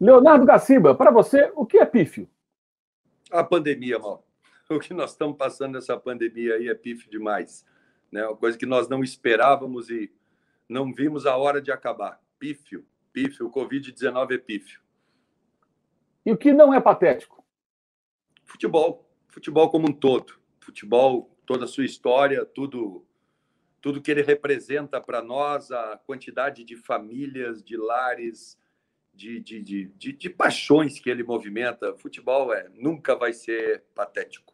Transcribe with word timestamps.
Leonardo 0.00 0.44
Gaciba, 0.44 0.94
para 0.94 1.10
você, 1.10 1.50
o 1.54 1.64
que 1.64 1.78
é 1.78 1.86
pífio? 1.86 2.28
A 3.30 3.42
pandemia, 3.42 3.98
mal. 3.98 4.24
O 4.68 4.80
que 4.80 4.92
nós 4.92 5.12
estamos 5.12 5.36
passando 5.36 5.74
nessa 5.74 5.96
pandemia 5.96 6.54
aí 6.54 6.68
é 6.68 6.74
pífio 6.74 7.08
demais. 7.08 7.64
Né? 8.10 8.26
Uma 8.26 8.36
coisa 8.36 8.58
que 8.58 8.66
nós 8.66 8.88
não 8.88 9.04
esperávamos 9.04 9.88
e 9.90 10.12
não 10.68 10.92
vimos 10.92 11.24
a 11.24 11.36
hora 11.36 11.62
de 11.62 11.70
acabar. 11.70 12.20
Pífio, 12.36 12.84
pífio, 13.12 13.46
o 13.46 13.52
Covid-19 13.52 14.32
é 14.32 14.38
pífio. 14.38 14.80
E 16.24 16.32
o 16.32 16.36
que 16.36 16.52
não 16.52 16.74
é 16.74 16.80
patético? 16.80 17.44
Futebol. 18.44 19.08
Futebol 19.28 19.70
como 19.70 19.88
um 19.88 19.92
todo. 19.92 20.34
Futebol, 20.58 21.30
toda 21.46 21.64
a 21.64 21.68
sua 21.68 21.84
história, 21.84 22.44
tudo 22.44 23.06
tudo 23.80 24.02
que 24.02 24.10
ele 24.10 24.22
representa 24.22 25.00
para 25.00 25.22
nós, 25.22 25.70
a 25.70 25.96
quantidade 25.96 26.64
de 26.64 26.74
famílias, 26.74 27.62
de 27.62 27.76
lares, 27.76 28.58
de, 29.16 29.40
de, 29.40 29.62
de, 29.62 30.12
de, 30.12 30.30
paixões 30.30 31.00
que 31.00 31.08
ele 31.08 31.24
movimenta. 31.24 31.94
Futebol 31.96 32.52
é, 32.52 32.66
nunca 32.74 33.16
vai 33.16 33.32
ser 33.32 33.82
patético. 33.94 34.52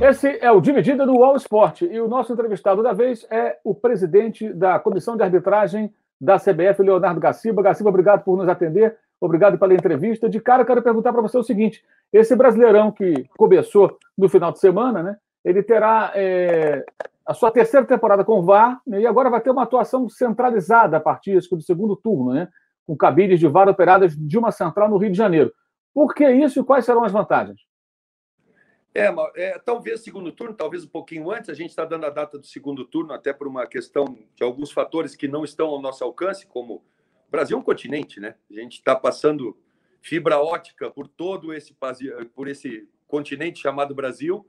Esse 0.00 0.38
é 0.40 0.50
o 0.52 0.60
Dividida 0.60 1.04
do 1.04 1.24
All 1.24 1.36
Sport 1.36 1.82
e 1.82 1.98
o 1.98 2.06
nosso 2.06 2.32
entrevistado 2.32 2.82
da 2.82 2.92
vez 2.92 3.26
é 3.30 3.58
o 3.64 3.74
presidente 3.74 4.52
da 4.52 4.78
Comissão 4.78 5.16
de 5.16 5.22
Arbitragem 5.22 5.92
da 6.20 6.38
CBF, 6.38 6.82
Leonardo 6.82 7.20
Gaciba. 7.20 7.62
Gaciba, 7.62 7.88
obrigado 7.88 8.22
por 8.22 8.36
nos 8.36 8.48
atender, 8.48 8.96
obrigado 9.20 9.58
pela 9.58 9.74
entrevista. 9.74 10.28
De 10.28 10.40
cara, 10.40 10.62
eu 10.62 10.66
quero 10.66 10.82
perguntar 10.82 11.12
para 11.12 11.22
você 11.22 11.38
o 11.38 11.42
seguinte: 11.42 11.84
esse 12.12 12.34
brasileirão 12.36 12.90
que 12.92 13.26
começou 13.36 13.98
no 14.16 14.28
final 14.28 14.52
de 14.52 14.58
semana, 14.58 15.02
né? 15.02 15.16
Ele 15.44 15.62
terá 15.62 16.12
é, 16.14 16.84
a 17.26 17.34
sua 17.34 17.50
terceira 17.50 17.86
temporada 17.86 18.24
com 18.24 18.38
o 18.38 18.42
VAR 18.42 18.80
né, 18.86 19.00
e 19.00 19.06
agora 19.06 19.28
vai 19.28 19.40
ter 19.40 19.50
uma 19.50 19.64
atuação 19.64 20.08
centralizada 20.08 20.96
a 20.96 21.00
partir 21.00 21.38
do 21.38 21.62
segundo 21.62 21.96
turno, 21.96 22.32
né? 22.32 22.48
Com 22.86 22.96
cabines 22.96 23.40
de 23.40 23.48
VAR 23.48 23.68
operadas 23.68 24.16
de 24.16 24.38
uma 24.38 24.50
central 24.50 24.88
no 24.88 24.96
Rio 24.96 25.10
de 25.10 25.18
Janeiro. 25.18 25.52
Por 25.92 26.14
que 26.14 26.28
isso 26.28 26.60
e 26.60 26.64
quais 26.64 26.84
serão 26.84 27.04
as 27.04 27.12
vantagens? 27.12 27.60
É, 28.94 29.12
é, 29.34 29.58
talvez 29.58 30.04
segundo 30.04 30.30
turno, 30.30 30.54
talvez 30.54 30.84
um 30.84 30.88
pouquinho 30.88 31.28
antes, 31.30 31.50
a 31.50 31.54
gente 31.54 31.70
está 31.70 31.84
dando 31.84 32.06
a 32.06 32.10
data 32.10 32.38
do 32.38 32.46
segundo 32.46 32.84
turno, 32.84 33.12
até 33.12 33.32
por 33.32 33.48
uma 33.48 33.66
questão 33.66 34.16
de 34.36 34.44
alguns 34.44 34.70
fatores 34.70 35.16
que 35.16 35.26
não 35.26 35.42
estão 35.42 35.66
ao 35.66 35.82
nosso 35.82 36.04
alcance, 36.04 36.46
como 36.46 36.84
Brasil 37.34 37.56
é 37.56 37.60
um 37.60 37.64
continente, 37.64 38.20
né? 38.20 38.36
A 38.48 38.54
gente 38.54 38.74
está 38.74 38.94
passando 38.94 39.58
fibra 40.00 40.38
ótica 40.38 40.88
por 40.88 41.08
todo 41.08 41.52
esse, 41.52 41.76
por 42.32 42.46
esse 42.46 42.88
continente 43.08 43.60
chamado 43.60 43.92
Brasil, 43.92 44.46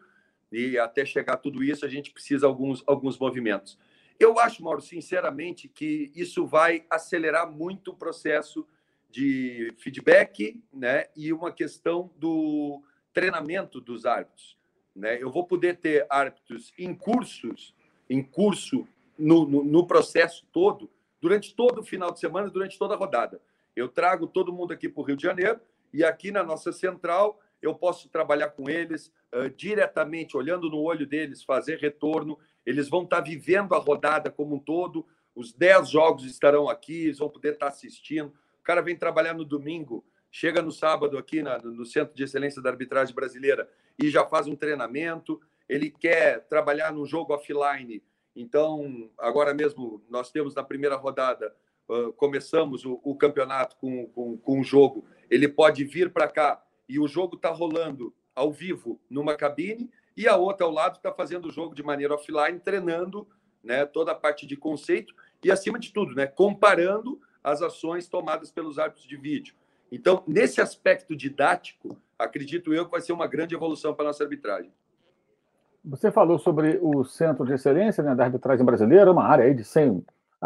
e 0.52 0.78
até 0.78 1.04
chegar 1.04 1.38
tudo 1.38 1.64
isso, 1.64 1.84
a 1.84 1.90
gente 1.90 2.12
precisa 2.12 2.46
alguns, 2.46 2.84
alguns 2.86 3.18
movimentos. 3.18 3.76
Eu 4.20 4.38
acho, 4.38 4.64
Mauro, 4.64 4.82
sinceramente, 4.82 5.68
que 5.68 6.12
isso 6.14 6.46
vai 6.46 6.86
acelerar 6.88 7.52
muito 7.52 7.90
o 7.90 7.96
processo 7.96 8.68
de 9.10 9.74
feedback 9.80 10.62
né, 10.72 11.06
e 11.16 11.34
uma 11.34 11.52
questão 11.52 12.12
do 12.18 12.84
treinamento 13.12 13.82
dos 13.82 14.06
árbitros. 14.06 14.60
Né? 14.96 15.18
Eu 15.20 15.32
vou 15.32 15.44
poder 15.48 15.78
ter 15.78 16.06
árbitros 16.08 16.72
em 16.78 16.94
cursos, 16.94 17.74
em 18.08 18.22
curso 18.22 18.88
no, 19.18 19.48
no, 19.48 19.64
no 19.64 19.88
processo 19.88 20.46
todo, 20.54 20.88
durante 21.26 21.56
todo 21.56 21.80
o 21.80 21.84
final 21.84 22.12
de 22.12 22.20
semana, 22.20 22.52
durante 22.52 22.78
toda 22.78 22.94
a 22.94 22.98
rodada. 22.98 23.42
Eu 23.76 23.90
trago 23.90 24.28
todo 24.28 24.54
mundo 24.54 24.72
aqui 24.72 24.88
para 24.88 25.02
o 25.02 25.04
Rio 25.04 25.18
de 25.18 25.24
Janeiro 25.24 25.60
e 25.92 26.04
aqui 26.04 26.30
na 26.30 26.44
nossa 26.44 26.72
central 26.72 27.42
eu 27.64 27.74
posso 27.74 28.08
trabalhar 28.10 28.50
com 28.50 28.70
eles 28.70 29.12
uh, 29.34 29.50
diretamente, 29.50 30.38
olhando 30.38 30.70
no 30.70 30.80
olho 30.80 31.08
deles, 31.08 31.44
fazer 31.44 31.80
retorno. 31.80 32.38
Eles 32.64 32.88
vão 32.88 33.06
estar 33.06 33.16
tá 33.16 33.22
vivendo 33.24 33.74
a 33.74 33.80
rodada 33.80 34.30
como 34.30 34.58
um 34.58 34.60
todo. 34.60 35.04
Os 35.34 35.52
10 35.52 35.90
jogos 35.90 36.26
estarão 36.26 36.70
aqui, 36.70 37.06
eles 37.06 37.18
vão 37.18 37.28
poder 37.28 37.54
estar 37.54 37.66
tá 37.66 37.72
assistindo. 37.72 38.28
O 38.60 38.64
cara 38.64 38.84
vem 38.84 38.96
trabalhar 38.96 39.34
no 39.34 39.44
domingo, 39.44 40.06
chega 40.30 40.62
no 40.62 40.72
sábado 40.72 41.18
aqui 41.18 41.42
na, 41.42 41.58
no 41.58 41.88
Centro 41.88 42.16
de 42.16 42.24
Excelência 42.24 42.62
da 42.62 42.70
Arbitragem 42.70 43.16
Brasileira 43.16 43.68
e 43.98 44.12
já 44.12 44.24
faz 44.28 44.46
um 44.46 44.56
treinamento. 44.56 45.42
Ele 45.68 45.90
quer 45.90 46.42
trabalhar 46.42 46.94
no 46.94 47.04
jogo 47.04 47.34
offline. 47.34 48.04
Então, 48.36 49.10
agora 49.18 49.54
mesmo, 49.54 50.04
nós 50.10 50.32
temos 50.32 50.54
na 50.54 50.64
primeira 50.64 50.96
rodada, 50.96 51.56
uh, 51.88 52.12
começamos 52.14 52.86
o, 52.86 53.00
o 53.04 53.16
campeonato 53.16 53.78
com, 53.78 54.08
com, 54.08 54.38
com 54.38 54.60
um 54.60 54.64
jogo. 54.64 55.08
Ele 55.30 55.48
pode 55.48 55.84
vir 55.86 56.12
para 56.12 56.28
cá 56.28 56.64
e 56.88 57.00
o 57.00 57.08
jogo 57.08 57.36
está 57.36 57.50
rolando 57.50 58.14
ao 58.36 58.52
vivo 58.52 59.00
numa 59.10 59.36
cabine 59.36 59.90
e 60.18 60.28
a 60.28 60.36
outra 60.36 60.66
ao 60.66 60.72
lado 60.72 60.98
está 60.98 61.12
fazendo 61.12 61.48
o 61.48 61.52
jogo 61.52 61.74
de 61.74 61.84
maneira 61.84 62.14
offline, 62.14 62.60
treinando 62.60 63.28
né, 63.64 63.86
toda 63.86 64.12
a 64.12 64.16
parte 64.16 64.46
de 64.46 64.56
conceito 64.56 65.16
e, 65.44 65.52
acima 65.52 65.80
de 65.80 65.92
tudo, 65.92 66.14
né, 66.14 66.28
comparando 66.28 67.20
as 67.44 67.62
ações 67.62 68.08
tomadas 68.08 68.52
pelos 68.52 68.80
árbitros 68.80 69.08
de 69.08 69.16
vídeo. 69.18 69.56
Então, 69.92 70.24
nesse 70.28 70.62
aspecto 70.62 71.16
didático, 71.16 72.02
acredito 72.18 72.74
eu 72.74 72.86
que 72.86 72.92
vai 72.92 73.02
ser 73.02 73.14
uma 73.14 73.28
grande 73.28 73.56
evolução 73.56 73.94
para 73.94 74.06
a 74.06 74.08
nossa 74.08 74.24
arbitragem. 74.24 74.72
Você 75.88 76.12
falou 76.12 76.40
sobre 76.40 76.80
o 76.82 77.04
Centro 77.04 77.46
de 77.46 77.54
Excelência 77.54 78.04
né, 78.04 78.16
da 78.16 78.24
Arbitragem 78.24 78.66
Brasileira, 78.66 79.12
uma 79.12 79.24
área 79.24 79.46
aí 79.46 79.54
de 79.54 79.64
100, 79.64 80.04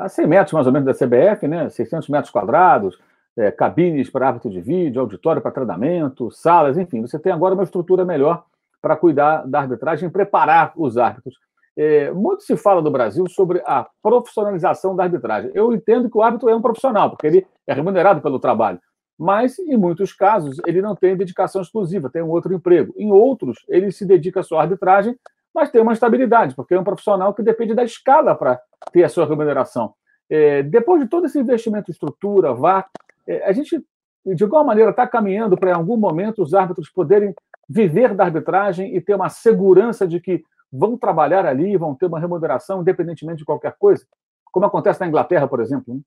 100 0.10 0.28
metros 0.28 0.52
mais 0.52 0.68
ou 0.68 0.74
menos 0.74 0.86
da 0.86 0.94
CBF, 0.94 1.48
né, 1.48 1.70
600 1.70 2.10
metros 2.10 2.30
quadrados, 2.30 3.00
é, 3.38 3.50
cabines 3.50 4.10
para 4.10 4.28
árbitro 4.28 4.50
de 4.50 4.60
vídeo, 4.60 5.00
auditório 5.00 5.42
para 5.42 5.52
treinamento, 5.52 6.30
salas, 6.30 6.78
enfim. 6.78 7.02
Você 7.02 7.18
tem 7.18 7.32
agora 7.32 7.54
uma 7.54 7.64
estrutura 7.64 8.04
melhor 8.04 8.44
para 8.82 8.98
cuidar 8.98 9.48
da 9.48 9.62
arbitragem 9.62 10.10
preparar 10.10 10.74
os 10.76 10.98
árbitros. 10.98 11.36
É, 11.78 12.12
muito 12.12 12.44
se 12.44 12.58
fala 12.58 12.82
no 12.82 12.92
Brasil 12.92 13.26
sobre 13.30 13.62
a 13.66 13.88
profissionalização 14.04 14.94
da 14.94 15.04
arbitragem. 15.04 15.52
Eu 15.54 15.72
entendo 15.72 16.10
que 16.10 16.18
o 16.18 16.22
árbitro 16.22 16.50
é 16.50 16.56
um 16.56 16.62
profissional, 16.62 17.12
porque 17.12 17.28
ele 17.28 17.48
é 17.66 17.74
remunerado 17.74 18.20
pelo 18.20 18.40
trabalho 18.40 18.80
mas 19.20 19.60
em 19.60 19.76
muitos 19.76 20.14
casos 20.14 20.62
ele 20.66 20.82
não 20.82 20.96
tem 20.96 21.18
dedicação 21.18 21.62
exclusiva, 21.62 22.10
tem 22.10 22.24
um 22.24 22.30
outro 22.30 22.54
emprego. 22.54 22.94
Em 22.98 23.12
outros, 23.12 23.66
ele 23.68 23.92
se 23.92 24.06
dedica 24.06 24.42
só 24.42 24.60
à 24.60 24.62
arbitragem, 24.62 25.14
mas 25.54 25.70
tem 25.70 25.82
uma 25.82 25.92
estabilidade, 25.92 26.56
porque 26.56 26.74
é 26.74 26.80
um 26.80 26.86
profissional 26.86 27.34
que 27.34 27.44
depende 27.44 27.74
da 27.74 27.84
escala 27.84 28.34
para 28.34 28.62
ter 28.94 29.04
a 29.04 29.10
sua 29.10 29.26
remuneração. 29.26 29.94
É, 30.30 30.64
depois 30.64 31.02
de 31.02 31.10
todo 31.10 31.26
esse 31.26 31.38
investimento 31.38 31.92
em 31.92 31.94
estrutura, 31.94 32.54
VAR, 32.54 32.88
é, 33.28 33.44
a 33.44 33.52
gente, 33.52 33.84
de 34.26 34.44
alguma 34.44 34.64
maneira, 34.64 34.92
está 34.92 35.06
caminhando 35.06 35.58
para, 35.58 35.72
em 35.72 35.74
algum 35.74 35.98
momento, 35.98 36.42
os 36.42 36.54
árbitros 36.54 36.90
poderem 36.90 37.34
viver 37.68 38.16
da 38.16 38.24
arbitragem 38.24 38.96
e 38.96 39.02
ter 39.02 39.16
uma 39.16 39.28
segurança 39.28 40.08
de 40.08 40.22
que 40.22 40.44
vão 40.72 40.98
trabalhar 40.98 41.46
ali, 41.46 41.76
vão 41.76 41.94
ter 41.94 42.06
uma 42.06 42.20
remuneração, 42.20 42.82
independentemente 42.82 43.40
de 43.40 43.46
qualquer 43.46 43.76
coisa, 43.78 44.06
como 44.52 44.66
acontece 44.66 45.02
na 45.02 45.08
Inglaterra, 45.08 45.48
por 45.48 45.60
exemplo. 45.60 45.94
Né? 45.94 46.00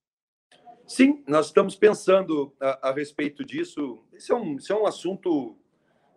Sim, 0.93 1.25
nós 1.27 1.47
estamos 1.47 1.75
pensando 1.75 2.55
a, 2.61 2.91
a 2.91 2.93
respeito 2.93 3.43
disso. 3.43 4.05
Esse 4.13 4.31
é 4.31 4.35
um, 4.35 4.59
esse 4.59 4.71
é 4.71 4.75
um 4.75 4.87
assunto 4.87 5.57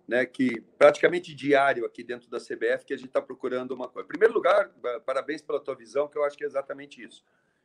né, 0.05 0.25
que 0.25 0.59
praticamente 0.77 1.33
diário 1.33 1.85
aqui 1.85 2.03
dentro 2.03 2.29
da 2.29 2.39
CBF 2.39 2.83
que 2.85 2.93
a 2.93 2.97
gente 2.97 3.07
está 3.07 3.21
procurando 3.21 3.71
uma 3.71 3.87
coisa. 3.87 4.05
Em 4.05 4.09
primeiro 4.09 4.33
lugar, 4.33 4.69
parabéns 5.05 5.41
pela 5.41 5.61
tua 5.61 5.75
visão, 5.75 6.09
que 6.09 6.17
eu 6.17 6.25
acho 6.25 6.37
que 6.37 6.43
é 6.43 6.47
exatamente 6.47 7.01
isso. 7.01 7.23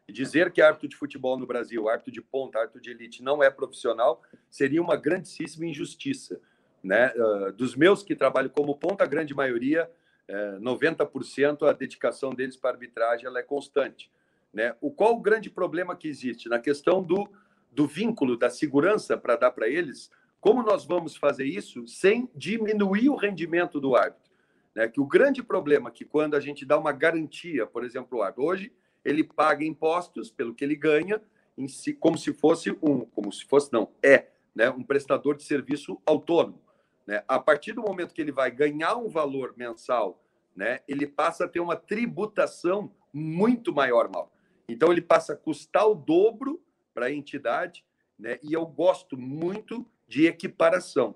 Dizer 0.09 0.53
que 0.53 0.63
árbitro 0.63 0.87
de 0.87 0.95
futebol 0.95 1.37
no 1.37 1.49
Brasil, 1.49 1.89
árbitro 1.89 2.13
de 2.13 2.23
ponta, 2.23 2.61
árbitro 2.61 2.81
de 2.81 2.93
elite, 2.93 3.25
não 3.25 3.43
é 3.43 3.51
profissional, 3.51 4.23
seria 4.49 4.81
uma 4.81 4.95
grandíssima 4.95 5.67
injustiça. 5.67 6.41
Né? 6.81 7.13
Uh, 7.17 7.53
dos 7.55 7.75
meus 7.75 8.05
que 8.05 8.15
trabalham 8.15 8.51
como 8.51 8.77
ponta, 8.77 9.03
a 9.03 9.09
grande 9.09 9.35
maioria, 9.35 9.91
uh, 10.29 10.61
90%, 10.61 11.69
a 11.69 11.73
dedicação 11.73 12.33
deles 12.33 12.57
para 12.57 12.71
a 12.71 12.75
arbitragem 12.75 13.27
ela 13.27 13.41
é 13.41 13.43
constante. 13.43 14.09
Né? 14.53 14.75
O 14.81 14.91
qual 14.91 15.15
o 15.15 15.21
grande 15.21 15.49
problema 15.51 15.97
que 15.97 16.09
existe 16.09 16.49
na 16.49 16.59
questão 16.59 17.03
do, 17.03 17.29
do 17.71 17.87
vínculo, 17.87 18.37
da 18.37 18.51
segurança 18.51 19.17
para 19.17 19.37
dar 19.37 19.51
para 19.51 19.69
eles? 19.69 20.11
Como 20.41 20.63
nós 20.63 20.85
vamos 20.85 21.17
fazer 21.17 21.45
isso 21.45 21.87
sem 21.87 22.29
diminuir 22.35 23.09
o 23.09 23.17
rendimento 23.17 23.81
do 23.81 23.95
árbitro? 23.95 24.31
Né? 24.75 24.89
Que 24.89 25.01
o 25.01 25.07
grande 25.07 25.43
problema 25.43 25.91
é 25.91 25.93
que 25.93 26.05
quando 26.05 26.35
a 26.35 26.41
gente 26.41 26.65
dá 26.65 26.79
uma 26.79 26.93
garantia, 26.93 27.67
por 27.67 27.85
exemplo, 27.85 28.19
o 28.19 28.23
árbitro, 28.23 28.45
hoje 28.45 28.73
ele 29.05 29.25
paga 29.25 29.65
impostos 29.65 30.31
pelo 30.31 30.55
que 30.55 30.65
ele 30.65 30.77
ganha, 30.77 31.21
si, 31.69 31.93
como 31.93 32.17
se 32.17 32.33
fosse 32.33 32.71
um, 32.83 33.01
como 33.01 33.33
se 33.33 33.45
fosse 33.45 33.73
não, 33.73 33.91
é, 34.03 34.29
né, 34.55 34.71
um 34.71 34.83
prestador 34.83 35.37
de 35.37 35.43
serviço 35.43 36.01
autônomo. 36.05 36.61
Né? 37.07 37.23
A 37.27 37.39
partir 37.39 37.73
do 37.73 37.83
momento 37.83 38.15
que 38.15 38.21
ele 38.21 38.33
vai 38.33 38.51
ganhar 38.51 38.97
um 38.97 39.09
valor 39.09 39.55
mensal, 39.57 40.23
né, 40.55 40.81
ele 40.87 41.07
passa 41.07 41.45
a 41.45 41.49
ter 41.49 41.61
uma 41.61 41.77
tributação 41.77 42.93
muito 43.13 43.75
maior, 43.75 44.11
mal. 44.13 44.33
Então, 44.73 44.93
ele 44.93 45.03
passa 45.03 45.33
a 45.33 45.37
custar 45.37 45.87
o 45.87 45.95
dobro 45.95 46.63
para 46.95 47.07
a 47.07 47.13
entidade, 47.13 47.85
né? 48.19 48.39
e 48.43 48.53
eu 48.53 48.67
gosto 48.67 49.17
muito 49.17 49.87
de 50.07 50.27
equiparação. 50.27 51.15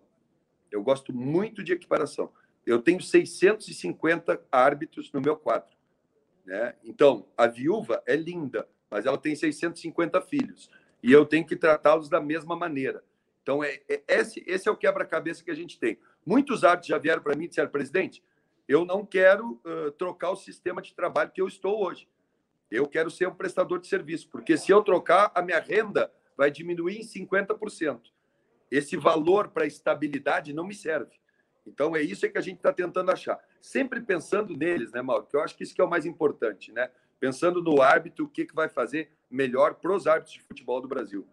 Eu 0.71 0.83
gosto 0.83 1.13
muito 1.13 1.63
de 1.63 1.73
equiparação. 1.73 2.33
Eu 2.67 2.81
tenho 2.81 3.01
650 3.01 4.41
árbitros 4.51 5.13
no 5.13 5.21
meu 5.21 5.37
quadro. 5.37 5.77
Né? 6.45 6.75
Então, 6.85 7.27
a 7.37 7.47
viúva 7.47 8.03
é 8.07 8.17
linda, 8.17 8.69
mas 8.91 9.07
ela 9.07 9.19
tem 9.19 9.35
650 9.35 10.21
filhos. 10.23 10.71
E 11.03 11.13
eu 11.13 11.27
tenho 11.27 11.47
que 11.47 11.57
tratá-los 11.57 12.09
da 12.09 12.21
mesma 12.21 12.57
maneira. 12.57 13.05
Então, 13.43 13.63
é, 13.63 13.81
é 13.89 14.03
esse, 14.09 14.43
esse 14.47 14.69
é 14.69 14.73
o 14.73 14.77
quebra-cabeça 14.77 15.45
que 15.45 15.51
a 15.51 15.55
gente 15.55 15.79
tem. 15.79 15.99
Muitos 16.25 16.65
árbitros 16.65 16.89
já 16.89 16.99
vieram 16.99 17.23
para 17.23 17.37
mim 17.37 17.45
e 17.45 17.49
disseram, 17.49 17.71
presidente, 17.71 18.25
eu 18.67 18.87
não 18.87 19.05
quero 19.05 19.61
uh, 19.65 19.91
trocar 19.93 20.31
o 20.31 20.37
sistema 20.37 20.81
de 20.81 20.95
trabalho 20.95 21.31
que 21.31 21.43
eu 21.43 21.47
estou 21.47 21.85
hoje. 21.85 22.09
Eu 22.71 22.87
quero 22.89 23.11
ser 23.11 23.29
um 23.29 23.35
prestador 23.35 23.79
de 23.79 23.87
serviço, 23.87 24.29
porque 24.29 24.57
se 24.57 24.73
eu 24.73 24.83
trocar, 24.83 25.31
a 25.35 25.43
minha 25.43 25.61
renda 25.61 26.11
vai 26.37 26.51
diminuir 26.51 26.99
em 26.99 27.03
50%. 27.03 28.01
Esse 28.71 28.97
valor 28.97 29.49
para 29.49 29.67
estabilidade 29.67 30.53
não 30.53 30.67
me 30.67 30.75
serve. 30.75 31.13
Então 31.67 31.95
é 31.97 32.03
isso 32.03 32.29
que 32.29 32.39
a 32.39 32.43
gente 32.43 32.57
está 32.57 32.73
tentando 32.73 33.11
achar. 33.11 33.39
Sempre 33.61 34.01
pensando 34.01 34.57
neles, 34.57 34.93
né, 34.93 35.01
Mauro? 35.01 35.27
Eu 35.33 35.41
acho 35.41 35.57
que 35.57 35.63
isso 35.63 35.75
que 35.75 35.81
é 35.81 35.85
o 35.85 35.89
mais 35.89 36.05
importante, 36.05 36.73
né? 36.73 36.91
Pensando 37.19 37.63
no 37.63 37.81
árbitro, 37.81 38.27
o 38.27 38.29
que, 38.29 38.45
que 38.45 38.55
vai 38.55 38.69
fazer 38.69 39.11
melhor 39.31 39.75
para 39.75 39.95
os 39.95 40.07
árbitros 40.07 40.35
de 40.35 40.43
futebol 40.43 40.81
do 40.81 40.89
Brasil. 40.89 41.27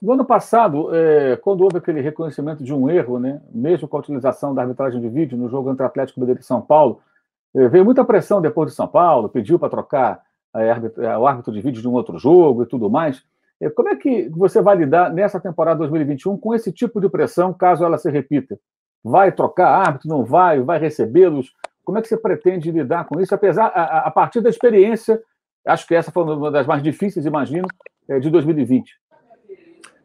No 0.00 0.12
ano 0.12 0.24
passado, 0.24 0.94
é, 0.94 1.36
quando 1.36 1.62
houve 1.62 1.78
aquele 1.78 2.00
reconhecimento 2.00 2.62
de 2.62 2.72
um 2.74 2.90
erro, 2.90 3.18
né, 3.18 3.40
mesmo 3.50 3.88
com 3.88 3.96
a 3.96 4.00
utilização 4.00 4.54
da 4.54 4.62
arbitragem 4.62 5.00
de 5.00 5.08
vídeo 5.08 5.38
no 5.38 5.48
jogo 5.48 5.70
entre 5.70 5.86
Atlético 5.86 6.20
Mineiro 6.20 6.40
e 6.40 6.44
São 6.44 6.60
Paulo, 6.60 7.00
veio 7.68 7.84
muita 7.84 8.04
pressão 8.04 8.40
depois 8.40 8.70
de 8.70 8.76
São 8.76 8.86
Paulo, 8.86 9.28
pediu 9.28 9.58
para 9.58 9.70
trocar 9.70 10.22
é, 10.54 11.16
o 11.16 11.26
árbitro 11.26 11.52
de 11.52 11.60
vídeo 11.60 11.80
de 11.80 11.88
um 11.88 11.92
outro 11.92 12.18
jogo 12.18 12.62
e 12.62 12.66
tudo 12.66 12.90
mais. 12.90 13.24
É, 13.60 13.70
como 13.70 13.88
é 13.88 13.96
que 13.96 14.28
você 14.30 14.60
vai 14.60 14.76
lidar 14.76 15.12
nessa 15.12 15.40
temporada 15.40 15.78
2021 15.78 16.36
com 16.36 16.54
esse 16.54 16.72
tipo 16.72 17.00
de 17.00 17.08
pressão, 17.08 17.54
caso 17.54 17.84
ela 17.84 17.98
se 17.98 18.10
repita? 18.10 18.58
Vai 19.02 19.32
trocar 19.32 19.68
árbitro, 19.68 20.08
não 20.08 20.24
vai, 20.24 20.60
vai 20.60 20.78
recebê-los? 20.78 21.54
Como 21.84 21.98
é 21.98 22.02
que 22.02 22.08
você 22.08 22.16
pretende 22.16 22.70
lidar 22.70 23.04
com 23.04 23.20
isso, 23.20 23.34
apesar 23.34 23.66
a, 23.66 24.00
a 24.00 24.10
partir 24.10 24.40
da 24.40 24.50
experiência, 24.50 25.22
acho 25.64 25.86
que 25.86 25.94
essa 25.94 26.10
foi 26.10 26.24
uma 26.24 26.50
das 26.50 26.66
mais 26.66 26.82
difíceis, 26.82 27.24
imagino, 27.24 27.66
é, 28.08 28.18
de 28.18 28.28
2020. 28.28 28.98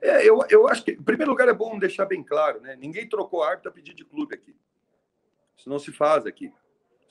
É, 0.01 0.27
eu, 0.27 0.39
eu 0.50 0.68
acho 0.68 0.83
que, 0.83 0.92
em 0.92 1.03
primeiro 1.03 1.31
lugar, 1.31 1.48
é 1.48 1.53
bom 1.53 1.77
deixar 1.77 2.06
bem 2.06 2.24
claro, 2.24 2.59
né? 2.62 2.75
Ninguém 2.80 3.07
trocou 3.07 3.44
árbitro 3.44 3.69
a 3.69 3.74
pedido 3.74 3.95
de 3.95 4.06
clube 4.06 4.33
aqui. 4.33 4.56
Isso 5.56 5.69
não 5.69 5.77
se 5.77 5.92
faz 5.92 6.25
aqui. 6.25 6.51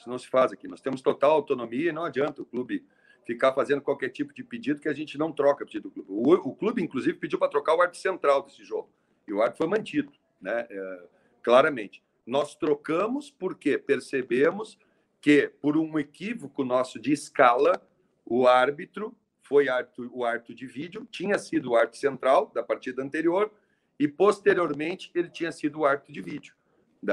Isso 0.01 0.09
não 0.09 0.19
se 0.19 0.29
faz 0.29 0.51
aqui. 0.51 0.67
Nós 0.67 0.81
temos 0.81 1.03
total 1.03 1.33
autonomia 1.33 1.91
e 1.91 1.93
não 1.93 2.05
adianta 2.05 2.41
o 2.41 2.47
clube 2.47 2.87
ficar 3.27 3.53
fazendo 3.53 3.83
qualquer 3.83 4.09
tipo 4.09 4.33
de 4.33 4.43
pedido 4.43 4.81
que 4.81 4.89
a 4.89 4.95
gente 4.95 5.19
não 5.19 5.31
troca 5.31 5.65
pedido 5.67 5.91
do 5.91 5.91
clube. 5.91 6.09
O, 6.11 6.33
o 6.49 6.57
clube, 6.57 6.83
inclusive, 6.83 7.19
pediu 7.19 7.39
para 7.39 7.51
trocar 7.51 7.75
o 7.75 7.83
árbitro 7.83 8.01
central 8.01 8.43
desse 8.43 8.65
jogo. 8.65 8.91
E 9.29 9.33
o 9.33 9.43
árbitro 9.43 9.59
foi 9.59 9.67
mantido, 9.67 10.11
né? 10.41 10.67
É, 10.71 11.09
claramente. 11.43 12.03
Nós 12.27 12.55
trocamos 12.55 13.31
porque 13.31 13.77
percebemos 13.77 14.79
que, 15.21 15.53
por 15.61 15.77
um 15.77 15.99
equívoco 15.99 16.65
nosso 16.65 16.99
de 16.99 17.13
escala, 17.13 17.87
o 18.25 18.49
árbitro 18.49 19.15
foi 19.43 19.69
árbitro, 19.69 20.11
o 20.15 20.25
árbitro 20.25 20.55
de 20.55 20.67
vídeo, 20.67 21.07
tinha 21.11 21.39
sido 21.39 21.73
o 21.73 21.77
árbitro 21.77 22.01
central 22.01 22.51
da 22.55 22.63
partida 22.63 23.03
anterior 23.03 23.53
e, 23.99 24.09
posteriormente, 24.09 25.11
ele 25.15 25.29
tinha 25.29 25.53
sido 25.53 25.81
o 25.81 25.85
árbitro 25.85 26.15
de 26.15 26.23
vídeo. 26.23 26.55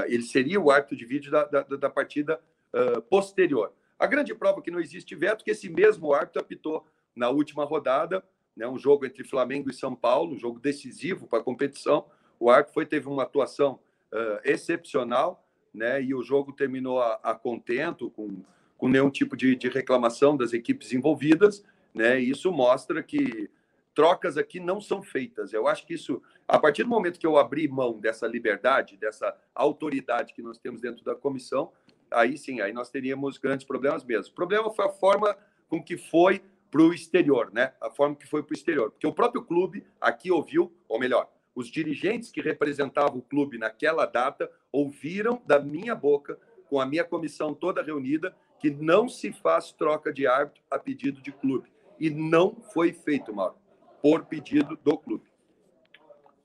Ele 0.05 0.23
seria 0.23 0.59
o 0.59 0.71
árbitro 0.71 0.95
de 0.95 1.05
vídeo 1.05 1.29
da, 1.29 1.43
da, 1.43 1.63
da 1.63 1.89
partida 1.89 2.41
uh, 2.73 3.01
posterior. 3.03 3.73
A 3.99 4.05
grande 4.05 4.33
prova 4.35 4.61
que 4.61 4.71
não 4.71 4.79
existe 4.79 5.15
veto 5.15 5.41
é 5.41 5.45
que 5.45 5.51
esse 5.51 5.69
mesmo 5.69 6.13
árbitro 6.13 6.41
apitou 6.41 6.85
na 7.15 7.29
última 7.29 7.65
rodada, 7.65 8.23
né, 8.55 8.67
um 8.67 8.77
jogo 8.77 9.05
entre 9.05 9.23
Flamengo 9.23 9.69
e 9.69 9.73
São 9.73 9.95
Paulo, 9.95 10.35
um 10.35 10.39
jogo 10.39 10.59
decisivo 10.59 11.27
para 11.27 11.39
a 11.39 11.43
competição. 11.43 12.05
O 12.39 12.49
árbitro 12.49 12.73
foi, 12.73 12.85
teve 12.85 13.07
uma 13.07 13.23
atuação 13.23 13.79
uh, 14.11 14.39
excepcional, 14.43 15.43
né, 15.73 16.01
e 16.01 16.13
o 16.13 16.23
jogo 16.23 16.53
terminou 16.53 17.01
a, 17.01 17.19
a 17.23 17.35
contento, 17.35 18.09
com, 18.11 18.43
com 18.77 18.87
nenhum 18.87 19.09
tipo 19.09 19.35
de, 19.35 19.55
de 19.55 19.67
reclamação 19.69 20.37
das 20.37 20.53
equipes 20.53 20.93
envolvidas. 20.93 21.63
Né, 21.93 22.19
isso 22.19 22.51
mostra 22.51 23.01
que 23.01 23.49
trocas 23.95 24.37
aqui 24.37 24.59
não 24.59 24.79
são 24.79 25.01
feitas. 25.01 25.53
Eu 25.53 25.67
acho 25.67 25.83
que 25.83 25.95
isso, 25.95 26.21
a 26.47 26.59
partir 26.59 26.83
do 26.83 26.89
momento 26.89 27.19
que 27.19 27.25
eu 27.25 27.35
abri 27.35 27.67
mão 27.67 27.99
dessa 27.99 28.27
liberdade, 28.27 28.95
dessa 28.95 29.35
autoridade 29.55 30.35
que 30.35 30.41
nós 30.43 30.59
temos 30.59 30.79
dentro 30.79 31.03
da 31.03 31.15
comissão, 31.15 31.71
aí 32.11 32.37
sim, 32.37 32.61
aí 32.61 32.73
nós 32.73 32.89
teríamos 32.89 33.37
grandes 33.37 33.65
problemas 33.65 34.03
mesmo. 34.03 34.31
O 34.31 34.35
problema 34.35 34.71
foi 34.71 34.85
a 34.85 34.89
forma 34.89 35.35
com 35.67 35.81
que 35.83 35.97
foi 35.97 36.41
para 36.69 36.81
o 36.81 36.93
exterior, 36.93 37.49
né? 37.53 37.73
A 37.81 37.89
forma 37.89 38.15
que 38.15 38.27
foi 38.27 38.43
para 38.43 38.53
o 38.53 38.57
exterior. 38.57 38.91
Porque 38.91 39.07
o 39.07 39.13
próprio 39.13 39.43
clube 39.43 39.85
aqui 39.99 40.31
ouviu, 40.31 40.71
ou 40.87 40.99
melhor, 40.99 41.29
os 41.55 41.67
dirigentes 41.69 42.29
que 42.29 42.41
representavam 42.41 43.17
o 43.17 43.21
clube 43.21 43.57
naquela 43.57 44.05
data 44.05 44.49
ouviram 44.71 45.41
da 45.45 45.59
minha 45.59 45.95
boca, 45.95 46.37
com 46.69 46.79
a 46.79 46.85
minha 46.85 47.03
comissão 47.03 47.53
toda 47.53 47.81
reunida, 47.81 48.35
que 48.59 48.69
não 48.69 49.07
se 49.07 49.31
faz 49.31 49.71
troca 49.71 50.11
de 50.11 50.27
árbitro 50.27 50.61
a 50.69 50.77
pedido 50.77 51.21
de 51.21 51.31
clube. 51.31 51.71
E 51.99 52.09
não 52.09 52.55
foi 52.73 52.93
feito, 52.93 53.33
Mauro, 53.33 53.55
por 54.01 54.25
pedido 54.25 54.77
do 54.83 54.97
clube. 54.97 55.23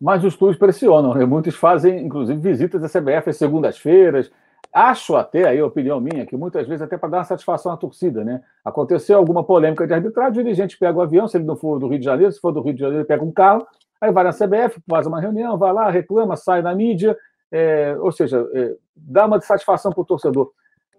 Mas 0.00 0.24
os 0.24 0.34
clubes 0.34 0.58
pressionam, 0.58 1.14
né? 1.14 1.24
Muitos 1.24 1.54
fazem, 1.54 2.04
inclusive, 2.04 2.40
visitas 2.40 2.82
à 2.82 2.88
CBF 2.88 3.30
às 3.30 3.36
segundas-feiras, 3.36 4.32
Acho 4.72 5.16
até, 5.16 5.46
aí 5.46 5.58
a 5.58 5.66
opinião 5.66 6.00
minha, 6.00 6.24
que 6.24 6.34
muitas 6.34 6.66
vezes 6.66 6.80
até 6.80 6.96
para 6.96 7.10
dar 7.10 7.18
uma 7.18 7.24
satisfação 7.24 7.72
à 7.72 7.76
torcida, 7.76 8.24
né? 8.24 8.42
Aconteceu 8.64 9.18
alguma 9.18 9.44
polêmica 9.44 9.86
de 9.86 9.92
arbitragem, 9.92 10.40
o 10.40 10.44
dirigente 10.44 10.78
pega 10.78 10.96
o 10.96 11.02
avião, 11.02 11.28
se 11.28 11.36
ele 11.36 11.44
não 11.44 11.56
for 11.56 11.78
do 11.78 11.88
Rio 11.88 11.98
de 11.98 12.04
Janeiro, 12.06 12.32
se 12.32 12.40
for 12.40 12.52
do 12.52 12.62
Rio 12.62 12.72
de 12.72 12.80
Janeiro, 12.80 13.00
ele 13.00 13.06
pega 13.06 13.22
um 13.22 13.30
carro, 13.30 13.66
aí 14.00 14.10
vai 14.10 14.24
na 14.24 14.32
CBF, 14.32 14.80
faz 14.88 15.06
uma 15.06 15.20
reunião, 15.20 15.58
vai 15.58 15.74
lá, 15.74 15.90
reclama, 15.90 16.36
sai 16.36 16.62
na 16.62 16.74
mídia, 16.74 17.14
é, 17.50 17.94
ou 17.98 18.10
seja, 18.10 18.48
é, 18.54 18.74
dá 18.96 19.26
uma 19.26 19.38
satisfação 19.42 19.92
para 19.92 20.00
o 20.00 20.06
torcedor. 20.06 20.50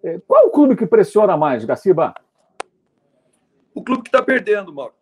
É, 0.04 0.20
qual 0.28 0.46
o 0.46 0.52
clube 0.52 0.76
que 0.76 0.86
pressiona 0.86 1.36
mais, 1.36 1.66
Gaciba? 1.66 2.14
O 3.74 3.84
clube 3.84 4.04
que 4.04 4.10
está 4.10 4.22
perdendo, 4.22 4.72
Mauro. 4.72 4.94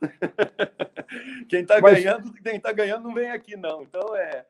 quem 1.48 1.62
está 1.62 1.80
Mas... 1.80 1.94
ganhando, 1.94 2.32
quem 2.32 2.60
tá 2.60 2.72
ganhando 2.72 3.02
não 3.02 3.14
vem 3.14 3.30
aqui, 3.32 3.56
não. 3.56 3.82
Então, 3.82 4.14
é. 4.14 4.46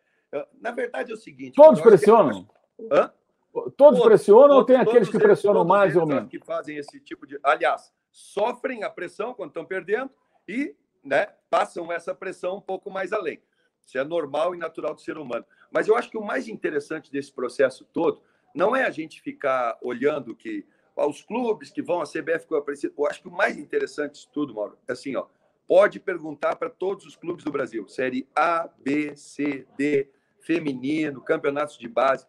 Na 0.60 0.70
verdade, 0.70 1.10
é 1.10 1.14
o 1.14 1.16
seguinte. 1.16 1.54
Todos 1.54 1.80
pressionam? 1.80 2.44
Que... 2.76 2.88
Hã? 2.92 3.10
Todos, 3.52 3.74
todos 3.76 4.00
pressionam 4.02 4.48
todos, 4.48 4.56
ou 4.58 4.64
tem 4.64 4.76
aqueles 4.76 5.08
que 5.08 5.18
pressionam 5.18 5.64
mais 5.64 5.96
ou 5.96 6.06
menos? 6.06 6.30
Que 6.30 6.38
fazem 6.38 6.76
esse 6.76 7.00
tipo 7.00 7.26
de. 7.26 7.38
Aliás, 7.42 7.92
sofrem 8.10 8.84
a 8.84 8.90
pressão 8.90 9.34
quando 9.34 9.50
estão 9.50 9.64
perdendo 9.64 10.10
e 10.46 10.74
né, 11.04 11.28
passam 11.48 11.90
essa 11.90 12.14
pressão 12.14 12.56
um 12.56 12.60
pouco 12.60 12.90
mais 12.90 13.12
além. 13.12 13.42
Isso 13.84 13.98
é 13.98 14.04
normal 14.04 14.54
e 14.54 14.58
natural 14.58 14.94
do 14.94 15.00
ser 15.00 15.18
humano. 15.18 15.44
Mas 15.70 15.88
eu 15.88 15.96
acho 15.96 16.10
que 16.10 16.18
o 16.18 16.24
mais 16.24 16.48
interessante 16.48 17.10
desse 17.10 17.32
processo 17.32 17.84
todo 17.92 18.22
não 18.54 18.74
é 18.74 18.84
a 18.84 18.90
gente 18.90 19.20
ficar 19.20 19.78
olhando 19.82 20.34
que 20.34 20.66
ó, 20.96 21.08
os 21.08 21.22
clubes 21.22 21.70
que 21.70 21.82
vão, 21.82 22.00
a 22.00 22.06
CBF 22.06 22.46
eu 22.50 22.58
aprecio. 22.58 22.92
Eu 22.96 23.06
acho 23.06 23.22
que 23.22 23.28
o 23.28 23.32
mais 23.32 23.56
interessante 23.56 24.12
disso 24.12 24.28
tudo, 24.32 24.54
Mauro, 24.54 24.78
é 24.86 24.92
assim, 24.92 25.16
ó, 25.16 25.26
pode 25.66 25.98
perguntar 25.98 26.56
para 26.56 26.70
todos 26.70 27.06
os 27.06 27.16
clubes 27.16 27.44
do 27.44 27.50
Brasil, 27.50 27.88
série 27.88 28.28
A, 28.34 28.68
B, 28.78 29.16
C, 29.16 29.66
D, 29.76 30.08
feminino, 30.40 31.20
campeonatos 31.20 31.78
de 31.78 31.88
base 31.88 32.26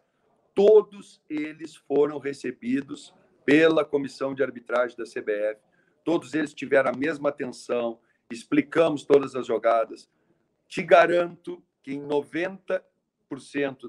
todos 0.54 1.20
eles 1.28 1.76
foram 1.76 2.18
recebidos 2.18 3.14
pela 3.44 3.84
comissão 3.84 4.34
de 4.34 4.42
arbitragem 4.42 4.96
da 4.96 5.04
CBF. 5.04 5.60
Todos 6.04 6.34
eles 6.34 6.54
tiveram 6.54 6.90
a 6.90 6.96
mesma 6.96 7.28
atenção, 7.28 7.98
explicamos 8.30 9.04
todas 9.04 9.34
as 9.34 9.46
jogadas. 9.46 10.08
Te 10.68 10.82
garanto 10.82 11.62
que 11.82 11.92
em 11.92 12.02
90% 12.02 12.82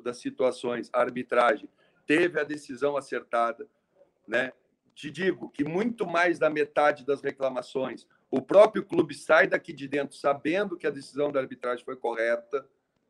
das 0.01 0.17
situações 0.17 0.89
a 0.93 0.99
arbitragem 1.01 1.69
teve 2.05 2.39
a 2.39 2.43
decisão 2.43 2.97
acertada, 2.97 3.67
né? 4.27 4.51
Te 4.95 5.09
digo 5.09 5.49
que 5.49 5.63
muito 5.63 6.05
mais 6.05 6.37
da 6.37 6.49
metade 6.49 7.05
das 7.05 7.21
reclamações, 7.21 8.07
o 8.29 8.41
próprio 8.41 8.83
clube 8.83 9.15
sai 9.15 9.47
daqui 9.47 9.73
de 9.73 9.87
dentro 9.87 10.15
sabendo 10.15 10.77
que 10.77 10.85
a 10.85 10.91
decisão 10.91 11.31
da 11.31 11.39
arbitragem 11.39 11.83
foi 11.83 11.95
correta, 11.95 12.67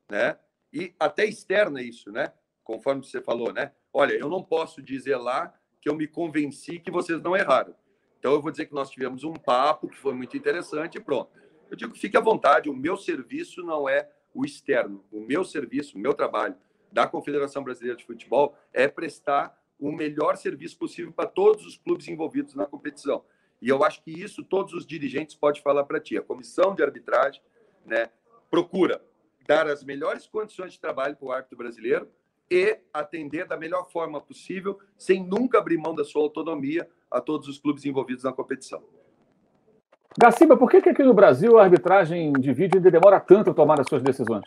né? 0.09 0.37
E 0.71 0.93
até 0.99 1.25
externa 1.25 1.81
isso, 1.81 2.11
né? 2.11 2.31
Conforme 2.63 3.03
você 3.03 3.21
falou, 3.21 3.51
né? 3.51 3.71
Olha, 3.93 4.13
eu 4.13 4.29
não 4.29 4.43
posso 4.43 4.81
dizer 4.81 5.17
lá 5.17 5.53
que 5.81 5.89
eu 5.89 5.95
me 5.95 6.07
convenci 6.07 6.79
que 6.79 6.89
vocês 6.89 7.21
não 7.21 7.35
erraram. 7.35 7.75
Então, 8.19 8.31
eu 8.31 8.41
vou 8.41 8.51
dizer 8.51 8.67
que 8.67 8.73
nós 8.73 8.89
tivemos 8.89 9.23
um 9.23 9.33
papo 9.33 9.89
que 9.89 9.97
foi 9.97 10.13
muito 10.13 10.37
interessante 10.37 10.97
e 10.97 11.01
pronto. 11.01 11.29
Eu 11.69 11.75
digo, 11.75 11.93
fique 11.95 12.15
à 12.15 12.21
vontade, 12.21 12.69
o 12.69 12.75
meu 12.75 12.95
serviço 12.95 13.61
não 13.63 13.89
é 13.89 14.09
o 14.33 14.45
externo. 14.45 15.03
O 15.11 15.19
meu 15.19 15.43
serviço, 15.43 15.97
o 15.97 15.99
meu 15.99 16.13
trabalho 16.13 16.55
da 16.91 17.05
Confederação 17.07 17.63
Brasileira 17.63 17.97
de 17.97 18.05
Futebol 18.05 18.55
é 18.71 18.87
prestar 18.87 19.59
o 19.79 19.91
melhor 19.91 20.37
serviço 20.37 20.77
possível 20.77 21.11
para 21.11 21.27
todos 21.27 21.65
os 21.65 21.75
clubes 21.75 22.07
envolvidos 22.07 22.55
na 22.55 22.65
competição. 22.65 23.25
E 23.61 23.67
eu 23.67 23.83
acho 23.83 24.01
que 24.03 24.11
isso 24.11 24.43
todos 24.43 24.73
os 24.73 24.85
dirigentes 24.85 25.35
podem 25.35 25.61
falar 25.61 25.83
para 25.83 25.99
ti. 25.99 26.17
A 26.17 26.21
comissão 26.21 26.73
de 26.73 26.83
arbitragem 26.83 27.41
né, 27.85 28.09
procura 28.49 29.03
dar 29.47 29.67
as 29.67 29.83
melhores 29.83 30.27
condições 30.27 30.73
de 30.73 30.79
trabalho 30.79 31.15
para 31.17 31.25
o 31.25 31.31
árbitro 31.31 31.57
brasileiro, 31.57 32.09
e 32.53 32.77
atender 32.93 33.47
da 33.47 33.57
melhor 33.57 33.89
forma 33.89 34.21
possível, 34.21 34.79
sem 34.95 35.23
nunca 35.23 35.57
abrir 35.57 35.75
mão 35.75 35.95
da 35.95 36.05
sua 36.05 36.21
autonomia 36.21 36.87
a 37.09 37.19
todos 37.19 37.47
os 37.47 37.57
clubes 37.57 37.83
envolvidos 37.83 38.23
na 38.23 38.31
competição. 38.31 38.83
Gaciba, 40.15 40.55
por 40.55 40.69
que, 40.69 40.79
que 40.79 40.89
aqui 40.89 41.01
no 41.01 41.15
Brasil 41.15 41.57
a 41.57 41.63
arbitragem 41.63 42.31
de 42.33 42.53
vídeo 42.53 42.77
ainda 42.77 42.91
demora 42.91 43.19
tanto 43.19 43.49
a 43.49 43.53
tomar 43.55 43.81
as 43.81 43.87
suas 43.87 44.03
decisões? 44.03 44.43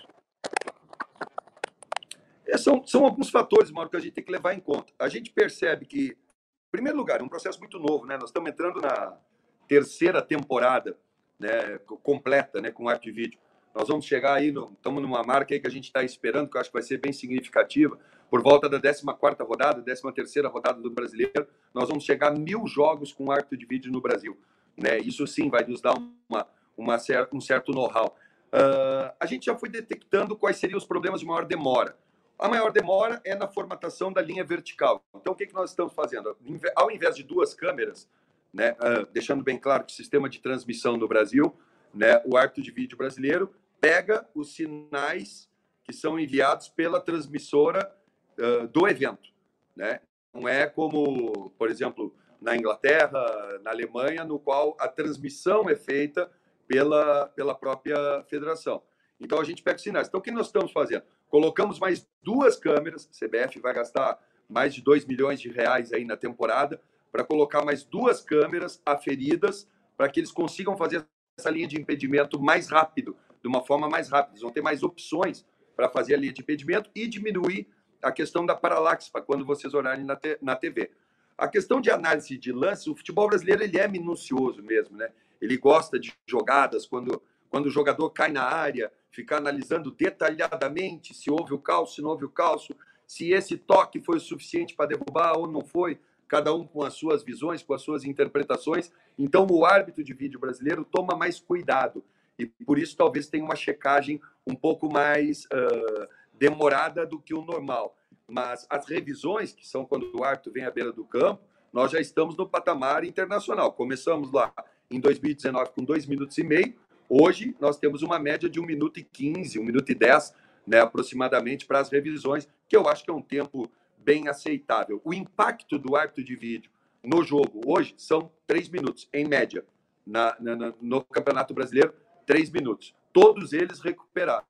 É, 2.46 2.56
são, 2.56 2.86
são 2.86 3.04
alguns 3.04 3.28
fatores, 3.28 3.72
Mauro, 3.72 3.90
que 3.90 3.96
a 3.96 4.00
gente 4.00 4.12
tem 4.12 4.22
que 4.22 4.30
levar 4.30 4.54
em 4.54 4.60
conta. 4.60 4.92
A 5.00 5.08
gente 5.08 5.32
percebe 5.32 5.84
que, 5.84 6.10
em 6.10 6.70
primeiro 6.70 6.96
lugar, 6.96 7.20
é 7.20 7.24
um 7.24 7.28
processo 7.28 7.58
muito 7.58 7.80
novo, 7.80 8.06
né? 8.06 8.16
Nós 8.16 8.28
estamos 8.28 8.48
entrando 8.48 8.80
na 8.80 9.18
terceira 9.66 10.22
temporada 10.22 10.96
né, 11.40 11.80
completa 12.04 12.60
né, 12.60 12.70
com 12.70 12.88
arte 12.88 13.10
de 13.10 13.10
vídeo. 13.10 13.40
Nós 13.76 13.88
vamos 13.88 14.06
chegar 14.06 14.32
aí, 14.32 14.48
estamos 14.48 15.02
numa 15.02 15.22
marca 15.22 15.52
aí 15.52 15.60
que 15.60 15.66
a 15.66 15.70
gente 15.70 15.84
está 15.84 16.02
esperando, 16.02 16.48
que 16.48 16.56
eu 16.56 16.60
acho 16.62 16.70
que 16.70 16.74
vai 16.74 16.82
ser 16.82 16.96
bem 16.96 17.12
significativa, 17.12 17.98
por 18.30 18.42
volta 18.42 18.70
da 18.70 18.80
14 18.80 19.04
rodada, 19.42 19.82
13 19.82 20.40
rodada 20.46 20.80
do 20.80 20.90
Brasileiro, 20.90 21.46
nós 21.74 21.86
vamos 21.86 22.02
chegar 22.02 22.28
a 22.28 22.34
mil 22.34 22.66
jogos 22.66 23.12
com 23.12 23.30
árbitro 23.30 23.58
de 23.58 23.66
vídeo 23.66 23.92
no 23.92 24.00
Brasil. 24.00 24.34
Né? 24.78 24.98
Isso 25.00 25.26
sim 25.26 25.50
vai 25.50 25.62
nos 25.66 25.82
dar 25.82 25.92
uma, 25.94 26.46
uma 26.74 26.96
um 27.30 27.40
certo 27.40 27.72
know-how. 27.72 28.16
Uh, 28.46 29.12
a 29.20 29.26
gente 29.26 29.44
já 29.44 29.54
foi 29.54 29.68
detectando 29.68 30.34
quais 30.34 30.56
seriam 30.56 30.78
os 30.78 30.86
problemas 30.86 31.20
de 31.20 31.26
maior 31.26 31.44
demora. 31.44 31.98
A 32.38 32.48
maior 32.48 32.72
demora 32.72 33.20
é 33.26 33.34
na 33.34 33.46
formatação 33.46 34.10
da 34.10 34.22
linha 34.22 34.42
vertical. 34.42 35.04
Então, 35.14 35.34
o 35.34 35.36
que, 35.36 35.46
que 35.46 35.54
nós 35.54 35.68
estamos 35.68 35.92
fazendo? 35.92 36.34
Ao 36.74 36.90
invés 36.90 37.14
de 37.14 37.22
duas 37.22 37.52
câmeras, 37.52 38.08
né, 38.54 38.72
uh, 38.72 39.06
deixando 39.12 39.44
bem 39.44 39.58
claro 39.58 39.84
que 39.84 39.92
o 39.92 39.96
sistema 39.96 40.30
de 40.30 40.40
transmissão 40.40 40.96
no 40.96 41.06
Brasil, 41.06 41.54
né, 41.92 42.22
o 42.24 42.38
árbitro 42.38 42.62
de 42.62 42.70
vídeo 42.70 42.96
brasileiro 42.96 43.54
pega 43.80 44.28
os 44.34 44.54
sinais 44.54 45.48
que 45.84 45.92
são 45.92 46.18
enviados 46.18 46.68
pela 46.68 47.00
transmissora 47.00 47.94
uh, 48.38 48.66
do 48.68 48.88
evento. 48.88 49.30
Né? 49.74 50.00
Não 50.34 50.48
é 50.48 50.66
como, 50.66 51.50
por 51.50 51.70
exemplo, 51.70 52.14
na 52.40 52.56
Inglaterra, 52.56 53.58
na 53.62 53.70
Alemanha, 53.70 54.24
no 54.24 54.38
qual 54.38 54.76
a 54.80 54.88
transmissão 54.88 55.68
é 55.70 55.76
feita 55.76 56.30
pela, 56.66 57.28
pela 57.28 57.54
própria 57.54 58.22
federação. 58.24 58.82
Então 59.18 59.40
a 59.40 59.44
gente 59.44 59.62
pega 59.62 59.76
os 59.76 59.82
sinais. 59.82 60.08
Então 60.08 60.20
o 60.20 60.22
que 60.22 60.30
nós 60.30 60.46
estamos 60.46 60.72
fazendo? 60.72 61.04
Colocamos 61.28 61.78
mais 61.78 62.06
duas 62.22 62.56
câmeras, 62.56 63.08
a 63.10 63.26
CBF 63.26 63.60
vai 63.60 63.74
gastar 63.74 64.18
mais 64.48 64.74
de 64.74 64.82
2 64.82 65.06
milhões 65.06 65.40
de 65.40 65.50
reais 65.50 65.92
aí 65.92 66.04
na 66.04 66.16
temporada 66.16 66.80
para 67.10 67.24
colocar 67.24 67.64
mais 67.64 67.84
duas 67.84 68.20
câmeras 68.20 68.80
aferidas 68.84 69.68
para 69.96 70.08
que 70.08 70.20
eles 70.20 70.30
consigam 70.30 70.76
fazer 70.76 71.06
essa 71.38 71.50
linha 71.50 71.66
de 71.66 71.80
impedimento 71.80 72.40
mais 72.40 72.68
rápido, 72.68 73.16
de 73.46 73.48
uma 73.48 73.62
forma 73.62 73.88
mais 73.88 74.08
rápida. 74.08 74.32
Eles 74.32 74.42
vão 74.42 74.50
ter 74.50 74.60
mais 74.60 74.82
opções 74.82 75.46
para 75.76 75.88
fazer 75.88 76.14
a 76.14 76.18
linha 76.18 76.32
de 76.32 76.42
impedimento 76.42 76.90
e 76.94 77.06
diminuir 77.06 77.68
a 78.02 78.10
questão 78.10 78.44
da 78.44 78.56
paralaxe 78.56 79.08
para 79.10 79.22
quando 79.22 79.44
vocês 79.44 79.72
olharem 79.72 80.04
na, 80.04 80.18
na 80.42 80.56
TV. 80.56 80.90
A 81.38 81.46
questão 81.46 81.80
de 81.80 81.88
análise 81.88 82.36
de 82.36 82.50
lances, 82.50 82.88
o 82.88 82.96
futebol 82.96 83.28
brasileiro 83.28 83.62
ele 83.62 83.78
é 83.78 83.86
minucioso 83.86 84.62
mesmo, 84.62 84.96
né? 84.96 85.10
Ele 85.40 85.56
gosta 85.56 85.98
de 85.98 86.12
jogadas 86.26 86.86
quando, 86.86 87.22
quando 87.48 87.66
o 87.66 87.70
jogador 87.70 88.10
cai 88.10 88.32
na 88.32 88.42
área, 88.42 88.90
ficar 89.12 89.36
analisando 89.36 89.92
detalhadamente 89.92 91.14
se 91.14 91.30
houve 91.30 91.54
o 91.54 91.58
calço, 91.58 91.96
se 91.96 92.02
não 92.02 92.10
houve 92.10 92.24
o 92.24 92.30
calço, 92.30 92.74
se 93.06 93.30
esse 93.32 93.56
toque 93.56 94.00
foi 94.00 94.16
o 94.16 94.20
suficiente 94.20 94.74
para 94.74 94.86
derrubar 94.86 95.38
ou 95.38 95.46
não 95.46 95.60
foi, 95.60 96.00
cada 96.26 96.52
um 96.52 96.66
com 96.66 96.82
as 96.82 96.94
suas 96.94 97.22
visões, 97.22 97.62
com 97.62 97.74
as 97.74 97.82
suas 97.82 98.04
interpretações. 98.04 98.90
Então, 99.16 99.46
o 99.48 99.64
árbitro 99.64 100.02
de 100.02 100.12
vídeo 100.12 100.40
brasileiro 100.40 100.84
toma 100.84 101.14
mais 101.14 101.38
cuidado 101.38 102.02
e 102.38 102.46
por 102.46 102.78
isso 102.78 102.96
talvez 102.96 103.28
tenha 103.28 103.44
uma 103.44 103.56
checagem 103.56 104.20
um 104.46 104.54
pouco 104.54 104.90
mais 104.90 105.44
uh, 105.46 106.08
demorada 106.38 107.06
do 107.06 107.18
que 107.18 107.34
o 107.34 107.42
normal. 107.42 107.96
Mas 108.28 108.66
as 108.68 108.86
revisões, 108.86 109.52
que 109.52 109.66
são 109.66 109.84
quando 109.84 110.10
o 110.14 110.24
árbitro 110.24 110.52
vem 110.52 110.64
à 110.64 110.70
beira 110.70 110.92
do 110.92 111.04
campo, 111.04 111.42
nós 111.72 111.90
já 111.90 112.00
estamos 112.00 112.36
no 112.36 112.48
patamar 112.48 113.04
internacional. 113.04 113.72
Começamos 113.72 114.32
lá 114.32 114.52
em 114.90 115.00
2019 115.00 115.70
com 115.72 115.84
dois 115.84 116.06
minutos 116.06 116.36
e 116.38 116.44
meio. 116.44 116.74
Hoje 117.08 117.54
nós 117.60 117.78
temos 117.78 118.02
uma 118.02 118.18
média 118.18 118.48
de 118.48 118.58
1 118.58 118.64
minuto 118.64 118.98
e 118.98 119.04
15, 119.04 119.58
1 119.58 119.64
minuto 119.64 119.90
e 119.90 119.94
10, 119.94 120.34
né, 120.66 120.80
aproximadamente, 120.80 121.66
para 121.66 121.78
as 121.78 121.88
revisões, 121.88 122.48
que 122.68 122.76
eu 122.76 122.88
acho 122.88 123.04
que 123.04 123.10
é 123.10 123.14
um 123.14 123.22
tempo 123.22 123.70
bem 123.98 124.28
aceitável. 124.28 125.00
O 125.04 125.14
impacto 125.14 125.78
do 125.78 125.94
árbitro 125.94 126.24
de 126.24 126.34
vídeo 126.34 126.70
no 127.02 127.22
jogo 127.22 127.60
hoje 127.64 127.94
são 127.96 128.30
3 128.46 128.68
minutos, 128.68 129.08
em 129.12 129.26
média. 129.26 129.64
Na, 130.04 130.36
na, 130.40 130.72
no 130.80 131.02
Campeonato 131.02 131.52
Brasileiro, 131.52 131.92
3 132.26 132.50
minutos. 132.50 132.94
Todos 133.12 133.52
eles 133.52 133.80
recuperados. 133.80 134.46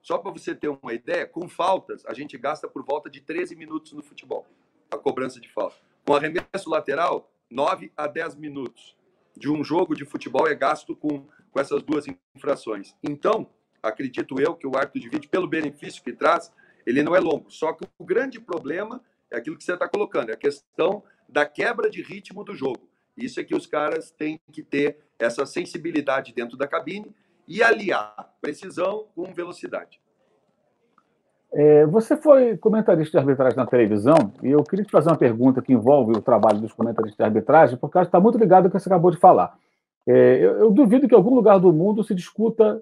Só 0.00 0.18
para 0.18 0.30
você 0.30 0.54
ter 0.54 0.68
uma 0.68 0.94
ideia, 0.94 1.26
com 1.26 1.48
faltas, 1.48 2.06
a 2.06 2.14
gente 2.14 2.38
gasta 2.38 2.68
por 2.68 2.84
volta 2.84 3.10
de 3.10 3.20
13 3.20 3.56
minutos 3.56 3.92
no 3.92 4.02
futebol, 4.02 4.46
a 4.90 4.96
cobrança 4.96 5.40
de 5.40 5.52
falta. 5.52 5.76
Com 6.06 6.14
arremesso 6.14 6.70
lateral, 6.70 7.30
9 7.50 7.92
a 7.96 8.06
10 8.06 8.36
minutos 8.36 8.96
de 9.36 9.50
um 9.50 9.62
jogo 9.62 9.94
de 9.94 10.04
futebol 10.04 10.46
é 10.46 10.54
gasto 10.54 10.96
com, 10.96 11.26
com 11.50 11.60
essas 11.60 11.82
duas 11.82 12.06
infrações. 12.34 12.94
Então, 13.02 13.50
acredito 13.82 14.40
eu 14.40 14.54
que 14.54 14.66
o 14.66 14.76
árbitro 14.76 15.00
de 15.00 15.08
vídeo, 15.08 15.28
pelo 15.28 15.48
benefício 15.48 16.02
que 16.02 16.12
traz, 16.12 16.52
ele 16.86 17.02
não 17.02 17.14
é 17.14 17.20
longo. 17.20 17.50
Só 17.50 17.72
que 17.72 17.84
o 17.98 18.04
grande 18.04 18.40
problema 18.40 19.02
é 19.30 19.36
aquilo 19.36 19.56
que 19.56 19.64
você 19.64 19.74
está 19.74 19.88
colocando, 19.88 20.30
é 20.30 20.34
a 20.34 20.38
questão 20.38 21.02
da 21.28 21.44
quebra 21.44 21.90
de 21.90 22.00
ritmo 22.00 22.44
do 22.44 22.54
jogo. 22.54 22.88
Isso 23.16 23.40
é 23.40 23.44
que 23.44 23.54
os 23.54 23.66
caras 23.66 24.10
têm 24.10 24.38
que 24.52 24.62
ter 24.62 24.98
essa 25.18 25.46
sensibilidade 25.46 26.32
dentro 26.32 26.56
da 26.56 26.66
cabine 26.66 27.14
e 27.46 27.62
aliar 27.62 28.34
precisão 28.40 29.06
com 29.14 29.32
velocidade. 29.32 30.00
É, 31.52 31.86
você 31.86 32.16
foi 32.16 32.56
comentarista 32.56 33.12
de 33.12 33.18
arbitragem 33.18 33.56
na 33.56 33.66
televisão 33.66 34.32
e 34.42 34.50
eu 34.50 34.62
queria 34.64 34.84
te 34.84 34.90
fazer 34.90 35.08
uma 35.08 35.16
pergunta 35.16 35.62
que 35.62 35.72
envolve 35.72 36.12
o 36.12 36.22
trabalho 36.22 36.60
dos 36.60 36.72
comentaristas 36.72 37.16
de 37.16 37.22
arbitragem, 37.22 37.78
porque 37.78 37.98
está 37.98 38.20
muito 38.20 38.36
ligado 38.36 38.64
ao 38.64 38.70
que 38.70 38.78
você 38.78 38.88
acabou 38.88 39.10
de 39.10 39.16
falar. 39.16 39.56
É, 40.06 40.36
eu, 40.36 40.58
eu, 40.58 40.70
duvido 40.70 41.08
que 41.08 41.14
em 41.14 41.16
algum 41.16 41.34
lugar 41.34 41.58
do 41.58 41.72
mundo 41.72 42.04
se 42.04 42.14
discuta 42.14 42.80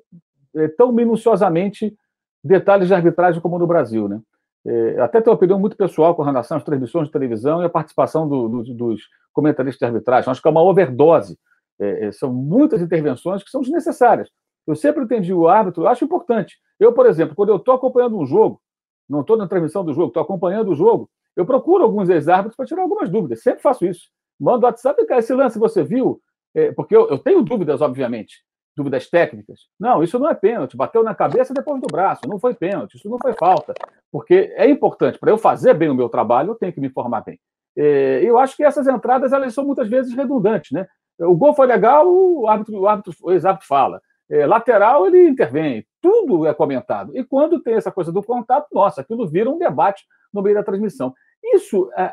é, 0.56 0.68
tão 0.68 0.92
minuciosamente 0.92 1.96
detalhes 2.42 2.88
de 2.88 2.94
arbitragem 2.94 3.40
como 3.40 3.58
no 3.58 3.66
Brasil. 3.66 4.08
Né? 4.08 4.20
É, 4.66 5.00
até 5.00 5.20
tenho 5.20 5.32
uma 5.32 5.36
opinião 5.36 5.58
muito 5.58 5.76
pessoal 5.76 6.14
com 6.14 6.22
relação 6.22 6.56
às 6.56 6.64
transmissões 6.64 7.06
de 7.06 7.12
televisão 7.12 7.62
e 7.62 7.66
a 7.66 7.70
participação 7.70 8.28
do, 8.28 8.48
do, 8.48 8.74
dos 8.74 9.02
comentaristas 9.32 9.78
de 9.78 9.94
arbitragem. 9.94 10.30
Acho 10.30 10.42
que 10.42 10.48
é 10.48 10.50
uma 10.50 10.62
overdose. 10.62 11.38
É, 11.80 12.06
é, 12.06 12.12
são 12.12 12.32
muitas 12.32 12.80
intervenções 12.80 13.42
que 13.42 13.50
são 13.50 13.60
desnecessárias. 13.60 14.28
Eu 14.66 14.74
sempre 14.74 15.04
entendi 15.04 15.32
o 15.32 15.48
árbitro, 15.48 15.86
acho 15.86 16.04
importante. 16.04 16.56
Eu, 16.80 16.92
por 16.92 17.06
exemplo, 17.06 17.34
quando 17.34 17.50
eu 17.50 17.56
estou 17.56 17.74
acompanhando 17.74 18.18
um 18.18 18.24
jogo, 18.24 18.60
não 19.08 19.20
estou 19.20 19.36
na 19.36 19.46
transmissão 19.46 19.84
do 19.84 19.92
jogo, 19.92 20.08
estou 20.08 20.22
acompanhando 20.22 20.70
o 20.70 20.74
jogo, 20.74 21.10
eu 21.36 21.44
procuro 21.44 21.84
alguns 21.84 22.08
ex-árbitros 22.08 22.56
para 22.56 22.66
tirar 22.66 22.82
algumas 22.82 23.10
dúvidas. 23.10 23.42
Sempre 23.42 23.60
faço 23.62 23.84
isso. 23.84 24.08
Mando 24.40 24.66
WhatsApp, 24.66 25.04
cara, 25.06 25.20
esse 25.20 25.34
lance 25.34 25.58
você 25.58 25.82
viu? 25.82 26.20
É, 26.54 26.72
porque 26.72 26.96
eu, 26.96 27.08
eu, 27.08 27.18
tenho 27.18 27.42
dúvidas, 27.42 27.80
obviamente, 27.80 28.44
dúvidas 28.76 29.08
técnicas. 29.08 29.62
Não, 29.78 30.02
isso 30.02 30.18
não 30.18 30.30
é 30.30 30.34
pênalti. 30.34 30.76
Bateu 30.76 31.02
na 31.02 31.14
cabeça 31.14 31.52
depois 31.52 31.80
do 31.80 31.88
braço. 31.88 32.22
Não 32.28 32.38
foi 32.38 32.54
pênalti, 32.54 32.94
isso 32.94 33.08
não 33.08 33.18
foi 33.18 33.34
falta. 33.34 33.74
Porque 34.10 34.52
é 34.56 34.68
importante, 34.68 35.18
para 35.18 35.30
eu 35.30 35.38
fazer 35.38 35.74
bem 35.74 35.90
o 35.90 35.94
meu 35.94 36.08
trabalho, 36.08 36.50
eu 36.50 36.54
tenho 36.54 36.72
que 36.72 36.80
me 36.80 36.86
informar 36.86 37.22
bem. 37.22 37.38
É, 37.76 38.20
eu 38.22 38.38
acho 38.38 38.56
que 38.56 38.64
essas 38.64 38.86
entradas 38.86 39.32
elas 39.32 39.52
são 39.52 39.64
muitas 39.64 39.88
vezes 39.88 40.14
redundantes. 40.14 40.72
Né? 40.72 40.86
O 41.18 41.34
gol 41.34 41.54
foi 41.54 41.66
legal, 41.66 42.06
o 42.08 42.48
árbitro, 42.48 42.80
o 42.80 42.88
árbitro 42.88 43.14
o 43.22 43.32
ex-árbitro 43.32 43.66
fala 43.66 44.00
é, 44.30 44.46
lateral, 44.46 45.06
ele 45.06 45.28
intervém, 45.28 45.86
tudo 46.00 46.46
é 46.46 46.54
comentado. 46.54 47.16
E 47.16 47.24
quando 47.24 47.60
tem 47.60 47.74
essa 47.74 47.92
coisa 47.92 48.10
do 48.10 48.22
contato, 48.22 48.68
nossa, 48.72 49.00
aquilo 49.00 49.28
vira 49.28 49.50
um 49.50 49.58
debate 49.58 50.04
no 50.32 50.42
meio 50.42 50.56
da 50.56 50.62
transmissão. 50.62 51.14
Isso 51.42 51.90
é, 51.96 52.12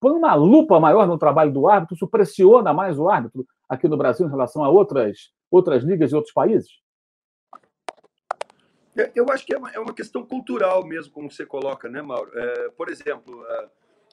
põe 0.00 0.12
uma 0.12 0.34
lupa 0.34 0.80
maior 0.80 1.06
no 1.06 1.18
trabalho 1.18 1.52
do 1.52 1.68
árbitro, 1.68 1.94
isso 1.94 2.08
pressiona 2.08 2.72
mais 2.72 2.98
o 2.98 3.08
árbitro 3.08 3.46
aqui 3.68 3.86
no 3.86 3.96
Brasil 3.96 4.26
em 4.26 4.30
relação 4.30 4.64
a 4.64 4.70
outras, 4.70 5.30
outras 5.50 5.82
ligas 5.82 6.12
e 6.12 6.14
outros 6.14 6.32
países? 6.32 6.70
É, 8.96 9.10
eu 9.14 9.26
acho 9.30 9.44
que 9.44 9.54
é 9.54 9.58
uma, 9.58 9.70
é 9.70 9.78
uma 9.78 9.94
questão 9.94 10.24
cultural 10.24 10.84
mesmo, 10.84 11.12
como 11.12 11.30
você 11.30 11.44
coloca, 11.44 11.88
né, 11.88 12.00
Mauro? 12.00 12.30
É, 12.34 12.70
por 12.70 12.88
exemplo, 12.88 13.44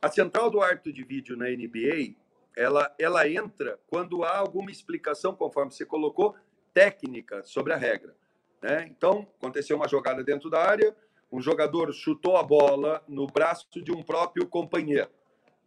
a, 0.01 0.09
central 0.09 0.49
do 0.49 0.61
árbitro 0.61 0.91
de 0.91 1.03
vídeo 1.03 1.35
na 1.35 1.45
NBA, 1.45 2.15
ela, 2.55 2.93
ela 2.99 3.27
entra 3.27 3.79
quando 3.87 4.23
há 4.23 4.37
alguma 4.37 4.71
explicação, 4.71 5.35
conforme 5.35 5.71
você 5.71 5.85
colocou, 5.85 6.35
técnica 6.73 7.43
sobre 7.43 7.73
a 7.73 7.77
regra. 7.77 8.15
Né? 8.61 8.87
Então, 8.89 9.27
aconteceu 9.37 9.75
uma 9.75 9.87
jogada 9.87 10.23
dentro 10.23 10.49
da 10.49 10.61
área, 10.61 10.95
um 11.31 11.41
jogador 11.41 11.93
chutou 11.93 12.37
a 12.37 12.43
bola 12.43 13.03
no 13.07 13.27
braço 13.27 13.67
de 13.81 13.91
um 13.91 14.01
próprio 14.01 14.47
companheiro. 14.47 15.09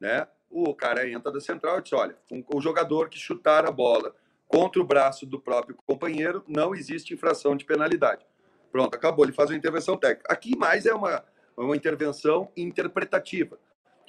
Né? 0.00 0.26
O 0.50 0.74
cara 0.74 1.08
entra 1.08 1.32
da 1.32 1.40
central 1.40 1.78
e 1.78 1.82
diz: 1.82 1.92
olha, 1.92 2.16
um, 2.30 2.44
o 2.54 2.60
jogador 2.60 3.08
que 3.08 3.18
chutar 3.18 3.64
a 3.66 3.70
bola 3.70 4.14
contra 4.52 4.82
o 4.82 4.84
braço 4.84 5.24
do 5.24 5.40
próprio 5.40 5.74
companheiro, 5.86 6.44
não 6.46 6.74
existe 6.74 7.14
infração 7.14 7.56
de 7.56 7.64
penalidade. 7.64 8.26
Pronto, 8.70 8.94
acabou. 8.94 9.24
Ele 9.24 9.32
faz 9.32 9.48
uma 9.48 9.56
intervenção 9.56 9.96
técnica. 9.96 10.30
Aqui 10.30 10.54
mais 10.56 10.84
é 10.84 10.92
uma, 10.92 11.24
uma 11.56 11.74
intervenção 11.74 12.50
interpretativa. 12.54 13.58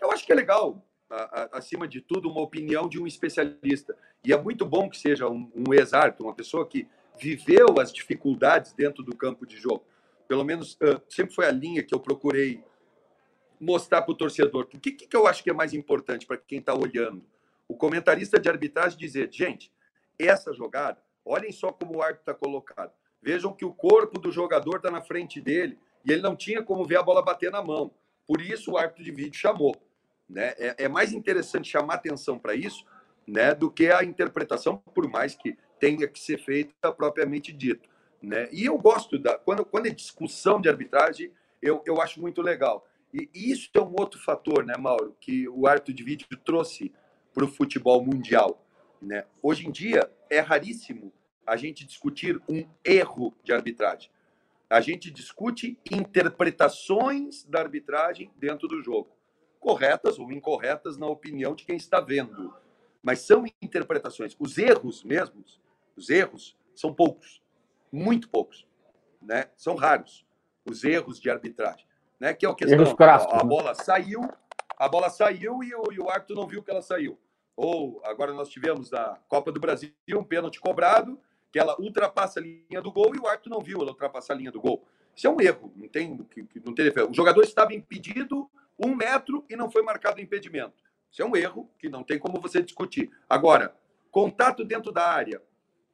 Eu 0.04 0.12
acho 0.12 0.26
que 0.26 0.34
é 0.34 0.36
legal, 0.36 0.86
a, 1.10 1.42
a, 1.42 1.58
acima 1.58 1.88
de 1.88 2.02
tudo, 2.02 2.30
uma 2.30 2.42
opinião 2.42 2.90
de 2.90 3.02
um 3.02 3.08
especialista. 3.08 3.98
E 4.22 4.34
é 4.34 4.38
muito 4.38 4.66
bom 4.66 4.90
que 4.90 4.98
seja 4.98 5.30
um, 5.30 5.50
um 5.56 5.74
ex-árbitro, 5.74 6.26
uma 6.26 6.36
pessoa 6.36 6.68
que 6.68 6.86
viveu 7.18 7.80
as 7.80 7.92
dificuldades 7.94 8.74
dentro 8.74 9.02
do 9.02 9.16
campo 9.16 9.46
de 9.46 9.56
jogo. 9.56 9.86
Pelo 10.28 10.44
menos 10.44 10.74
uh, 10.74 11.02
sempre 11.08 11.34
foi 11.34 11.46
a 11.46 11.52
linha 11.52 11.82
que 11.82 11.96
eu 11.96 12.02
procurei 12.02 12.62
mostrar 13.58 14.02
para 14.02 14.12
o 14.12 14.16
torcedor. 14.16 14.64
O 14.64 14.68
que, 14.68 14.92
que 14.92 15.16
eu 15.16 15.26
acho 15.26 15.42
que 15.42 15.50
é 15.50 15.54
mais 15.54 15.74
importante 15.74 16.26
para 16.26 16.38
quem 16.38 16.60
está 16.60 16.74
olhando? 16.74 17.26
O 17.66 17.78
comentarista 17.78 18.38
de 18.38 18.50
arbitragem 18.50 19.00
dizer, 19.00 19.30
gente, 19.32 19.72
essa 20.20 20.54
jogada, 20.54 21.02
olhem 21.24 21.52
só 21.54 21.72
como 21.72 21.96
o 21.96 22.02
árbitro 22.02 22.24
está 22.24 22.34
colocado. 22.34 22.92
Vejam 23.22 23.54
que 23.54 23.64
o 23.64 23.74
corpo 23.74 24.20
do 24.20 24.34
jogador 24.34 24.78
está 24.78 24.92
na 24.92 25.02
frente 25.02 25.40
dele 25.40 25.80
e 26.04 26.12
ele 26.12 26.22
não 26.22 26.36
tinha 26.36 26.62
como 26.62 26.84
ver 26.84 26.98
a 26.98 27.04
bola 27.04 27.22
bater 27.22 27.50
na 27.50 27.64
mão. 27.64 27.94
Por 28.28 28.42
isso 28.42 28.72
o 28.72 28.78
árbitro 28.78 29.04
de 29.04 29.12
vídeo 29.12 29.40
chamou. 29.40 29.74
Né? 30.34 30.54
É, 30.58 30.86
é 30.86 30.88
mais 30.90 31.14
interessante 31.14 31.70
chamar 31.70 31.96
atenção 31.96 32.40
para 32.40 32.56
isso 32.56 32.84
né, 33.28 33.54
do 33.54 33.70
que 33.70 33.92
a 33.92 34.04
interpretação, 34.04 34.78
por 34.78 35.08
mais 35.08 35.36
que 35.36 35.56
tenha 35.80 36.08
que 36.08 36.20
ser 36.20 36.40
feita 36.40 36.92
propriamente 36.92 37.54
dito. 37.54 37.88
Né? 38.22 38.50
E 38.52 38.66
eu 38.66 38.78
gosto 38.78 39.20
da. 39.20 39.38
Quando, 39.38 39.64
quando 39.64 39.86
é 39.86 39.92
discussão 39.92 40.60
de 40.60 40.68
arbitragem, 40.68 41.32
eu, 41.62 41.84
eu 41.86 42.02
acho 42.02 42.20
muito 42.20 42.42
legal. 42.42 42.88
E, 43.14 43.30
isso 43.34 43.70
é 43.76 43.80
um 43.80 43.94
outro 44.00 44.20
fator, 44.20 44.66
né, 44.66 44.74
Mauro, 44.78 45.16
que 45.20 45.48
o 45.48 45.68
árbitro 45.68 45.94
de 45.94 46.04
vídeo 46.04 46.28
trouxe 46.44 46.92
para 47.32 47.46
o 47.46 47.48
futebol 47.48 48.04
mundial. 48.04 48.66
Né? 49.00 49.26
Hoje 49.42 49.68
em 49.68 49.72
dia, 49.72 50.10
é 50.30 50.40
raríssimo 50.40 51.14
a 51.46 51.56
gente 51.56 51.86
discutir 51.86 52.42
um 52.50 52.66
erro 52.84 53.36
de 53.44 53.54
arbitragem. 53.54 54.10
A 54.70 54.82
gente 54.82 55.12
discute 55.12 55.78
interpretações 55.92 57.44
da 57.44 57.60
arbitragem 57.60 58.32
dentro 58.38 58.68
do 58.68 58.82
jogo, 58.82 59.12
corretas 59.64 60.20
ou 60.20 60.32
incorretas 60.32 60.98
na 60.98 61.08
opinião 61.08 61.56
de 61.56 61.64
quem 61.64 61.78
está 61.78 62.02
vendo. 62.02 62.54
Mas 63.02 63.20
são 63.20 63.46
interpretações. 63.62 64.36
Os 64.38 64.58
erros 64.58 65.04
mesmos, 65.04 65.60
os 65.96 66.10
erros, 66.10 66.58
são 66.76 66.94
poucos, 66.94 67.42
muito 67.92 68.30
poucos. 68.30 68.68
Né? 69.22 69.50
São 69.56 69.76
raros 69.76 70.26
os 70.66 70.84
erros 70.84 71.20
de 71.20 71.30
arbitragem. 71.30 71.86
Né? 72.20 72.34
Que 72.34 72.46
é 72.46 72.50
a 72.50 72.54
questão. 72.54 72.96
a, 73.00 73.16
a, 73.16 73.44
né? 73.44 73.50
bola 73.50 73.74
saiu, 73.74 74.22
a 74.78 74.88
bola 74.88 75.10
saiu 75.10 75.64
e 75.64 75.74
o, 75.74 75.92
e 75.92 76.00
o 76.00 76.10
árbitro 76.10 76.36
não 76.36 76.48
viu 76.48 76.62
que 76.62 76.70
ela 76.70 76.82
saiu. 76.82 77.18
Ou 77.56 78.02
agora 78.04 78.34
nós 78.34 78.50
tivemos 78.50 78.92
na 78.92 79.18
Copa 79.28 79.52
do 79.52 79.60
Brasil 79.60 79.94
um 80.10 80.24
pênalti 80.24 80.60
cobrado, 80.60 81.20
que 81.52 81.60
ela 81.60 81.80
ultrapassa 81.80 82.40
a 82.40 82.44
linha 82.44 82.82
do 82.82 82.92
gol 82.92 83.16
e 83.16 83.20
o 83.20 83.28
árbitro 83.28 83.52
não 83.52 83.62
viu 83.62 83.80
ela 83.82 83.92
ultrapassar 83.92 84.34
a 84.34 84.38
linha 84.38 84.52
do 84.52 84.60
gol. 84.60 84.84
Isso 85.16 85.28
é 85.28 85.30
um 85.30 85.40
erro, 85.40 85.72
não 85.76 85.88
tem, 85.88 86.18
não 86.66 86.74
tem 86.74 86.90
O 87.10 87.14
jogador 87.14 87.44
estava 87.44 87.74
impedido 87.74 88.50
um 88.78 88.96
metro 88.96 89.46
e 89.50 89.56
não 89.56 89.70
foi 89.70 89.82
marcado 89.82 90.22
impedimento. 90.22 90.84
Isso 91.12 91.22
é 91.22 91.26
um 91.26 91.36
erro 91.36 91.70
que 91.78 91.90
não 91.90 92.04
tem 92.04 92.18
como 92.18 92.42
você 92.42 92.62
discutir. 92.62 93.12
Agora, 93.30 93.76
contato 94.10 94.64
dentro 94.64 94.92
da 94.92 95.08
área. 95.08 95.42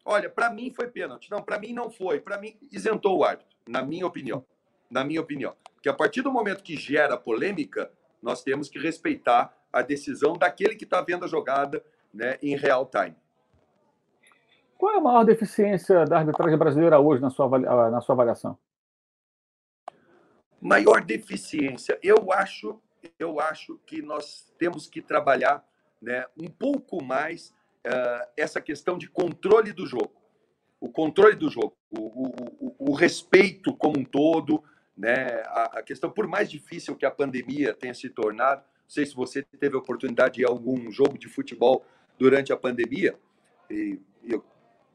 Olha, 0.05 0.29
para 0.29 0.50
mim 0.50 0.71
foi 0.71 0.88
pênalti. 0.88 1.29
Não, 1.29 1.41
para 1.41 1.59
mim 1.59 1.74
não 1.74 1.89
foi. 1.89 2.19
Para 2.19 2.38
mim 2.38 2.57
isentou 2.71 3.17
o 3.17 3.24
árbitro, 3.24 3.55
na 3.67 3.81
minha 3.81 4.07
opinião. 4.07 4.45
Na 4.89 5.03
minha 5.03 5.21
opinião. 5.21 5.55
Porque 5.74 5.89
a 5.89 5.93
partir 5.93 6.21
do 6.21 6.31
momento 6.31 6.63
que 6.63 6.75
gera 6.75 7.17
polêmica, 7.17 7.91
nós 8.21 8.41
temos 8.43 8.69
que 8.69 8.79
respeitar 8.79 9.53
a 9.71 9.81
decisão 9.81 10.33
daquele 10.33 10.75
que 10.75 10.83
está 10.83 11.01
vendo 11.01 11.25
a 11.25 11.27
jogada 11.27 11.83
né, 12.13 12.38
em 12.41 12.55
real 12.55 12.86
time. 12.86 13.15
Qual 14.77 14.93
é 14.93 14.98
a 14.98 15.01
maior 15.01 15.25
deficiência 15.25 16.05
da 16.05 16.19
arbitragem 16.19 16.57
brasileira 16.57 17.00
hoje, 17.00 17.21
na 17.21 17.29
sua, 17.29 17.59
na 17.59 18.01
sua 18.01 18.15
avaliação? 18.15 18.57
Maior 20.62 21.04
deficiência. 21.04 21.98
Eu 22.04 22.32
acho, 22.32 22.80
eu 23.18 23.39
acho 23.39 23.80
que 23.86 24.01
nós 24.01 24.51
temos 24.58 24.88
que 24.88 25.01
trabalhar 25.01 25.63
né, 26.01 26.25
um 26.38 26.48
pouco 26.48 27.04
mais 27.04 27.54
uh, 27.86 28.28
essa 28.36 28.62
questão 28.62 28.98
de 28.98 29.10
controle 29.10 29.72
do 29.72 29.86
jogo. 29.86 30.13
O 30.80 30.89
controle 30.89 31.36
do 31.36 31.50
jogo, 31.50 31.75
o, 31.92 32.28
o, 32.68 32.92
o, 32.92 32.94
respeito 32.94 33.75
como 33.75 34.00
um 34.00 34.06
todo, 34.06 34.63
né, 34.96 35.42
a, 35.48 35.80
a 35.80 35.84
questão, 35.84 36.10
por 36.10 36.25
mais 36.25 36.50
difícil 36.50 36.96
que 36.96 37.06
a 37.06 37.12
pandemia 37.12 37.74
tenha 37.74 37.94
se 37.94 38.10
tornado, 38.10 38.62
não 38.62 38.89
sei 38.89 39.06
se 39.06 39.13
você 39.13 39.44
teve 39.44 39.75
a 39.75 39.80
oportunidade 39.80 40.36
de 40.36 40.46
algum 40.46 40.89
jogo 40.89 41.18
de 41.18 41.28
futebol 41.28 41.86
durante 42.18 42.54
a 42.54 42.58
pandemia, 42.58 43.18
e 43.70 44.00
eu, 44.24 44.44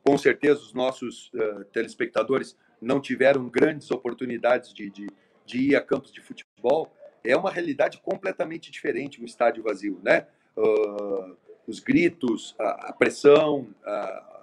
com 0.03 0.19
certeza 0.19 0.61
os 0.61 0.73
nossos 0.73 1.31
uh, 1.35 1.65
telespectadores 1.67 2.57
não 2.81 3.01
tiveram 3.01 3.49
grandes 3.49 3.91
oportunidades 3.91 4.73
de, 4.73 4.91
de, 4.91 5.07
de, 5.45 5.71
ir 5.71 5.77
a 5.77 5.81
campos 5.81 6.13
de 6.13 6.21
futebol. 6.21 6.93
É 7.25 7.37
uma 7.37 7.51
realidade 7.51 8.01
completamente 8.03 8.71
diferente 8.71 9.21
um 9.21 9.25
estádio 9.25 9.63
vazio, 9.63 10.01
né? 10.03 10.27
Uh, 10.57 11.37
os 11.67 11.81
gritos, 11.81 12.55
a, 12.59 12.89
a 12.89 12.93
pressão, 12.93 13.69
a, 13.85 14.35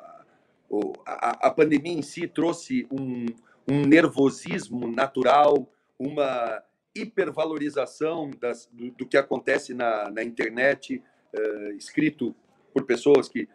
a, 1.05 1.47
a, 1.47 1.51
pandemia 1.51 1.93
em 1.93 2.01
si 2.01 2.27
trouxe 2.27 2.87
um, 2.91 3.25
um 3.69 3.85
nervosismo 3.85 4.91
natural, 4.91 5.69
uma 5.99 6.63
hipervalorização 6.95 8.31
das, 8.39 8.67
do, 8.71 8.91
do, 8.91 9.05
que 9.05 9.17
acontece 9.17 9.73
na, 9.73 10.09
na 10.09 10.23
internet, 10.23 11.01
uh, 11.33 11.71
escrito 11.77 12.35
por 12.73 12.85
pessoas 12.85 13.29
que, 13.29 13.47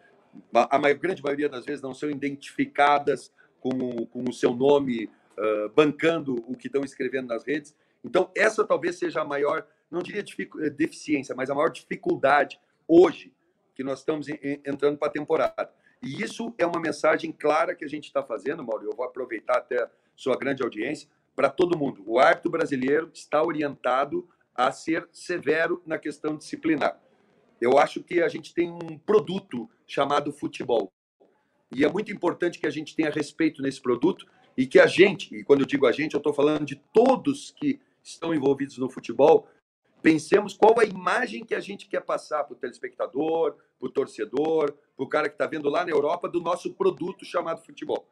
a, 0.55 0.79
grande 0.93 1.23
maioria 1.23 1.49
das 1.49 1.65
vezes, 1.65 1.83
não 1.83 1.95
são 1.95 2.11
identificadas 2.11 3.33
com, 3.61 4.07
com 4.07 4.25
o 4.29 4.33
seu 4.33 4.55
nome, 4.55 5.11
bancando 5.75 6.35
o 6.49 6.57
que 6.57 6.67
estão 6.67 6.83
escrevendo 6.83 7.29
nas 7.29 7.45
redes. 7.45 7.75
Então, 8.05 8.31
essa 8.37 8.65
talvez 8.65 8.97
seja 8.97 9.23
a 9.23 9.25
maior, 9.25 9.67
não 9.91 10.03
diria 10.03 10.23
eh, 10.23 10.71
deficiência, 10.71 11.35
mas 11.35 11.51
a 11.51 11.55
maior 11.55 11.71
dificuldade 11.71 12.61
hoje 12.87 13.33
que 13.75 13.85
nós 13.85 13.99
estamos 13.99 14.27
entrando 14.65 14.97
para 14.97 15.09
a 15.09 15.13
temporada. 15.13 15.71
E 16.03 16.23
isso 16.23 16.55
é 16.57 16.65
uma 16.65 16.81
mensagem 16.81 17.31
clara 17.33 17.75
que 17.75 17.85
a 17.85 17.89
gente 17.89 18.05
está 18.05 18.23
fazendo, 18.23 18.65
Mauro. 18.65 18.87
Eu 18.87 18.97
vou 18.97 19.05
aproveitar 19.05 19.59
até 19.59 19.91
sua 20.15 20.37
grande 20.37 20.63
audiência 20.63 21.09
para 21.35 21.51
todo 21.51 21.77
mundo. 21.77 22.03
O 22.07 22.19
árbitro 22.19 22.51
brasileiro 22.51 23.11
está 23.13 23.43
orientado 23.43 24.27
a 24.55 24.73
ser 24.73 25.07
severo 25.13 25.83
na 25.85 25.99
questão 25.99 26.37
disciplinar. 26.37 26.99
Eu 27.61 27.79
acho 27.79 28.03
que 28.03 28.23
a 28.23 28.29
gente 28.29 28.55
tem 28.55 28.71
um 28.71 28.99
produto 28.99 29.69
chamado 29.87 30.33
futebol. 30.33 30.91
E 31.75 31.85
é 31.85 31.89
muito 31.91 32.13
importante 32.13 32.59
que 32.59 32.67
a 32.67 32.71
gente 32.71 32.95
tenha 32.95 33.11
respeito 33.11 33.61
nesse 33.61 33.81
produto 33.81 34.27
e 34.57 34.67
que 34.67 34.81
a 34.81 34.87
gente, 34.87 35.35
e 35.35 35.45
quando 35.45 35.61
eu 35.61 35.67
digo 35.67 35.87
a 35.87 35.93
gente, 35.93 36.15
eu 36.15 36.19
estou 36.19 36.33
falando 36.33 36.65
de 36.65 36.77
todos 36.77 37.51
que 37.51 37.81
estão 38.03 38.35
envolvidos 38.35 38.79
no 38.79 38.89
futebol, 38.89 39.49
pensemos 40.01 40.55
qual 40.55 40.79
a 40.79 40.85
imagem 40.85 41.45
que 41.45 41.55
a 41.55 41.61
gente 41.61 41.89
quer 41.89 42.01
passar 42.01 42.45
para 42.45 42.55
o 42.55 42.57
telespectador, 42.57 43.57
para 43.79 43.87
o 43.87 43.91
torcedor, 43.91 44.73
para 44.97 45.05
o 45.05 45.09
cara 45.09 45.29
que 45.29 45.35
está 45.35 45.47
vendo 45.47 45.69
lá 45.69 45.85
na 45.85 45.91
Europa 45.91 46.29
do 46.29 46.41
nosso 46.41 46.73
produto 46.73 47.25
chamado 47.25 47.63
futebol. 47.65 48.09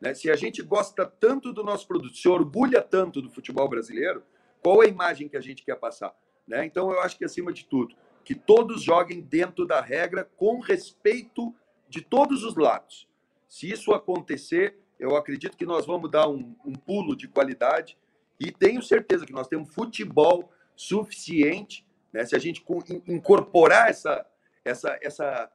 Né? 0.00 0.12
Se 0.12 0.30
a 0.30 0.36
gente 0.36 0.62
gosta 0.62 1.06
tanto 1.06 1.52
do 1.52 1.64
nosso 1.64 1.86
produto, 1.86 2.16
se 2.16 2.28
orgulha 2.28 2.82
tanto 2.82 3.22
do 3.22 3.30
futebol 3.30 3.68
brasileiro, 3.68 4.22
qual 4.62 4.80
a 4.80 4.86
imagem 4.86 5.28
que 5.28 5.36
a 5.36 5.40
gente 5.40 5.64
quer 5.64 5.76
passar? 5.76 6.14
Né? 6.46 6.66
Então, 6.66 6.90
eu 6.90 7.00
acho 7.00 7.16
que, 7.16 7.24
acima 7.24 7.52
de 7.52 7.64
tudo, 7.64 7.94
que 8.24 8.34
todos 8.34 8.82
joguem 8.82 9.20
dentro 9.20 9.66
da 9.66 9.80
regra 9.80 10.28
com 10.36 10.60
respeito 10.60 11.54
de 11.88 12.02
todos 12.02 12.42
os 12.42 12.56
lados. 12.56 13.08
Se 13.48 13.70
isso 13.70 13.92
acontecer, 13.92 14.76
eu 14.98 15.16
acredito 15.16 15.56
que 15.56 15.66
nós 15.66 15.86
vamos 15.86 16.10
dar 16.10 16.28
um, 16.28 16.54
um 16.64 16.72
pulo 16.72 17.16
de 17.16 17.28
qualidade 17.28 17.96
e 18.38 18.50
tenho 18.50 18.82
certeza 18.82 19.26
que 19.26 19.32
nós 19.32 19.48
temos 19.48 19.72
futebol 19.74 20.50
suficiente, 20.74 21.86
né? 22.12 22.24
se 22.24 22.36
a 22.36 22.38
gente 22.38 22.64
incorporar 23.06 23.88
essa, 23.88 24.26
essa, 24.64 24.98
essa 25.02 25.50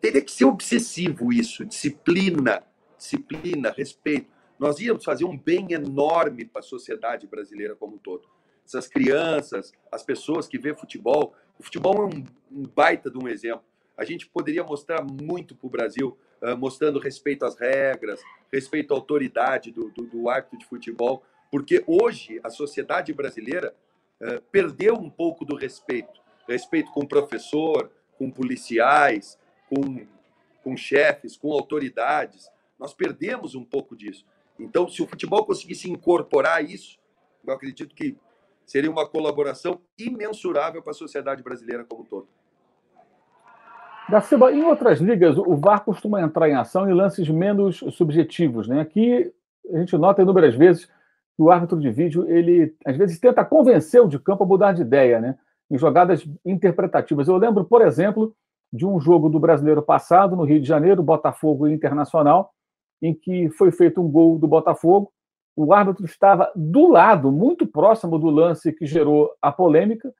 teria 0.00 0.20
que 0.20 0.30
ser 0.30 0.44
obsessivo 0.44 1.32
isso, 1.32 1.64
disciplina, 1.64 2.62
disciplina, 2.96 3.70
respeito. 3.70 4.30
Nós 4.58 4.78
íamos 4.78 5.04
fazer 5.04 5.24
um 5.24 5.36
bem 5.36 5.72
enorme 5.72 6.44
para 6.44 6.60
a 6.60 6.62
sociedade 6.62 7.26
brasileira 7.26 7.74
como 7.74 7.96
um 7.96 7.98
todo. 7.98 8.28
Essas 8.66 8.86
crianças, 8.86 9.72
as 9.90 10.02
pessoas 10.02 10.46
que 10.46 10.58
vê 10.58 10.74
futebol, 10.74 11.34
o 11.58 11.62
futebol 11.62 11.94
é 11.96 12.16
um, 12.16 12.24
um 12.50 12.62
baita 12.66 13.10
de 13.10 13.18
um 13.18 13.28
exemplo. 13.28 13.64
A 13.96 14.04
gente 14.04 14.26
poderia 14.26 14.64
mostrar 14.64 15.02
muito 15.02 15.54
para 15.54 15.66
o 15.66 15.70
Brasil, 15.70 16.18
uh, 16.42 16.56
mostrando 16.56 16.98
respeito 16.98 17.44
às 17.44 17.56
regras, 17.56 18.20
respeito 18.52 18.92
à 18.92 18.96
autoridade 18.96 19.70
do, 19.70 19.90
do, 19.90 20.06
do 20.06 20.28
árbitro 20.28 20.58
de 20.58 20.66
futebol, 20.66 21.22
porque 21.50 21.84
hoje 21.86 22.40
a 22.42 22.50
sociedade 22.50 23.12
brasileira 23.12 23.74
uh, 24.20 24.40
perdeu 24.50 24.94
um 24.94 25.08
pouco 25.08 25.44
do 25.44 25.54
respeito. 25.54 26.20
Respeito 26.48 26.90
com 26.92 27.06
professor, 27.06 27.90
com 28.18 28.30
policiais, 28.30 29.38
com, 29.68 30.06
com 30.62 30.76
chefes, 30.76 31.36
com 31.36 31.52
autoridades. 31.52 32.50
Nós 32.78 32.92
perdemos 32.92 33.54
um 33.54 33.64
pouco 33.64 33.96
disso. 33.96 34.26
Então, 34.58 34.88
se 34.88 35.02
o 35.02 35.06
futebol 35.06 35.44
conseguisse 35.44 35.90
incorporar 35.90 36.64
isso, 36.64 36.98
eu 37.46 37.52
acredito 37.52 37.94
que 37.94 38.16
seria 38.64 38.90
uma 38.90 39.08
colaboração 39.08 39.80
imensurável 39.98 40.82
para 40.82 40.92
a 40.92 40.94
sociedade 40.94 41.42
brasileira 41.42 41.84
como 41.84 42.02
um 42.02 42.06
todo. 42.06 42.28
Gaciba, 44.08 44.52
em 44.52 44.62
outras 44.62 45.00
ligas, 45.00 45.38
o 45.38 45.56
VAR 45.56 45.82
costuma 45.82 46.20
entrar 46.20 46.48
em 46.48 46.54
ação 46.54 46.88
em 46.88 46.92
lances 46.92 47.28
menos 47.28 47.78
subjetivos. 47.92 48.68
Né? 48.68 48.80
Aqui 48.80 49.32
a 49.72 49.78
gente 49.78 49.96
nota 49.96 50.22
inúmeras 50.22 50.54
vezes 50.54 50.86
que 50.86 51.42
o 51.42 51.50
árbitro 51.50 51.80
de 51.80 51.90
vídeo, 51.90 52.28
ele 52.28 52.74
às 52.84 52.96
vezes 52.96 53.18
tenta 53.18 53.44
convencer 53.44 54.00
o 54.00 54.08
de 54.08 54.18
campo 54.18 54.44
a 54.44 54.46
mudar 54.46 54.72
de 54.72 54.82
ideia, 54.82 55.20
né? 55.20 55.36
em 55.70 55.78
jogadas 55.78 56.26
interpretativas. 56.44 57.28
Eu 57.28 57.36
lembro, 57.36 57.64
por 57.64 57.80
exemplo, 57.80 58.34
de 58.72 58.86
um 58.86 59.00
jogo 59.00 59.28
do 59.28 59.40
brasileiro 59.40 59.82
passado, 59.82 60.36
no 60.36 60.44
Rio 60.44 60.60
de 60.60 60.68
Janeiro, 60.68 61.02
Botafogo 61.02 61.66
Internacional, 61.66 62.52
em 63.00 63.14
que 63.14 63.48
foi 63.50 63.70
feito 63.72 64.02
um 64.02 64.10
gol 64.10 64.38
do 64.38 64.46
Botafogo. 64.46 65.10
O 65.56 65.72
árbitro 65.72 66.04
estava 66.04 66.52
do 66.54 66.88
lado, 66.88 67.32
muito 67.32 67.66
próximo 67.66 68.18
do 68.18 68.28
lance 68.28 68.72
que 68.72 68.86
gerou 68.86 69.30
a 69.40 69.50
polêmica, 69.50 70.12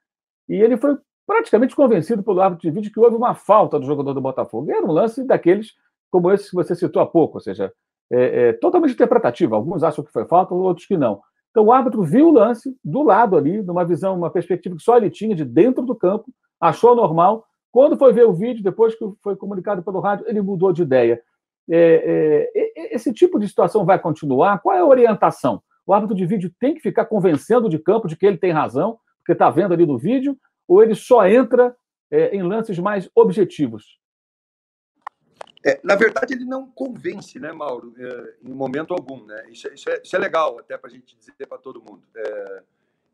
e 0.49 0.55
ele 0.55 0.77
foi 0.77 0.97
praticamente 1.27 1.75
convencido 1.75 2.23
pelo 2.23 2.41
árbitro 2.41 2.69
de 2.69 2.75
vídeo 2.75 2.93
que 2.93 3.01
houve 3.01 3.17
uma 3.17 3.35
falta 3.35 3.79
do 3.79 3.87
jogador 3.87 4.13
do 4.13 4.21
Botafogo. 4.21 4.71
Era 4.71 4.85
um 4.85 4.93
lance 4.93 5.25
daqueles 5.25 5.73
como 6.11 6.31
esse 6.31 6.51
que 6.51 6.55
você 6.55 6.77
citou 6.77 7.03
há 7.03 7.07
pouco, 7.07 7.39
ou 7.39 7.41
seja, 7.41 7.73
é, 8.13 8.49
é, 8.49 8.53
totalmente 8.53 8.93
interpretativo. 8.93 9.55
Alguns 9.55 9.83
acham 9.83 10.05
que 10.05 10.13
foi 10.13 10.25
falta, 10.27 10.55
outros 10.55 10.87
que 10.87 10.97
não. 10.97 11.21
Então 11.51 11.65
o 11.65 11.73
árbitro 11.73 12.03
viu 12.03 12.29
o 12.29 12.33
lance 12.33 12.77
do 12.85 13.03
lado 13.03 13.37
ali, 13.37 13.63
numa 13.63 13.85
visão, 13.85 14.17
uma 14.17 14.31
perspectiva 14.31 14.77
que 14.77 14.83
só 14.83 14.97
ele 14.97 15.11
tinha 15.11 15.35
de 15.35 15.45
dentro 15.45 15.85
do 15.85 15.95
campo, 15.95 16.27
achou 16.61 16.95
normal. 16.95 17.45
Quando 17.73 17.97
foi 17.97 18.13
ver 18.13 18.27
o 18.27 18.33
vídeo, 18.33 18.63
depois 18.63 18.95
que 18.95 19.05
foi 19.23 19.35
comunicado 19.35 19.83
pelo 19.83 20.01
rádio, 20.01 20.27
ele 20.29 20.41
mudou 20.41 20.73
de 20.73 20.83
ideia. 20.83 21.21
É, 21.69 22.51
é, 22.55 22.95
esse 22.95 23.13
tipo 23.13 23.39
de 23.39 23.49
situação 23.49 23.85
vai 23.85 23.99
continuar? 23.99 24.61
Qual 24.61 24.77
é 24.77 24.81
a 24.81 24.87
orientação? 24.87 25.63
O 25.87 25.93
árbitro 25.93 26.17
de 26.17 26.27
vídeo 26.27 26.53
tem 26.59 26.75
que 26.75 26.81
ficar 26.81 27.07
convencendo 27.07 27.69
de 27.69 27.79
campo 27.79 28.07
de 28.07 28.17
que 28.17 28.27
ele 28.27 28.37
tem 28.37 28.53
razão, 28.53 28.99
porque 29.19 29.33
está 29.33 29.51
vendo 29.51 29.75
ali 29.75 29.87
no 29.87 29.99
vídeo, 29.99 30.37
ou 30.67 30.83
ele 30.83 30.95
só 30.95 31.27
entra 31.27 31.77
é, 32.11 32.35
em 32.35 32.43
lances 32.43 32.79
mais 32.79 33.11
objetivos? 33.15 33.99
É, 35.65 35.81
na 35.83 35.97
verdade, 35.97 36.35
ele 36.35 36.45
não 36.45 36.71
convence, 36.71 37.39
né, 37.39 37.51
Mauro, 37.51 37.95
é, 37.97 38.37
em 38.45 38.53
momento 38.53 38.93
algum. 38.93 39.25
Né? 39.25 39.51
Isso, 39.51 39.67
isso, 39.73 39.89
é, 39.89 40.01
isso 40.03 40.15
é 40.15 40.19
legal, 40.19 40.59
até 40.59 40.77
para 40.77 40.91
a 40.91 40.93
gente 40.93 41.17
dizer 41.17 41.47
para 41.49 41.57
todo 41.57 41.81
mundo. 41.81 42.03
É, 42.15 42.63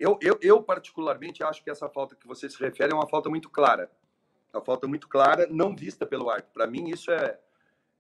eu, 0.01 0.19
eu, 0.21 0.39
eu, 0.43 0.63
particularmente, 0.63 1.45
acho 1.45 1.63
que 1.63 1.71
essa 1.71 1.89
falta 1.89 2.17
que 2.17 2.27
você 2.27 2.51
se 2.51 2.59
refere 2.59 2.93
é 2.93 2.95
uma 2.95 3.07
falta 3.07 3.31
muito 3.31 3.49
clara. 3.49 3.89
Uma 4.53 4.65
falta 4.65 4.89
muito 4.89 5.09
clara, 5.09 5.47
não 5.49 5.77
vista 5.77 6.05
pelo 6.05 6.29
árbitro. 6.29 6.53
Para 6.53 6.67
mim, 6.67 6.89
isso 6.89 7.13
é, 7.13 7.39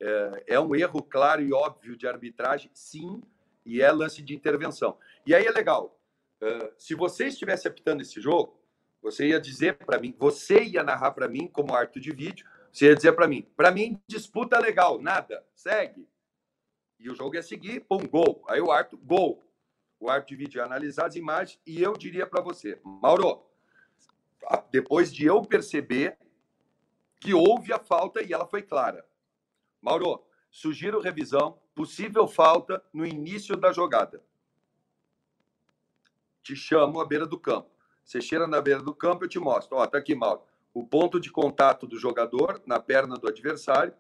é, 0.01 0.45
é, 0.49 0.61
um 0.61 0.75
erro 0.75 1.01
claro 1.01 1.41
e 1.43 1.53
óbvio 1.53 1.97
de 1.97 2.09
arbitragem, 2.09 2.71
sim, 2.75 3.23
e 3.65 3.81
é 3.81 3.93
lance 3.93 4.21
de 4.21 4.35
intervenção. 4.35 4.99
E 5.25 5.33
aí 5.33 5.47
é 5.47 5.51
legal. 5.51 5.97
Se 6.79 6.95
você 6.95 7.27
estivesse 7.27 7.69
apitando 7.69 8.01
esse 8.01 8.19
jogo, 8.19 8.59
você 9.03 9.29
ia 9.29 9.41
dizer 9.41 9.77
para 9.77 9.99
mim, 9.99 10.15
você 10.19 10.63
ia 10.63 10.83
narrar 10.83 11.13
para 11.13 11.29
mim 11.29 11.47
como 11.49 11.75
árbitro 11.75 12.01
de 12.01 12.13
vídeo, 12.13 12.47
você 12.73 12.87
ia 12.87 12.95
dizer 12.95 13.13
para 13.13 13.27
mim, 13.27 13.43
para 13.57 13.71
mim, 13.71 14.01
disputa 14.07 14.59
legal, 14.59 15.01
nada, 15.01 15.45
segue. 15.55 16.09
E 16.99 17.11
o 17.11 17.15
jogo 17.15 17.35
ia 17.35 17.43
seguir, 17.43 17.81
pum, 17.81 18.07
gol. 18.07 18.45
Aí 18.47 18.61
o 18.61 18.71
árbitro, 18.71 18.99
gol. 18.99 19.43
O 19.99 20.09
árbitro 20.09 20.37
de 20.37 20.45
vídeo 20.45 20.59
ia 20.59 20.65
analisar 20.65 21.07
as 21.07 21.17
imagens 21.17 21.61
e 21.67 21.83
eu 21.83 21.95
diria 21.95 22.27
para 22.27 22.41
você, 22.41 22.81
Mauro, 22.85 23.43
depois 24.71 25.13
de 25.13 25.27
eu 25.27 25.43
perceber 25.43 26.17
que 27.19 27.35
houve 27.35 27.73
a 27.73 27.79
falta 27.79 28.23
e 28.23 28.33
ela 28.33 28.47
foi 28.47 28.63
clara. 28.63 29.07
Mauro, 29.81 30.25
sugiro 30.51 31.01
revisão, 31.01 31.59
possível 31.75 32.27
falta 32.27 32.83
no 32.93 33.07
início 33.07 33.57
da 33.57 33.73
jogada. 33.73 34.23
Te 36.43 36.57
chamo 36.57 37.01
à 37.01 37.07
beira 37.07 37.27
do 37.27 37.39
campo. 37.39 37.71
Você 38.05 38.21
cheira 38.21 38.47
na 38.47 38.61
beira 38.61 38.83
do 38.83 38.95
campo, 38.95 39.25
eu 39.25 39.29
te 39.29 39.39
mostro. 39.39 39.77
Ó, 39.77 39.87
tá 39.87 39.99
aqui, 39.99 40.15
Mauro 40.15 40.43
o 40.73 40.85
ponto 40.85 41.21
de 41.21 41.31
contato 41.31 41.87
do 41.87 41.99
jogador 41.99 42.63
na 42.65 42.79
perna 42.79 43.17
do 43.17 43.29
adversário. 43.29 43.93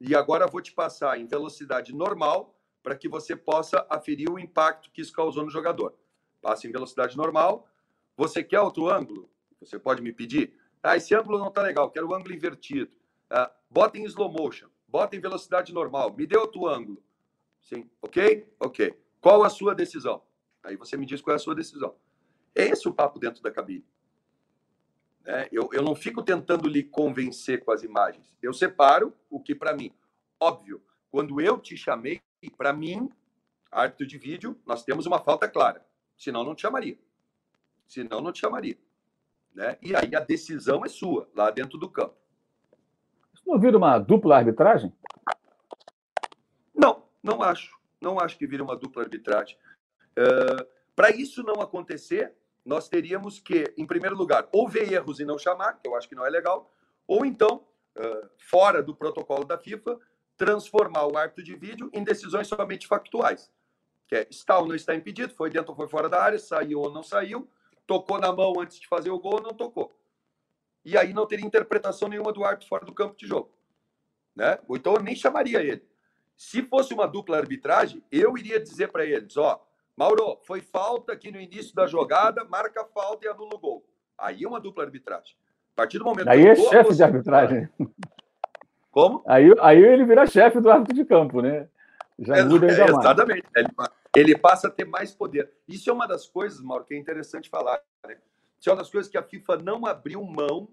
E 0.00 0.14
agora 0.14 0.46
vou 0.46 0.60
te 0.60 0.72
passar 0.72 1.18
em 1.18 1.26
velocidade 1.26 1.94
normal 1.94 2.58
para 2.82 2.96
que 2.96 3.08
você 3.08 3.36
possa 3.36 3.86
aferir 3.88 4.30
o 4.30 4.38
impacto 4.38 4.90
que 4.90 5.00
isso 5.00 5.12
causou 5.12 5.44
no 5.44 5.50
jogador. 5.50 5.94
Passa 6.40 6.66
em 6.66 6.72
velocidade 6.72 7.16
normal. 7.16 7.68
Você 8.16 8.42
quer 8.42 8.60
outro 8.60 8.88
ângulo? 8.88 9.30
Você 9.60 9.78
pode 9.78 10.02
me 10.02 10.12
pedir? 10.12 10.58
Ah, 10.82 10.96
esse 10.96 11.14
ângulo 11.14 11.38
não 11.38 11.48
está 11.48 11.60
legal, 11.60 11.90
quero 11.90 12.08
o 12.08 12.14
ângulo 12.14 12.34
invertido. 12.34 12.96
Ah, 13.28 13.52
bota 13.68 13.98
em 13.98 14.04
slow 14.04 14.32
motion, 14.32 14.68
bota 14.88 15.14
em 15.14 15.20
velocidade 15.20 15.72
normal, 15.74 16.14
me 16.16 16.26
dê 16.26 16.38
outro 16.38 16.66
ângulo. 16.66 17.02
Sim, 17.60 17.88
ok? 18.00 18.50
Ok. 18.58 18.98
Qual 19.20 19.44
a 19.44 19.50
sua 19.50 19.74
decisão? 19.74 20.22
Aí 20.62 20.76
você 20.76 20.96
me 20.96 21.04
diz 21.04 21.20
qual 21.20 21.34
é 21.34 21.36
a 21.36 21.38
sua 21.38 21.54
decisão. 21.54 21.94
É 22.54 22.66
esse 22.66 22.88
o 22.88 22.92
papo 22.92 23.18
dentro 23.18 23.42
da 23.42 23.50
cabine. 23.50 23.84
Né? 25.24 25.48
Eu, 25.52 25.68
eu 25.72 25.82
não 25.82 25.94
fico 25.94 26.22
tentando 26.22 26.68
lhe 26.68 26.82
convencer 26.82 27.64
com 27.64 27.72
as 27.72 27.82
imagens. 27.82 28.36
Eu 28.42 28.52
separo 28.52 29.14
o 29.28 29.40
que, 29.40 29.54
para 29.54 29.74
mim, 29.74 29.92
óbvio, 30.38 30.82
quando 31.10 31.40
eu 31.40 31.58
te 31.58 31.76
chamei, 31.76 32.20
para 32.56 32.72
mim, 32.72 33.10
árbitro 33.70 34.06
de 34.06 34.18
vídeo, 34.18 34.58
nós 34.66 34.84
temos 34.84 35.06
uma 35.06 35.18
falta 35.18 35.48
clara. 35.48 35.84
Senão, 36.16 36.44
não 36.44 36.54
te 36.54 36.62
chamaria. 36.62 36.98
Senão, 37.86 38.20
não 38.20 38.32
te 38.32 38.40
chamaria. 38.40 38.78
Né? 39.54 39.76
E 39.82 39.94
aí 39.94 40.14
a 40.14 40.20
decisão 40.20 40.84
é 40.84 40.88
sua, 40.88 41.28
lá 41.34 41.50
dentro 41.50 41.78
do 41.78 41.88
campo. 41.88 42.16
Isso 43.34 43.42
não 43.46 43.58
vira 43.58 43.76
uma 43.76 43.98
dupla 43.98 44.36
arbitragem? 44.36 44.92
Não, 46.74 47.04
não 47.22 47.42
acho. 47.42 47.78
Não 48.00 48.18
acho 48.18 48.38
que 48.38 48.46
vira 48.46 48.62
uma 48.62 48.76
dupla 48.76 49.02
arbitragem. 49.02 49.56
Uh, 50.16 50.66
para 51.00 51.16
isso 51.16 51.42
não 51.42 51.62
acontecer, 51.62 52.34
nós 52.62 52.86
teríamos 52.86 53.40
que, 53.40 53.72
em 53.74 53.86
primeiro 53.86 54.14
lugar, 54.14 54.46
ou 54.52 54.68
ver 54.68 54.92
erros 54.92 55.18
e 55.18 55.24
não 55.24 55.38
chamar, 55.38 55.80
que 55.80 55.88
eu 55.88 55.96
acho 55.96 56.06
que 56.06 56.14
não 56.14 56.26
é 56.26 56.28
legal, 56.28 56.70
ou 57.06 57.24
então, 57.24 57.66
fora 58.36 58.82
do 58.82 58.94
protocolo 58.94 59.46
da 59.46 59.56
FIFA, 59.56 59.98
transformar 60.36 61.06
o 61.06 61.16
árbitro 61.16 61.42
de 61.42 61.56
vídeo 61.56 61.88
em 61.94 62.04
decisões 62.04 62.48
somente 62.48 62.86
factuais. 62.86 63.50
Que 64.06 64.16
é, 64.16 64.26
está 64.28 64.58
ou 64.58 64.68
não 64.68 64.74
está 64.74 64.94
impedido, 64.94 65.32
foi 65.32 65.48
dentro 65.48 65.70
ou 65.70 65.74
foi 65.74 65.88
fora 65.88 66.06
da 66.06 66.22
área, 66.22 66.38
saiu 66.38 66.80
ou 66.80 66.92
não 66.92 67.02
saiu, 67.02 67.48
tocou 67.86 68.20
na 68.20 68.30
mão 68.30 68.60
antes 68.60 68.78
de 68.78 68.86
fazer 68.86 69.08
o 69.08 69.18
gol 69.18 69.36
ou 69.36 69.42
não 69.42 69.54
tocou. 69.54 69.98
E 70.84 70.98
aí 70.98 71.14
não 71.14 71.26
teria 71.26 71.46
interpretação 71.46 72.10
nenhuma 72.10 72.30
do 72.30 72.44
árbitro 72.44 72.68
fora 72.68 72.84
do 72.84 72.92
campo 72.92 73.16
de 73.16 73.26
jogo. 73.26 73.50
Né? 74.36 74.58
Ou 74.68 74.76
então 74.76 74.92
eu 74.92 75.02
nem 75.02 75.16
chamaria 75.16 75.62
ele. 75.62 75.82
Se 76.36 76.62
fosse 76.62 76.92
uma 76.92 77.08
dupla 77.08 77.38
arbitragem, 77.38 78.04
eu 78.12 78.36
iria 78.36 78.60
dizer 78.60 78.92
para 78.92 79.06
eles, 79.06 79.38
ó, 79.38 79.66
Mauro, 80.00 80.38
foi 80.44 80.62
falta 80.62 81.12
aqui 81.12 81.30
no 81.30 81.38
início 81.38 81.74
da 81.74 81.86
jogada, 81.86 82.42
marca 82.46 82.82
falta 82.86 83.26
e 83.26 83.28
anula 83.28 83.54
o 83.54 83.58
gol. 83.58 83.86
Aí 84.16 84.44
é 84.44 84.48
uma 84.48 84.58
dupla 84.58 84.82
arbitragem. 84.82 85.36
A 85.74 85.76
partir 85.76 85.98
do 85.98 86.06
momento 86.06 86.26
Aí 86.26 86.46
é 86.46 86.54
gol, 86.54 86.70
chefe 86.70 86.94
de 86.94 87.02
arbitragem. 87.02 87.68
Como? 88.90 89.22
Aí, 89.26 89.54
aí 89.60 89.84
ele 89.84 90.06
vira 90.06 90.26
chefe 90.26 90.58
do 90.58 90.70
árbitro 90.70 90.94
de 90.94 91.04
campo, 91.04 91.42
né? 91.42 91.68
Já 92.18 92.38
é, 92.38 92.44
muda 92.44 92.66
ainda 92.66 92.82
é, 92.82 92.88
Exatamente. 92.88 93.46
Ele, 93.54 93.68
ele, 94.16 94.38
passa 94.38 94.68
a 94.68 94.70
ter 94.70 94.86
mais 94.86 95.14
poder. 95.14 95.52
Isso 95.68 95.90
é 95.90 95.92
uma 95.92 96.08
das 96.08 96.26
coisas, 96.26 96.62
Mauro, 96.62 96.84
que 96.84 96.94
é 96.94 96.98
interessante 96.98 97.50
falar. 97.50 97.78
Né? 98.08 98.16
Isso 98.58 98.70
é 98.70 98.72
uma 98.72 98.78
das 98.78 98.90
coisas 98.90 99.10
que 99.10 99.18
a 99.18 99.22
FIFA 99.22 99.58
não 99.58 99.84
abriu 99.84 100.24
mão, 100.24 100.66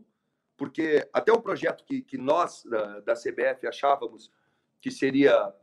porque 0.55 1.05
até 1.11 1.33
o 1.33 1.41
projeto 1.41 1.83
que, 1.83 2.01
que 2.01 2.17
nós, 2.17 2.63
da, 2.63 3.01
da 3.01 3.13
CBF, 3.13 3.67
achávamos 3.67 4.31
que 4.79 4.89
seria 4.89 5.53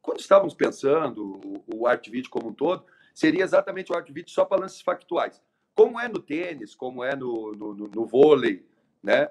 quando 0.00 0.20
estávamos 0.20 0.54
pensando 0.54 1.40
o, 1.44 1.64
o 1.80 1.86
art 1.86 2.08
vídeo 2.08 2.30
como 2.30 2.48
um 2.48 2.54
todo, 2.54 2.84
seria 3.14 3.44
exatamente 3.44 3.92
o 3.92 3.96
art 3.96 4.10
vídeo 4.10 4.30
só 4.30 4.44
para 4.44 4.60
lances 4.60 4.80
factuais. 4.80 5.42
Como 5.74 5.98
é 5.98 6.08
no 6.08 6.18
tênis, 6.18 6.74
como 6.74 7.02
é 7.02 7.14
no, 7.16 7.52
no, 7.52 7.74
no, 7.74 7.88
no 7.88 8.06
vôlei, 8.06 8.66
né? 9.02 9.26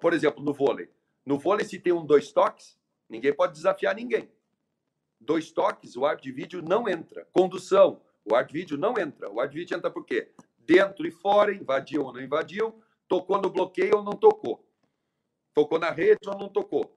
Por 0.00 0.12
exemplo, 0.12 0.42
no 0.42 0.52
vôlei. 0.52 0.88
No 1.24 1.38
vôlei, 1.38 1.64
se 1.64 1.78
tem 1.78 1.92
um 1.92 2.04
dois 2.04 2.32
toques, 2.32 2.78
ninguém 3.08 3.32
pode 3.32 3.52
desafiar 3.52 3.94
ninguém. 3.94 4.30
Dois 5.20 5.52
toques, 5.52 5.96
o 5.96 6.04
art 6.04 6.20
de 6.20 6.32
vídeo 6.32 6.62
não 6.62 6.88
entra. 6.88 7.26
Condução, 7.32 8.00
o 8.24 8.34
art 8.34 8.50
vídeo 8.52 8.76
não 8.76 8.98
entra. 8.98 9.30
O 9.30 9.40
art 9.40 9.52
vídeo 9.52 9.76
entra 9.76 9.90
por 9.90 10.04
quê? 10.04 10.32
Dentro 10.58 11.06
e 11.06 11.10
fora, 11.10 11.54
invadiu 11.54 12.04
ou 12.04 12.12
não 12.12 12.20
invadiu, 12.20 12.82
tocou 13.06 13.40
no 13.40 13.50
bloqueio 13.50 13.96
ou 13.96 14.02
não 14.02 14.12
tocou. 14.12 14.64
Tocou 15.54 15.78
na 15.78 15.90
rede 15.90 16.28
ou 16.28 16.38
não 16.38 16.48
tocou. 16.48 16.96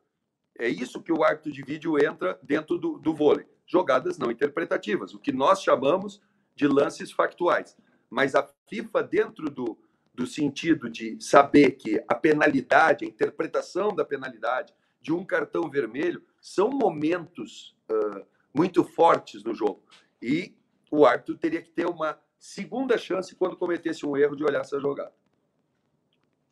É 0.57 0.67
isso 0.67 1.01
que 1.01 1.11
o 1.11 1.23
árbitro 1.23 1.51
de 1.51 1.61
vídeo 1.61 1.97
entra 2.03 2.39
dentro 2.41 2.77
do, 2.77 2.97
do 2.97 3.13
vôlei. 3.13 3.45
Jogadas 3.65 4.17
não 4.17 4.31
interpretativas, 4.31 5.13
o 5.13 5.19
que 5.19 5.31
nós 5.31 5.61
chamamos 5.61 6.21
de 6.55 6.67
lances 6.67 7.11
factuais. 7.11 7.75
Mas 8.09 8.35
a 8.35 8.47
FIFA, 8.69 9.03
dentro 9.03 9.49
do, 9.49 9.77
do 10.13 10.25
sentido 10.25 10.89
de 10.89 11.19
saber 11.19 11.71
que 11.71 12.01
a 12.07 12.15
penalidade, 12.15 13.03
a 13.03 13.07
interpretação 13.07 13.93
da 13.93 14.05
penalidade 14.05 14.73
de 15.01 15.11
um 15.11 15.25
cartão 15.25 15.69
vermelho, 15.69 16.23
são 16.41 16.69
momentos 16.69 17.75
uh, 17.91 18.25
muito 18.53 18.83
fortes 18.83 19.43
no 19.43 19.53
jogo. 19.53 19.83
E 20.21 20.55
o 20.89 21.05
árbitro 21.05 21.37
teria 21.37 21.61
que 21.61 21.71
ter 21.71 21.85
uma 21.85 22.17
segunda 22.39 22.97
chance 22.97 23.35
quando 23.35 23.57
cometesse 23.57 24.05
um 24.05 24.15
erro 24.15 24.35
de 24.35 24.43
olhar 24.43 24.61
essa 24.61 24.79
jogada. 24.79 25.13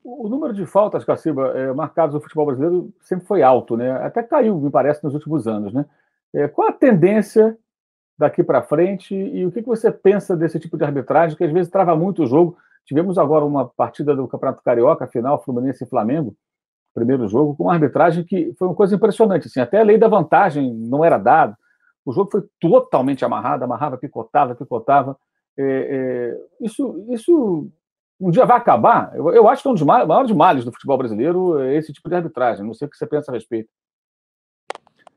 O 0.03 0.27
número 0.27 0.53
de 0.53 0.65
faltas, 0.65 1.05
Caciba, 1.05 1.57
é, 1.57 1.71
marcadas 1.71 2.13
no 2.13 2.19
futebol 2.19 2.45
brasileiro 2.45 2.93
sempre 2.99 3.25
foi 3.25 3.41
alto, 3.41 3.77
né? 3.77 3.91
Até 3.91 4.21
caiu, 4.21 4.59
me 4.59 4.69
parece, 4.69 5.01
nos 5.03 5.13
últimos 5.13 5.47
anos, 5.47 5.73
né? 5.73 5.85
É, 6.33 6.47
qual 6.47 6.67
a 6.67 6.73
tendência 6.73 7.57
daqui 8.17 8.43
para 8.43 8.61
frente 8.61 9.15
e 9.15 9.45
o 9.45 9.51
que, 9.51 9.61
que 9.61 9.67
você 9.67 9.91
pensa 9.91 10.35
desse 10.35 10.59
tipo 10.59 10.77
de 10.77 10.83
arbitragem 10.83 11.37
que 11.37 11.43
às 11.43 11.51
vezes 11.51 11.71
trava 11.71 11.95
muito 11.95 12.23
o 12.23 12.27
jogo? 12.27 12.57
Tivemos 12.85 13.17
agora 13.17 13.45
uma 13.45 13.65
partida 13.65 14.13
do 14.13 14.27
Campeonato 14.27 14.61
Carioca, 14.61 15.07
final, 15.07 15.41
Fluminense 15.41 15.85
e 15.85 15.87
Flamengo, 15.87 16.35
primeiro 16.93 17.27
jogo, 17.27 17.55
com 17.55 17.63
uma 17.63 17.73
arbitragem 17.73 18.25
que 18.25 18.53
foi 18.59 18.67
uma 18.67 18.75
coisa 18.75 18.95
impressionante. 18.95 19.47
Assim, 19.47 19.61
até 19.61 19.79
a 19.79 19.83
lei 19.83 19.97
da 19.97 20.09
vantagem 20.09 20.73
não 20.73 21.03
era 21.03 21.17
dada. 21.17 21.57
O 22.05 22.11
jogo 22.11 22.29
foi 22.29 22.43
totalmente 22.59 23.23
amarrado, 23.23 23.63
amarrava, 23.63 23.97
picotava, 23.97 24.53
picotava. 24.53 25.17
É, 25.57 25.63
é, 25.63 26.65
isso, 26.65 27.05
isso 27.09 27.71
um 28.19 28.31
dia 28.31 28.45
vai 28.45 28.57
acabar. 28.57 29.15
Eu, 29.15 29.29
eu 29.33 29.47
acho 29.47 29.61
que 29.61 29.67
é 29.67 29.71
um 29.71 29.75
dos 29.75 29.83
maiores 29.83 30.31
males 30.31 30.65
do 30.65 30.71
futebol 30.71 30.97
brasileiro 30.97 31.59
é 31.59 31.75
esse 31.75 31.91
tipo 31.91 32.09
de 32.09 32.15
arbitragem. 32.15 32.65
Não 32.65 32.73
sei 32.73 32.87
o 32.87 32.91
que 32.91 32.97
você 32.97 33.07
pensa 33.07 33.31
a 33.31 33.33
respeito. 33.33 33.69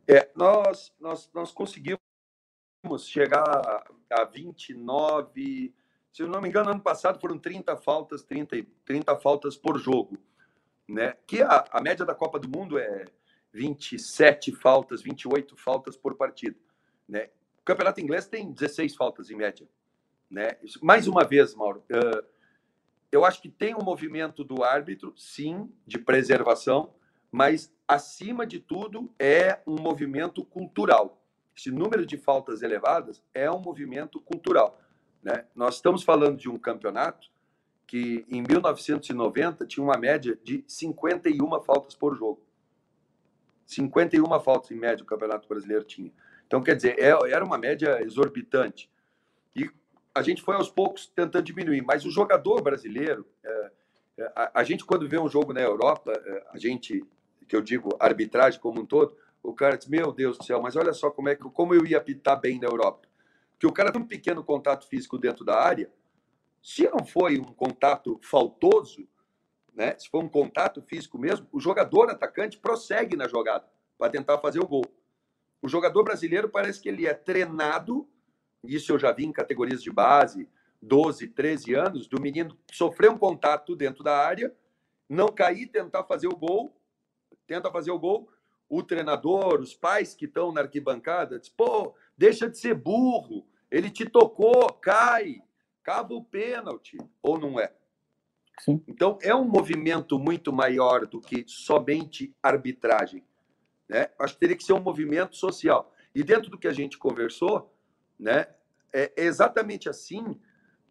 É, 0.09 0.31
nós, 0.37 0.93
nós, 1.01 1.31
nós 1.35 1.53
conseguimos 1.53 2.01
chegar 3.01 3.45
a 4.11 4.25
29. 4.25 5.75
Se 6.13 6.23
eu 6.23 6.29
não 6.29 6.41
me 6.41 6.49
engano, 6.49 6.71
ano 6.71 6.81
passado 6.81 7.21
foram 7.21 7.39
30 7.39 7.77
faltas, 7.77 8.23
30, 8.23 8.65
30 8.85 9.17
faltas 9.17 9.57
por 9.57 9.79
jogo. 9.79 10.17
Né? 10.89 11.15
Que 11.27 11.43
a, 11.43 11.65
a 11.71 11.81
média 11.81 12.07
da 12.07 12.15
Copa 12.15 12.39
do 12.39 12.49
Mundo 12.49 12.79
é 12.79 13.05
27 13.53 14.53
faltas, 14.53 15.03
28 15.03 15.57
faltas 15.57 15.97
por 15.97 16.15
partida. 16.15 16.57
Né? 17.09 17.31
O 17.59 17.65
campeonato 17.65 18.01
inglês 18.01 18.29
tem 18.29 18.53
16 18.53 18.95
faltas 18.95 19.31
em 19.31 19.37
média. 19.37 19.67
Né? 20.31 20.57
Mais 20.81 21.09
uma 21.09 21.25
vez, 21.25 21.55
Mauro, 21.55 21.85
uh, 21.91 22.36
eu 23.17 23.25
acho 23.25 23.41
que 23.41 23.49
tem 23.49 23.75
um 23.75 23.83
movimento 23.83 24.45
do 24.45 24.63
árbitro, 24.63 25.15
sim, 25.17 25.73
de 25.87 25.99
preservação, 25.99 26.93
mas 27.33 27.73
acima 27.89 28.47
de 28.47 28.61
tudo 28.61 29.11
é 29.19 29.59
um 29.67 29.77
movimento 29.77 30.45
cultural. 30.45 31.23
Esse 31.57 31.71
número 31.71 32.05
de 32.05 32.19
faltas 32.19 32.63
elevadas 32.63 33.23
é 33.33 33.51
um 33.51 33.59
movimento 33.59 34.21
cultural. 34.21 34.79
Né? 35.23 35.47
Nós 35.55 35.77
estamos 35.77 36.03
falando 36.03 36.37
de 36.37 36.51
um 36.51 36.59
campeonato 36.59 37.31
que 37.87 38.27
em 38.29 38.43
1990 38.43 39.67
tinha 39.67 39.83
uma 39.83 39.97
média 39.97 40.39
de 40.43 40.63
51 40.67 41.63
faltas 41.63 41.95
por 41.95 42.15
jogo. 42.15 42.43
51 43.65 44.41
faltas 44.41 44.71
em 44.71 44.77
média 44.77 45.03
o 45.03 45.07
Campeonato 45.07 45.49
Brasileiro 45.49 45.85
tinha. 45.85 46.13
Então, 46.47 46.63
quer 46.63 46.77
dizer, 46.77 46.99
é, 46.99 47.11
era 47.33 47.45
uma 47.45 47.57
média 47.57 48.03
exorbitante. 48.03 48.91
E 49.55 49.71
a 50.17 50.23
gente 50.23 50.41
foi 50.41 50.55
aos 50.55 50.71
poucos 50.71 51.07
tentando 51.07 51.45
diminuir, 51.45 51.83
mas 51.83 52.07
o 52.07 52.11
jogador 52.11 52.63
brasileiro, 52.63 53.27
é, 53.45 53.71
é, 54.19 54.33
a, 54.35 54.61
a, 54.61 54.65
gente 54.65 54.85
quando 54.85 55.07
vê 55.07 55.19
um 55.19 55.29
jogo 55.29 55.53
na 55.53 55.61
Europa, 55.61 56.11
a 56.51 56.59
gente, 56.59 57.05
que 57.47 57.55
eu 57.55 57.61
digo 57.61 57.91
arbitragem 58.01 58.59
como 58.59 58.81
um 58.81 58.87
todo, 58.87 59.15
o 59.43 59.53
cara 59.53 59.77
diz, 59.77 59.87
meu 59.87 60.11
Deus 60.13 60.39
do 60.39 60.45
céu, 60.45 60.61
mas 60.63 60.75
olha 60.75 60.95
só 60.95 61.11
como 61.11 61.29
é 61.29 61.37
que 61.37 61.43
como 61.43 61.75
eu 61.75 61.85
ia 61.85 61.99
apitar 61.99 62.41
bem 62.41 62.59
na 62.59 62.67
Europa. 62.67 63.07
Que 63.59 63.67
o 63.67 63.73
cara 63.73 63.93
tem 63.93 64.01
um 64.01 64.07
pequeno 64.07 64.43
contato 64.43 64.89
físico 64.89 65.19
dentro 65.19 65.45
da 65.45 65.61
área, 65.61 65.91
se 66.63 66.89
não 66.89 67.05
foi 67.05 67.39
um 67.39 67.45
contato 67.45 68.19
faltoso, 68.23 69.07
né? 69.75 69.95
Se 69.99 70.09
for 70.09 70.25
um 70.25 70.29
contato 70.29 70.81
físico 70.81 71.19
mesmo, 71.19 71.47
o 71.53 71.61
jogador 71.61 72.11
atacante 72.11 72.59
prossegue 72.59 73.15
na 73.17 73.29
jogada 73.29 73.69
para 73.99 74.11
tentar 74.11 74.39
fazer 74.39 74.61
o 74.61 74.67
gol. 74.67 74.85
O 75.61 75.69
jogador 75.69 76.03
brasileiro 76.03 76.49
parece 76.49 76.81
que 76.81 76.89
ele 76.89 77.07
é 77.07 77.13
treinado, 77.13 78.09
isso 78.65 78.93
eu 78.93 78.99
já 78.99 79.13
vi 79.13 79.25
em 79.25 79.33
categorias 79.33 79.83
de 79.83 79.91
base, 79.91 80.49
12, 80.83 81.29
13 81.29 81.75
anos, 81.75 82.07
do 82.07 82.21
menino 82.21 82.57
sofrer 82.71 83.11
um 83.11 83.19
contato 83.19 83.75
dentro 83.75 84.05
da 84.05 84.17
área, 84.17 84.55
não 85.09 85.29
cair, 85.29 85.67
tentar 85.67 86.05
fazer 86.05 86.29
o 86.29 86.37
gol, 86.37 86.73
tenta 87.47 87.71
fazer 87.71 87.91
o 87.91 87.99
gol, 87.99 88.29
o 88.69 88.83
treinador, 88.83 89.61
os 89.61 89.75
pais 89.75 90.15
que 90.15 90.25
estão 90.25 90.53
na 90.53 90.63
arquibancada, 90.63 91.39
diz, 91.39 91.49
pô, 91.49 91.95
deixa 92.17 92.49
de 92.49 92.59
ser 92.59 92.75
burro, 92.75 93.47
ele 93.71 93.91
te 93.91 94.05
tocou, 94.05 94.73
cai, 94.75 95.43
cava 95.83 96.15
o 96.15 96.25
pênalti, 96.25 96.99
ou 97.23 97.39
não 97.39 97.61
é? 97.61 97.73
Sim. 98.61 98.83
Então, 98.89 99.19
é 99.23 99.35
um 99.35 99.45
movimento 99.45 100.19
muito 100.19 100.53
maior 100.53 101.07
do 101.07 101.21
que 101.21 101.45
somente 101.47 102.35
arbitragem. 102.43 103.23
Né? 103.89 104.09
Acho 104.19 104.35
que 104.35 104.41
teria 104.41 104.57
que 104.57 104.65
ser 104.65 104.73
um 104.73 104.81
movimento 104.81 105.37
social. 105.37 105.93
E 106.15 106.23
dentro 106.23 106.51
do 106.51 106.59
que 106.59 106.67
a 106.67 106.73
gente 106.73 106.97
conversou, 106.97 107.73
né, 108.19 108.49
é 108.93 109.13
exatamente 109.17 109.89
assim 109.89 110.41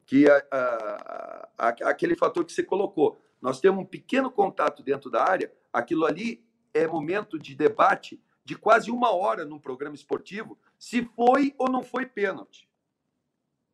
que 0.05 0.29
a, 0.29 0.45
a, 0.51 1.49
a, 1.57 1.67
aquele 1.89 2.15
fator 2.15 2.45
que 2.45 2.53
você 2.53 2.63
colocou. 2.63 3.19
Nós 3.41 3.59
temos 3.59 3.83
um 3.83 3.87
pequeno 3.87 4.29
contato 4.29 4.83
dentro 4.83 5.09
da 5.09 5.23
área, 5.23 5.51
aquilo 5.73 6.05
ali 6.05 6.43
é 6.73 6.87
momento 6.87 7.39
de 7.39 7.55
debate 7.55 8.21
de 8.43 8.55
quase 8.55 8.91
uma 8.91 9.11
hora 9.11 9.43
num 9.43 9.59
programa 9.59 9.95
esportivo, 9.95 10.57
se 10.77 11.03
foi 11.03 11.55
ou 11.57 11.69
não 11.69 11.83
foi 11.83 12.05
pênalti. 12.05 12.69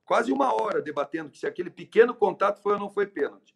Quase 0.06 0.32
uma 0.32 0.54
hora 0.54 0.82
debatendo 0.82 1.36
se 1.36 1.46
aquele 1.46 1.70
pequeno 1.70 2.16
contato 2.16 2.62
foi 2.62 2.74
ou 2.74 2.80
não 2.80 2.90
foi 2.90 3.06
pênalti 3.06 3.54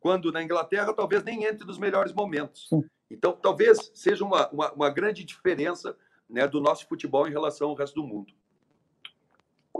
quando 0.00 0.32
na 0.32 0.42
Inglaterra 0.42 0.92
talvez 0.94 1.22
nem 1.22 1.44
entre 1.44 1.64
nos 1.66 1.78
melhores 1.78 2.12
momentos. 2.12 2.68
Então, 3.10 3.32
talvez 3.32 3.92
seja 3.94 4.24
uma, 4.24 4.48
uma, 4.48 4.72
uma, 4.72 4.90
grande 4.90 5.22
diferença 5.22 5.96
né, 6.28 6.48
do 6.48 6.60
nosso 6.60 6.88
futebol 6.88 7.28
em 7.28 7.30
relação 7.30 7.68
ao 7.68 7.74
resto 7.74 8.00
do 8.00 8.06
mundo. 8.06 8.32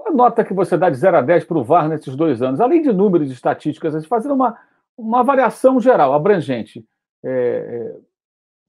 Qual 0.01 0.09
a 0.09 0.17
nota 0.17 0.45
que 0.45 0.55
você 0.55 0.79
dá 0.79 0.89
de 0.89 0.97
0 0.97 1.19
a 1.19 1.21
10 1.21 1.45
para 1.45 1.59
o 1.59 1.65
VAR 1.65 1.89
nesses 1.89 2.17
dois 2.17 2.41
anos? 2.41 2.61
Além 2.61 2.81
de 2.81 2.93
números 2.93 3.29
e 3.29 3.33
estatísticas, 3.33 4.07
fazendo 4.07 4.35
uma, 4.35 4.59
uma 4.97 5.23
variação 5.23 5.79
geral, 5.79 6.15
abrangente. 6.15 6.87
É, 7.23 7.31
é, 7.31 7.97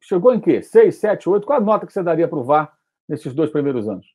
chegou 0.02 0.34
em 0.34 0.42
quê? 0.42 0.62
6, 0.62 0.96
7, 0.96 1.30
8? 1.30 1.48
Qual 1.48 1.58
a 1.58 1.64
nota 1.64 1.88
que 1.88 1.94
você 1.94 2.04
daria 2.04 2.28
para 2.28 2.38
o 2.38 2.44
VAR 2.44 2.78
nesses 3.08 3.34
dois 3.34 3.50
primeiros 3.50 3.88
anos? 3.88 4.14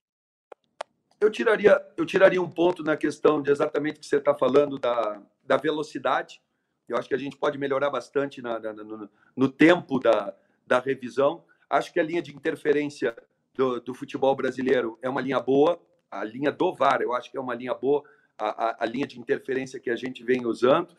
Eu 1.18 1.31
tiraria, 1.31 1.83
eu 1.96 2.05
tiraria 2.05 2.42
um 2.42 2.50
ponto 2.50 2.85
na 2.85 2.96
questão 2.96 3.40
de 3.40 3.50
exatamente 3.50 3.96
o 3.96 4.00
que 4.00 4.07
você 4.07 4.16
está 4.16 4.35
falando 4.35 4.79
da, 4.79 5.22
da 5.42 5.57
velocidade 5.57 6.40
eu 6.88 6.96
acho 6.96 7.09
que 7.09 7.14
a 7.14 7.18
gente 7.18 7.37
pode 7.37 7.59
melhorar 7.59 7.90
bastante 7.90 8.40
na, 8.40 8.59
na, 8.59 8.72
no, 8.72 9.11
no, 9.35 9.48
tempo 9.48 9.98
da, 9.98 10.35
da 10.66 10.79
revisão. 10.79 11.44
Acho 11.68 11.92
que 11.92 11.98
a 11.98 12.02
linha 12.02 12.22
de 12.22 12.35
interferência 12.35 13.16
do, 13.55 13.81
do, 13.81 13.94
futebol 13.94 14.35
brasileiro 14.37 14.98
é 15.02 15.09
uma 15.09 15.20
linha 15.20 15.40
boa. 15.40 15.81
A 16.11 16.25
linha 16.25 16.53
do 16.53 16.75
VAR, 16.75 17.01
eu 17.03 17.14
acho 17.14 17.31
que 17.31 17.37
é 17.37 17.40
uma 17.40 17.55
linha 17.55 17.75
boa. 17.75 18.03
A, 18.38 18.69
a, 18.69 18.77
a 18.81 18.87
linha 18.87 19.07
de 19.07 19.19
interferência 19.19 19.81
que 19.81 19.90
a 19.90 19.97
gente 19.97 20.23
vem 20.23 20.47
usando. 20.47 20.95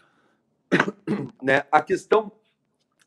né? 1.41 1.65
A 1.71 1.81
questão 1.81 2.31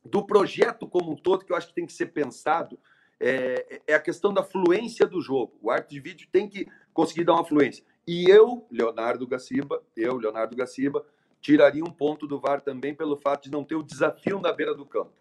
do 0.05 0.25
projeto 0.25 0.87
como 0.87 1.13
um 1.13 1.17
todo, 1.17 1.45
que 1.45 1.53
eu 1.53 1.57
acho 1.57 1.69
que 1.69 1.75
tem 1.75 1.87
que 1.87 1.93
ser 1.93 2.07
pensado, 2.07 2.79
é, 3.19 3.83
é 3.87 3.95
a 3.95 4.01
questão 4.01 4.33
da 4.33 4.43
fluência 4.43 5.07
do 5.07 5.21
jogo. 5.21 5.59
O 5.61 5.71
árbitro 5.71 5.95
de 5.95 6.01
vídeo 6.01 6.29
tem 6.33 6.49
que 6.49 6.67
conseguir 6.93 7.25
dar 7.25 7.35
uma 7.35 7.45
fluência. 7.45 7.85
E 8.07 8.29
eu, 8.29 8.67
Leonardo 8.71 9.27
Gaciba, 9.27 9.83
eu, 9.97 10.17
Leonardo 10.17 10.57
Gaciba, 10.57 11.05
tiraria 11.41 11.85
um 11.85 11.93
ponto 11.93 12.27
do 12.27 12.41
VAR 12.41 12.61
também 12.61 12.95
pelo 12.95 13.17
fato 13.17 13.45
de 13.45 13.51
não 13.51 13.65
ter 13.65 13.77
o 13.77 13.83
desafio 13.83 14.41
na 14.41 14.53
beira 14.53 14.75
do 14.75 14.87
campo. 14.87 15.13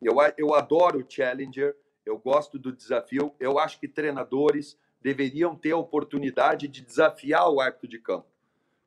Eu, 0.00 0.16
eu 0.38 0.54
adoro 0.54 1.00
o 1.00 1.04
Challenger, 1.08 1.76
eu 2.06 2.18
gosto 2.18 2.58
do 2.58 2.72
desafio, 2.72 3.34
eu 3.38 3.58
acho 3.58 3.78
que 3.78 3.86
treinadores 3.86 4.78
deveriam 5.00 5.56
ter 5.56 5.72
a 5.72 5.76
oportunidade 5.76 6.68
de 6.68 6.82
desafiar 6.82 7.48
o 7.50 7.60
árbitro 7.60 7.88
de 7.88 7.98
campo, 7.98 8.26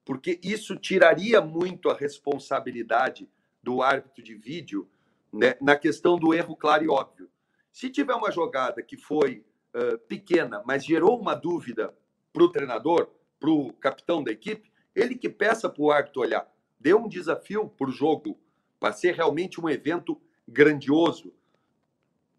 porque 0.05 0.39
isso 0.43 0.75
tiraria 0.75 1.41
muito 1.41 1.89
a 1.89 1.93
responsabilidade 1.95 3.29
do 3.61 3.81
árbitro 3.81 4.23
de 4.23 4.35
vídeo 4.35 4.87
né, 5.31 5.55
na 5.61 5.75
questão 5.75 6.17
do 6.17 6.33
erro 6.33 6.55
claro 6.55 6.83
e 6.83 6.89
óbvio. 6.89 7.29
Se 7.71 7.89
tiver 7.89 8.13
uma 8.13 8.31
jogada 8.31 8.83
que 8.83 8.97
foi 8.97 9.43
uh, 9.73 9.97
pequena, 10.07 10.61
mas 10.65 10.85
gerou 10.85 11.19
uma 11.19 11.33
dúvida 11.33 11.93
para 12.31 12.43
o 12.43 12.49
treinador, 12.49 13.09
para 13.39 13.49
o 13.49 13.73
capitão 13.73 14.23
da 14.23 14.31
equipe, 14.31 14.71
ele 14.93 15.15
que 15.15 15.29
peça 15.29 15.67
para 15.67 15.81
o 15.81 15.91
árbitro 15.91 16.21
olhar 16.21 16.53
deu 16.83 16.97
um 16.97 17.07
desafio 17.07 17.69
para 17.69 17.87
o 17.87 17.91
jogo, 17.91 18.37
para 18.77 18.91
ser 18.91 19.13
realmente 19.13 19.61
um 19.61 19.69
evento 19.69 20.21
grandioso, 20.45 21.33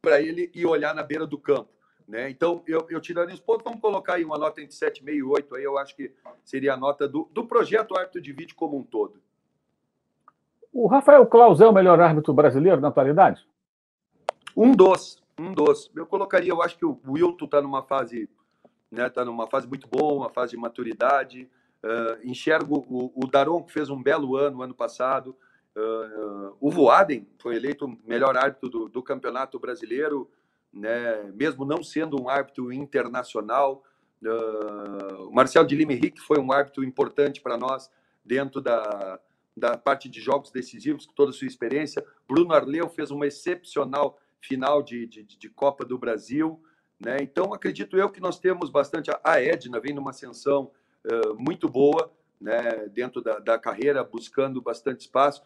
para 0.02 0.20
ele 0.20 0.50
ir 0.54 0.66
olhar 0.66 0.94
na 0.94 1.02
beira 1.02 1.26
do 1.26 1.38
campo. 1.38 1.72
Né? 2.06 2.28
Então, 2.30 2.62
eu, 2.66 2.86
eu 2.90 3.00
tirando 3.00 3.30
isso, 3.30 3.42
ponto, 3.42 3.64
vamos 3.64 3.80
colocar 3.80 4.14
aí 4.14 4.24
uma 4.24 4.38
nota 4.38 4.60
entre 4.60 4.76
7,5 4.76 5.14
e 5.14 5.22
8, 5.22 5.54
aí 5.56 5.64
eu 5.64 5.78
acho 5.78 5.96
que 5.96 6.12
seria 6.44 6.74
a 6.74 6.76
nota 6.76 7.08
do, 7.08 7.28
do 7.32 7.46
projeto 7.46 7.96
árbitro 7.96 8.20
de 8.20 8.32
vídeo 8.32 8.54
como 8.54 8.76
um 8.76 8.82
todo. 8.82 9.22
O 10.72 10.86
Rafael 10.86 11.24
Claus 11.26 11.60
é 11.60 11.66
o 11.66 11.72
melhor 11.72 12.00
árbitro 12.00 12.34
brasileiro 12.34 12.80
na 12.80 12.88
atualidade? 12.88 13.46
Um 14.56 14.72
dos, 14.72 15.22
um 15.38 15.52
dos. 15.52 15.90
Eu 15.94 16.04
colocaria, 16.04 16.50
eu 16.50 16.62
acho 16.62 16.76
que 16.76 16.84
o 16.84 16.98
Wilton 17.06 17.44
está 17.44 17.62
numa 17.62 17.82
fase, 17.82 18.28
né, 18.90 19.08
tá 19.08 19.24
numa 19.24 19.46
fase 19.46 19.66
muito 19.66 19.88
boa, 19.88 20.14
uma 20.14 20.30
fase 20.30 20.52
de 20.52 20.56
maturidade. 20.56 21.48
Uh, 21.82 22.28
enxergo 22.28 22.84
o, 22.88 23.12
o, 23.14 23.26
Daron, 23.26 23.62
que 23.62 23.72
fez 23.72 23.90
um 23.90 24.02
belo 24.02 24.36
ano 24.36 24.62
ano 24.62 24.74
passado. 24.74 25.36
Uh, 25.76 26.56
o 26.60 26.70
Voaden 26.70 27.26
foi 27.38 27.56
eleito 27.56 27.96
melhor 28.06 28.36
árbitro 28.36 28.68
do, 28.68 28.88
do, 28.88 29.02
campeonato 29.02 29.58
brasileiro, 29.58 30.30
né, 30.74 31.30
mesmo 31.34 31.64
não 31.64 31.82
sendo 31.82 32.20
um 32.20 32.28
árbitro 32.28 32.72
internacional. 32.72 33.84
Uh, 34.22 35.28
o 35.28 35.32
Marcel 35.32 35.64
de 35.64 35.76
Lima 35.76 35.92
Henrique 35.92 36.20
foi 36.20 36.38
um 36.38 36.50
árbitro 36.50 36.82
importante 36.82 37.40
para 37.40 37.56
nós 37.56 37.90
dentro 38.24 38.60
da, 38.60 39.20
da 39.56 39.76
parte 39.76 40.08
de 40.08 40.20
jogos 40.20 40.50
decisivos, 40.50 41.06
com 41.06 41.12
toda 41.12 41.30
a 41.30 41.34
sua 41.34 41.46
experiência. 41.46 42.04
Bruno 42.28 42.52
Arleu 42.52 42.88
fez 42.88 43.10
uma 43.10 43.26
excepcional 43.26 44.18
final 44.40 44.82
de, 44.82 45.06
de, 45.06 45.22
de 45.22 45.48
Copa 45.48 45.84
do 45.84 45.98
Brasil. 45.98 46.60
Né? 46.98 47.18
Então, 47.20 47.54
acredito 47.54 47.96
eu 47.96 48.10
que 48.10 48.20
nós 48.20 48.38
temos 48.38 48.70
bastante. 48.70 49.10
A 49.22 49.40
Edna 49.40 49.78
vem 49.80 49.94
numa 49.94 50.10
ascensão 50.10 50.70
muito 51.38 51.68
boa 51.68 52.10
né, 52.40 52.88
dentro 52.88 53.22
da, 53.22 53.38
da, 53.38 53.58
carreira, 53.58 54.04
buscando 54.04 54.60
bastante 54.60 55.00
espaço. 55.00 55.42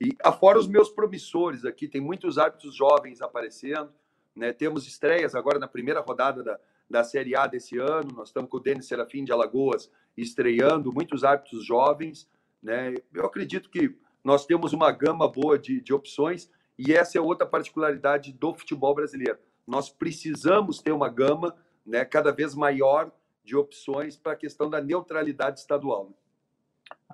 E 0.00 0.16
afora 0.24 0.58
os 0.58 0.66
meus 0.66 0.90
promissores 0.90 1.64
aqui, 1.64 1.86
tem 1.86 2.00
muitos 2.00 2.38
árbitros 2.38 2.74
jovens 2.74 3.20
aparecendo. 3.20 3.92
Né, 4.34 4.52
temos 4.52 4.86
estreias 4.86 5.34
agora 5.34 5.58
na 5.58 5.66
primeira 5.68 6.00
rodada 6.00 6.42
da, 6.42 6.58
da 6.88 7.04
Série 7.04 7.36
A 7.36 7.46
desse 7.46 7.78
ano. 7.78 8.12
Nós 8.14 8.28
estamos 8.28 8.50
com 8.50 8.56
o 8.56 8.60
Denis 8.60 8.86
Serafim 8.86 9.24
de 9.24 9.32
Alagoas 9.32 9.90
estreando, 10.16 10.92
muitos 10.92 11.24
árbitros 11.24 11.64
jovens. 11.64 12.28
Né? 12.62 12.94
Eu 13.12 13.26
acredito 13.26 13.70
que 13.70 13.96
nós 14.22 14.46
temos 14.46 14.72
uma 14.72 14.90
gama 14.92 15.28
boa 15.28 15.58
de, 15.58 15.80
de 15.80 15.92
opções 15.92 16.50
e 16.78 16.92
essa 16.92 17.18
é 17.18 17.20
outra 17.20 17.46
particularidade 17.46 18.32
do 18.32 18.54
futebol 18.54 18.94
brasileiro. 18.94 19.38
Nós 19.66 19.90
precisamos 19.90 20.80
ter 20.80 20.92
uma 20.92 21.08
gama 21.08 21.54
né, 21.84 22.04
cada 22.04 22.32
vez 22.32 22.54
maior 22.54 23.10
de 23.44 23.56
opções 23.56 24.16
para 24.16 24.32
a 24.32 24.36
questão 24.36 24.68
da 24.68 24.80
neutralidade 24.80 25.60
estadual. 25.60 26.10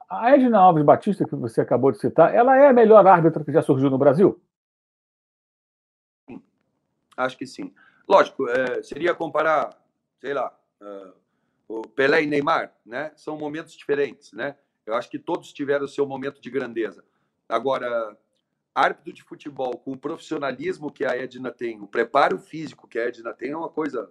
A 0.08 0.30
Edna 0.32 0.58
Alves 0.58 0.84
Batista, 0.84 1.24
que 1.24 1.34
você 1.34 1.60
acabou 1.60 1.90
de 1.90 1.98
citar, 1.98 2.34
ela 2.34 2.56
é 2.56 2.68
a 2.68 2.72
melhor 2.72 3.06
árbitra 3.06 3.44
que 3.44 3.52
já 3.52 3.62
surgiu 3.62 3.90
no 3.90 3.98
Brasil? 3.98 4.40
Acho 7.16 7.36
que 7.36 7.46
sim. 7.46 7.72
Lógico, 8.08 8.48
é, 8.48 8.82
seria 8.82 9.14
comparar, 9.14 9.76
sei 10.20 10.34
lá, 10.34 10.56
uh, 10.80 11.12
o 11.68 11.82
Pelé 11.82 12.22
e 12.22 12.26
Neymar, 12.26 12.72
né? 12.84 13.12
São 13.16 13.36
momentos 13.36 13.74
diferentes, 13.74 14.32
né? 14.32 14.56
Eu 14.84 14.94
acho 14.94 15.10
que 15.10 15.18
todos 15.18 15.52
tiveram 15.52 15.84
o 15.84 15.88
seu 15.88 16.06
momento 16.06 16.40
de 16.40 16.50
grandeza. 16.50 17.04
Agora, 17.48 18.16
árbitro 18.74 19.12
de 19.12 19.22
futebol 19.22 19.78
com 19.78 19.92
o 19.92 19.98
profissionalismo 19.98 20.92
que 20.92 21.04
a 21.04 21.16
Edna 21.16 21.50
tem, 21.50 21.80
o 21.80 21.86
preparo 21.86 22.38
físico 22.38 22.86
que 22.86 22.98
a 22.98 23.06
Edna 23.06 23.32
tem 23.32 23.50
é 23.50 23.56
uma 23.56 23.70
coisa. 23.70 24.10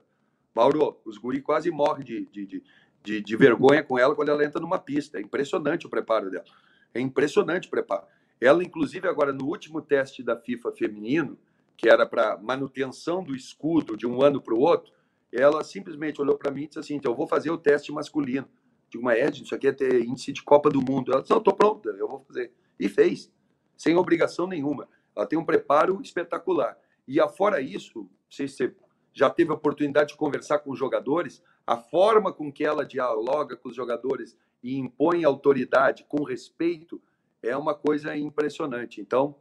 Mauro, 0.54 1.00
os 1.06 1.18
guri 1.18 1.42
quase 1.42 1.70
morrem 1.70 2.04
de, 2.04 2.26
de, 2.26 2.64
de, 3.04 3.22
de, 3.22 3.38
vergonha 3.38 3.84
com 3.84 4.00
ela 4.00 4.16
quando 4.16 4.30
ela 4.30 4.44
entra 4.44 4.60
numa 4.60 4.80
pista. 4.80 5.18
É 5.18 5.22
impressionante 5.22 5.86
o 5.86 5.90
preparo 5.90 6.30
dela. 6.30 6.46
É 6.94 7.00
impressionante 7.00 7.68
o 7.68 7.72
preparo. 7.72 8.06
Ela, 8.42 8.64
inclusive, 8.64 9.08
agora 9.08 9.32
no 9.32 9.46
último 9.46 9.82
teste 9.82 10.24
da 10.24 10.36
FIFA 10.36 10.72
feminino, 10.72 11.38
que 11.78 11.90
era 11.90 12.06
para 12.06 12.38
manutenção 12.38 13.24
do 13.24 13.36
escudo 13.36 13.98
de 13.98 14.08
um 14.08 14.22
ano 14.22 14.42
para 14.42 14.54
o 14.54 14.60
outro, 14.60 14.94
ela 15.32 15.64
simplesmente 15.64 16.22
olhou 16.22 16.38
para 16.38 16.52
mim 16.52 16.64
e 16.64 16.68
disse 16.68 16.80
assim: 16.80 16.96
então, 16.96 17.12
eu 17.12 17.16
vou 17.16 17.28
fazer 17.28 17.52
o 17.52 17.58
teste 17.58 17.92
masculino. 17.92 18.48
Digo, 18.90 19.04
mas 19.04 19.20
Ed, 19.20 19.44
isso 19.44 19.54
aqui 19.54 19.68
é 19.68 19.72
ter 19.72 20.04
índice 20.06 20.32
de 20.32 20.44
Copa 20.44 20.70
do 20.70 20.82
Mundo. 20.82 21.12
Ela 21.12 21.22
disse: 21.22 21.32
não, 21.32 21.40
estou 21.40 21.54
pronta, 21.54 21.90
eu 21.90 22.08
vou 22.08 22.20
fazer. 22.22 22.52
E 22.80 22.88
fez, 22.88 23.32
sem 23.78 23.96
obrigação 23.96 24.48
nenhuma. 24.48 24.88
Ela 25.16 25.26
tem 25.26 25.38
um 25.38 25.46
preparo 25.46 26.02
espetacular. 26.02 26.78
E 27.08 27.20
afora 27.20 27.62
isso, 27.62 28.00
não 28.00 28.10
sei 28.30 28.48
se 28.48 28.56
você 28.56 28.76
já 29.14 29.30
teve 29.30 29.52
a 29.52 29.56
oportunidade 29.56 30.10
de 30.10 30.18
conversar 30.18 30.60
com 30.60 30.72
os 30.72 30.80
jogadores, 30.80 31.42
a 31.66 31.78
forma 31.78 32.34
com 32.34 32.52
que 32.52 32.66
ela 32.66 32.86
dialoga 32.86 33.56
com 33.56 33.70
os 33.70 33.76
jogadores 33.76 34.38
e 34.62 34.78
impõe 34.78 35.24
autoridade 35.24 36.06
com 36.08 36.24
respeito 36.24 37.02
é 37.42 37.56
uma 37.56 37.74
coisa 37.74 38.16
impressionante. 38.18 39.00
Então, 39.00 39.36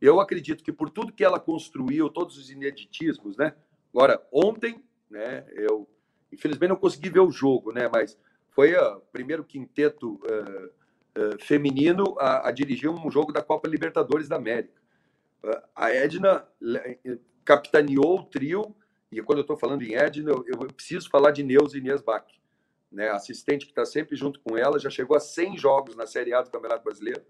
eu 0.00 0.20
acredito 0.20 0.62
que 0.62 0.72
por 0.72 0.90
tudo 0.90 1.12
que 1.12 1.24
ela 1.24 1.40
construiu, 1.40 2.10
todos 2.10 2.36
os 2.36 2.50
ineditismos, 2.50 3.36
né? 3.36 3.54
Agora, 3.92 4.22
ontem, 4.30 4.84
né, 5.10 5.46
eu 5.52 5.88
infelizmente 6.30 6.70
não 6.70 6.76
consegui 6.76 7.08
ver 7.08 7.20
o 7.20 7.30
jogo, 7.30 7.72
né, 7.72 7.88
mas 7.92 8.18
foi 8.50 8.74
o 8.74 9.00
primeiro 9.12 9.44
quinteto 9.44 10.14
uh, 10.14 10.66
uh, 10.66 11.44
feminino 11.44 12.16
a, 12.18 12.48
a, 12.48 12.52
dirigir 12.52 12.90
um 12.90 13.10
jogo 13.10 13.32
da 13.32 13.42
Copa 13.42 13.68
Libertadores 13.68 14.28
da 14.28 14.36
América. 14.36 14.80
Uh, 15.42 15.62
a 15.74 15.90
Edna 15.90 16.46
capitaneou 17.44 18.20
o 18.20 18.24
trio, 18.24 18.74
e 19.10 19.22
quando 19.22 19.38
eu 19.38 19.42
estou 19.42 19.56
falando 19.56 19.82
em 19.82 19.94
Edna, 19.94 20.30
eu, 20.30 20.44
eu, 20.46 20.58
preciso 20.72 21.08
falar 21.08 21.30
de 21.30 21.42
Neuza 21.42 21.78
Inês 21.78 22.02
Bach, 22.02 22.26
né, 22.90 23.10
assistente 23.10 23.64
que 23.64 23.72
está 23.72 23.84
sempre 23.84 24.16
junto 24.16 24.40
com 24.40 24.56
ela, 24.56 24.78
já 24.78 24.90
chegou 24.90 25.16
a 25.16 25.20
100 25.20 25.58
jogos 25.58 25.96
na 25.96 26.06
Série 26.06 26.34
A 26.34 26.42
do 26.42 26.50
Campeonato 26.50 26.84
Brasileiro, 26.84 27.22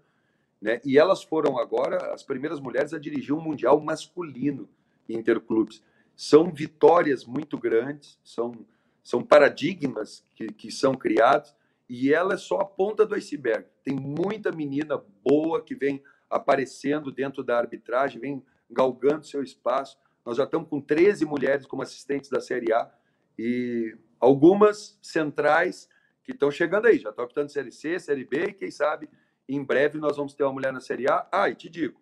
né, 0.61 0.81
e 0.83 0.97
elas 0.97 1.23
foram 1.23 1.57
agora 1.57 2.13
as 2.13 2.23
primeiras 2.23 2.59
mulheres 2.59 2.93
a 2.93 2.99
dirigir 2.99 3.33
um 3.33 3.41
Mundial 3.41 3.79
masculino 3.79 4.67
interclubes. 5.07 5.83
São 6.15 6.51
vitórias 6.51 7.25
muito 7.25 7.57
grandes, 7.57 8.19
são 8.23 8.65
são 9.07 9.23
paradigmas 9.23 10.21
que, 10.35 10.47
que 10.47 10.69
são 10.69 10.93
criados 10.93 11.55
e 11.87 12.13
ela 12.13 12.33
é 12.33 12.37
só 12.37 12.57
a 12.57 12.65
ponta 12.65 13.05
do 13.05 13.15
iceberg. 13.15 13.65
Tem 13.81 13.95
muita 13.95 14.51
menina 14.51 15.01
boa 15.23 15.63
que 15.63 15.73
vem 15.73 16.03
aparecendo 16.29 17.09
dentro 17.09 17.41
da 17.41 17.57
arbitragem, 17.57 18.19
vem 18.19 18.43
galgando 18.69 19.25
seu 19.25 19.41
espaço. 19.41 19.97
Nós 20.25 20.35
já 20.35 20.43
estamos 20.43 20.67
com 20.67 20.81
13 20.81 21.23
mulheres 21.23 21.65
como 21.65 21.81
assistentes 21.81 22.29
da 22.29 22.41
Série 22.41 22.73
A 22.73 22.91
e 23.39 23.95
algumas 24.19 24.99
centrais 25.01 25.87
que 26.21 26.33
estão 26.33 26.51
chegando 26.51 26.87
aí, 26.87 26.97
já 26.97 27.11
estão 27.11 27.23
optando 27.23 27.49
Série 27.49 27.71
C, 27.71 27.97
Série 27.99 28.25
B 28.25 28.47
e 28.47 28.53
quem 28.53 28.69
sabe 28.69 29.09
em 29.47 29.63
breve 29.63 29.99
nós 29.99 30.17
vamos 30.17 30.33
ter 30.33 30.43
uma 30.43 30.53
mulher 30.53 30.73
na 30.73 30.79
Série 30.79 31.09
A. 31.09 31.27
Ah, 31.31 31.49
e 31.49 31.55
te 31.55 31.69
digo, 31.69 31.99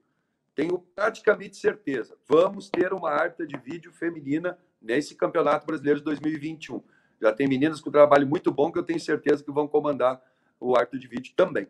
tenho 0.55 0.79
praticamente 0.95 1.57
certeza, 1.57 2.15
vamos 2.27 2.69
ter 2.69 2.93
uma 2.93 3.11
arte 3.11 3.45
de 3.45 3.57
vídeo 3.57 3.91
feminina 3.91 4.57
nesse 4.81 5.15
Campeonato 5.15 5.65
Brasileiro 5.65 5.99
de 5.99 6.05
2021. 6.05 6.81
Já 7.21 7.31
tem 7.31 7.47
meninas 7.47 7.81
com 7.81 7.91
trabalho 7.91 8.27
muito 8.27 8.51
bom 8.51 8.71
que 8.71 8.79
eu 8.79 8.83
tenho 8.83 8.99
certeza 8.99 9.43
que 9.43 9.51
vão 9.51 9.67
comandar 9.67 10.21
o 10.59 10.75
árbitro 10.75 10.99
de 10.99 11.07
vídeo 11.07 11.33
também. 11.35 11.67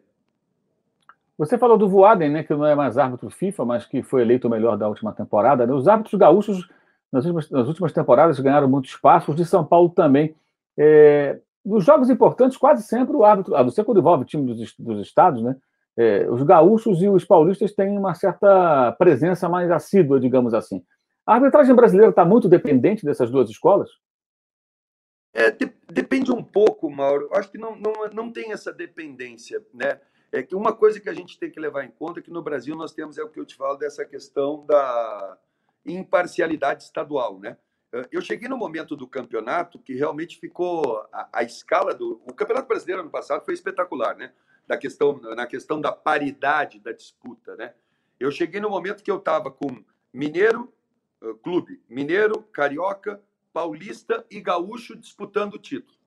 Você 1.37 1.57
falou 1.57 1.77
do 1.77 1.89
Voaden, 1.89 2.29
né, 2.29 2.43
que 2.43 2.53
não 2.53 2.65
é 2.65 2.75
mais 2.75 2.97
árbitro 2.97 3.29
FIFA, 3.29 3.65
mas 3.65 3.85
que 3.85 4.01
foi 4.01 4.21
eleito 4.21 4.47
o 4.47 4.51
melhor 4.51 4.77
da 4.77 4.87
última 4.87 5.11
temporada. 5.11 5.67
Né? 5.67 5.73
Os 5.73 5.87
árbitros 5.87 6.17
gaúchos, 6.17 6.69
nas 7.11 7.25
últimas, 7.25 7.49
nas 7.49 7.67
últimas 7.67 7.91
temporadas, 7.91 8.39
ganharam 8.39 8.69
muito 8.69 8.87
espaço, 8.87 9.31
os 9.31 9.37
de 9.37 9.45
São 9.45 9.65
Paulo 9.65 9.89
também. 9.89 10.35
É, 10.77 11.39
nos 11.65 11.83
jogos 11.83 12.09
importantes, 12.09 12.57
quase 12.57 12.83
sempre 12.83 13.15
o 13.15 13.23
árbitro, 13.23 13.55
a 13.55 13.63
não 13.63 13.69
ser 13.69 13.83
quando 13.83 13.99
envolve 13.99 14.23
o 14.23 14.27
time 14.27 14.45
dos, 14.53 14.75
dos 14.77 15.01
estados, 15.05 15.41
né, 15.41 15.55
é, 15.97 16.29
os 16.29 16.43
gaúchos 16.43 17.01
e 17.01 17.07
os 17.07 17.23
paulistas 17.23 17.73
têm 17.73 17.97
uma 17.97 18.13
certa 18.13 18.91
presença 18.93 19.47
mais 19.47 19.71
assídua, 19.71 20.19
digamos 20.19 20.53
assim. 20.53 20.83
A 21.25 21.35
arbitragem 21.35 21.73
brasileira 21.73 22.09
está 22.09 22.23
muito 22.23 22.47
dependente 22.47 23.05
dessas 23.05 23.31
duas 23.31 23.49
escolas? 23.49 23.89
É, 25.33 25.51
de, 25.51 25.73
depende 25.91 26.31
um 26.31 26.43
pouco, 26.43 26.89
Mauro. 26.89 27.29
Acho 27.33 27.49
que 27.49 27.57
não, 27.57 27.75
não, 27.75 27.93
não 28.13 28.31
tem 28.31 28.51
essa 28.51 28.71
dependência, 28.71 29.61
né? 29.73 29.99
É 30.31 30.43
que 30.43 30.55
uma 30.55 30.73
coisa 30.73 30.99
que 30.99 31.09
a 31.09 31.13
gente 31.13 31.39
tem 31.39 31.49
que 31.49 31.59
levar 31.59 31.83
em 31.85 31.91
conta 31.91 32.19
é 32.19 32.23
que 32.23 32.31
no 32.31 32.41
Brasil 32.41 32.75
nós 32.75 32.93
temos 32.93 33.17
é 33.17 33.23
o 33.23 33.29
que 33.29 33.39
eu 33.39 33.45
te 33.45 33.55
falo 33.55 33.77
dessa 33.77 34.05
questão 34.05 34.65
da 34.65 35.37
imparcialidade 35.85 36.83
estadual, 36.83 37.39
né? 37.39 37.57
Eu 38.11 38.21
cheguei 38.21 38.49
no 38.49 38.57
momento 38.57 38.95
do 38.95 39.07
campeonato 39.07 39.79
que 39.79 39.93
realmente 39.93 40.39
ficou 40.39 41.07
a, 41.11 41.29
a 41.31 41.43
escala 41.43 41.93
do 41.93 42.21
o 42.27 42.33
Campeonato 42.33 42.67
Brasileiro 42.67 43.01
ano 43.01 43.11
passado 43.11 43.45
foi 43.45 43.53
espetacular, 43.53 44.15
né? 44.15 44.33
Da 44.67 44.77
questão 44.77 45.19
na 45.35 45.45
questão 45.45 45.79
da 45.79 45.91
paridade 45.91 46.79
da 46.79 46.91
disputa, 46.91 47.55
né? 47.55 47.73
Eu 48.19 48.31
cheguei 48.31 48.59
no 48.59 48.69
momento 48.69 49.03
que 49.03 49.11
eu 49.11 49.17
estava 49.17 49.51
com 49.51 49.83
Mineiro, 50.13 50.73
clube, 51.43 51.81
Mineiro, 51.89 52.41
Carioca, 52.43 53.21
Paulista 53.51 54.25
e 54.29 54.41
Gaúcho 54.41 54.95
disputando 54.95 55.55
o 55.55 55.59
título. 55.59 55.97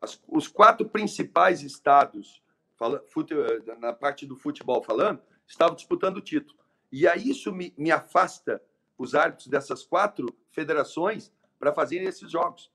As, 0.00 0.20
os 0.28 0.48
quatro 0.48 0.88
principais 0.88 1.62
estados, 1.62 2.42
fala, 2.76 3.04
fute, 3.08 3.34
na 3.78 3.92
parte 3.92 4.26
do 4.26 4.36
futebol 4.36 4.82
falando, 4.82 5.20
estavam 5.46 5.74
disputando 5.74 6.18
o 6.18 6.22
título. 6.22 6.58
E 6.90 7.06
aí 7.06 7.30
isso 7.30 7.52
me, 7.52 7.74
me 7.76 7.90
afasta 7.90 8.62
os 8.98 9.14
árbitros 9.14 9.46
dessas 9.46 9.84
quatro 9.84 10.26
federações 10.50 11.32
para 11.58 11.72
fazerem 11.72 12.08
esses 12.08 12.30
jogos. 12.30 12.70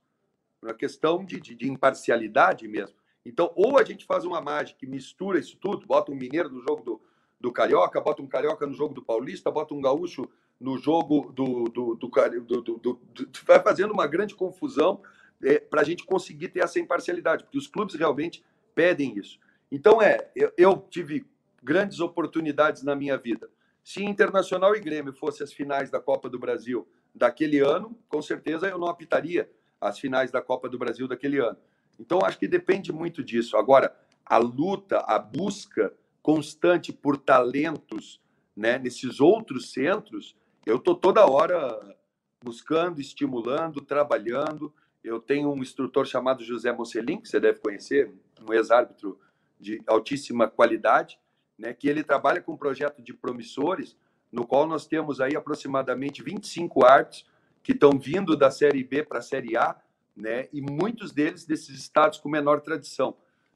Uma 0.62 0.73
questão 0.73 1.23
de, 1.25 1.39
de, 1.39 1.53
de, 1.53 1.69
imparcialidade 1.69 2.67
mesmo. 2.67 2.95
Então, 3.25 3.51
ou 3.55 3.77
a 3.77 3.83
gente 3.83 4.05
faz 4.05 4.23
uma 4.23 4.41
mágica 4.41 4.79
que 4.79 4.88
mistura 4.88 5.38
isso 5.38 5.57
tudo, 5.57 5.86
bota 5.86 6.12
um 6.12 6.15
mineiro 6.15 6.49
no 6.49 6.62
jogo 6.62 6.81
do, 6.83 7.01
do 7.39 7.51
Carioca, 7.51 7.99
bota 7.99 8.21
um 8.21 8.27
Carioca 8.27 8.65
no 8.65 8.73
jogo 8.73 8.93
do 8.93 9.03
Paulista, 9.03 9.51
bota 9.51 9.73
um 9.73 9.81
gaúcho 9.81 10.27
no 10.59 10.77
jogo 10.77 11.31
do. 11.33 11.65
do, 11.65 11.95
do, 11.95 12.07
do, 12.07 12.77
do, 12.77 12.77
do 12.77 13.29
vai 13.45 13.62
fazendo 13.62 13.91
uma 13.91 14.07
grande 14.07 14.33
confusão 14.33 15.01
é, 15.41 15.59
para 15.59 15.81
a 15.81 15.83
gente 15.83 16.05
conseguir 16.05 16.49
ter 16.49 16.62
essa 16.62 16.79
imparcialidade, 16.79 17.43
porque 17.43 17.57
os 17.57 17.67
clubes 17.67 17.95
realmente 17.95 18.43
pedem 18.73 19.17
isso. 19.17 19.39
Então, 19.71 20.01
é, 20.01 20.29
eu, 20.36 20.53
eu 20.57 20.88
tive 20.89 21.25
grandes 21.62 21.99
oportunidades 21.99 22.83
na 22.83 22.95
minha 22.95 23.17
vida. 23.17 23.49
Se 23.84 24.04
Internacional 24.04 24.76
e 24.76 24.80
Grêmio 24.80 25.13
fossem 25.13 25.43
as 25.43 25.52
finais 25.52 25.89
da 25.89 26.00
Copa 26.00 26.30
do 26.30 26.39
Brasil 26.39 26.88
daquele 27.13 27.60
ano, 27.60 27.98
com 28.08 28.22
certeza 28.22 28.67
eu 28.67 28.78
não 28.78 28.88
apitaria 28.88 29.50
as 29.80 30.00
finais 30.00 30.32
da 30.32 30.41
Copa 30.41 30.69
do 30.69 30.78
Brasil 30.78 31.08
daquele 31.08 31.39
ano. 31.39 31.58
Então, 32.00 32.19
acho 32.24 32.39
que 32.39 32.48
depende 32.48 32.91
muito 32.91 33.24
disso. 33.24 33.58
Agora, 33.58 33.96
a 34.26 34.38
luta, 34.38 35.00
a 35.00 35.19
busca 35.19 35.93
constante 36.22 36.93
por 36.93 37.17
talentos 37.17 38.22
né, 38.56 38.78
nesses 38.78 39.19
outros 39.19 39.72
centros, 39.72 40.36
eu 40.65 40.78
estou 40.78 40.96
toda 40.96 41.26
hora 41.26 41.98
buscando, 42.41 43.02
estimulando, 43.02 43.82
trabalhando. 43.82 44.74
Eu 45.04 45.19
tenho 45.19 45.52
um 45.52 45.62
instrutor 45.62 46.06
chamado 46.06 46.43
José 46.43 46.72
Mocelin, 46.72 47.19
que 47.19 47.28
você 47.28 47.39
deve 47.39 47.60
conhecer, 47.60 48.13
um 48.41 48.54
ex-árbitro 48.54 49.19
de 49.60 49.82
altíssima 49.88 50.48
qualidade, 50.48 51.19
né, 51.63 51.73
que 51.73 51.88
ele 51.88 52.04
trabalha 52.04 52.41
com 52.41 52.52
um 52.52 52.58
projeto 52.58 53.02
de 53.02 53.13
promissores, 53.13 53.95
no 54.30 54.45
qual 54.45 54.67
nós 54.67 54.86
temos 54.86 55.21
aí 55.21 55.34
aproximadamente 55.34 56.21
25 56.21 56.86
árbitros 56.86 57.26
que 57.63 57.71
estão 57.71 57.91
vindo 57.91 58.36
da 58.36 58.52
Série 58.52 58.84
B 58.84 59.02
para 59.02 59.19
a 59.19 59.21
Série 59.21 59.56
A, 59.56 59.73
né, 60.13 60.49
e 60.52 60.62
muitos 60.62 61.13
deles 61.13 61.45
desses 61.45 61.80
estados 61.80 62.19
com 62.19 62.28
menor 62.28 62.60
tradição, 62.60 63.15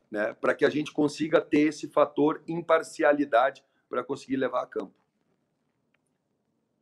né, 0.10 0.34
para 0.40 0.56
que 0.56 0.64
a 0.64 0.70
gente 0.70 0.94
consiga 0.94 1.42
ter 1.42 1.68
esse 1.68 1.90
fator 1.90 2.42
imparcialidade 2.48 3.62
para 3.90 4.02
conseguir 4.06 4.38
levar 4.38 4.64
a 4.64 4.68
campo. 4.68 4.94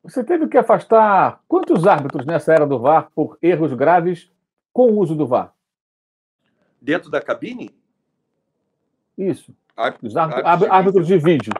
Você 0.03 0.23
teve 0.23 0.47
que 0.47 0.59
afastar 0.59 1.41
quantos 1.47 1.87
árbitros 1.87 2.27
nessa 2.27 2.53
era 2.53 2.67
do 2.67 2.77
VAR 2.77 3.09
por 3.15 3.39
erros 3.41 3.73
graves 3.73 4.31
com 4.71 4.91
o 4.91 4.99
uso 4.99 5.15
do 5.15 5.25
VAR? 5.25 5.55
Dentro 6.79 7.09
da 7.09 7.19
cabine? 7.19 7.75
Isso. 9.17 9.55
Os 10.01 10.15
árbitros, 10.15 10.69
árbitros, 10.69 11.07
de 11.07 11.17
vídeo. 11.17 11.53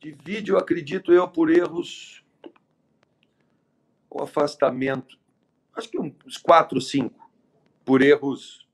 De 0.00 0.12
vídeo, 0.12 0.56
acredito 0.56 1.12
eu, 1.12 1.26
por 1.26 1.50
erros. 1.50 2.24
O 4.10 4.22
afastamento. 4.22 5.18
Acho 5.74 5.90
que 5.90 5.98
uns 5.98 6.36
quatro, 6.36 6.80
cinco. 6.80 7.30
Por 7.84 8.02
erros. 8.02 8.66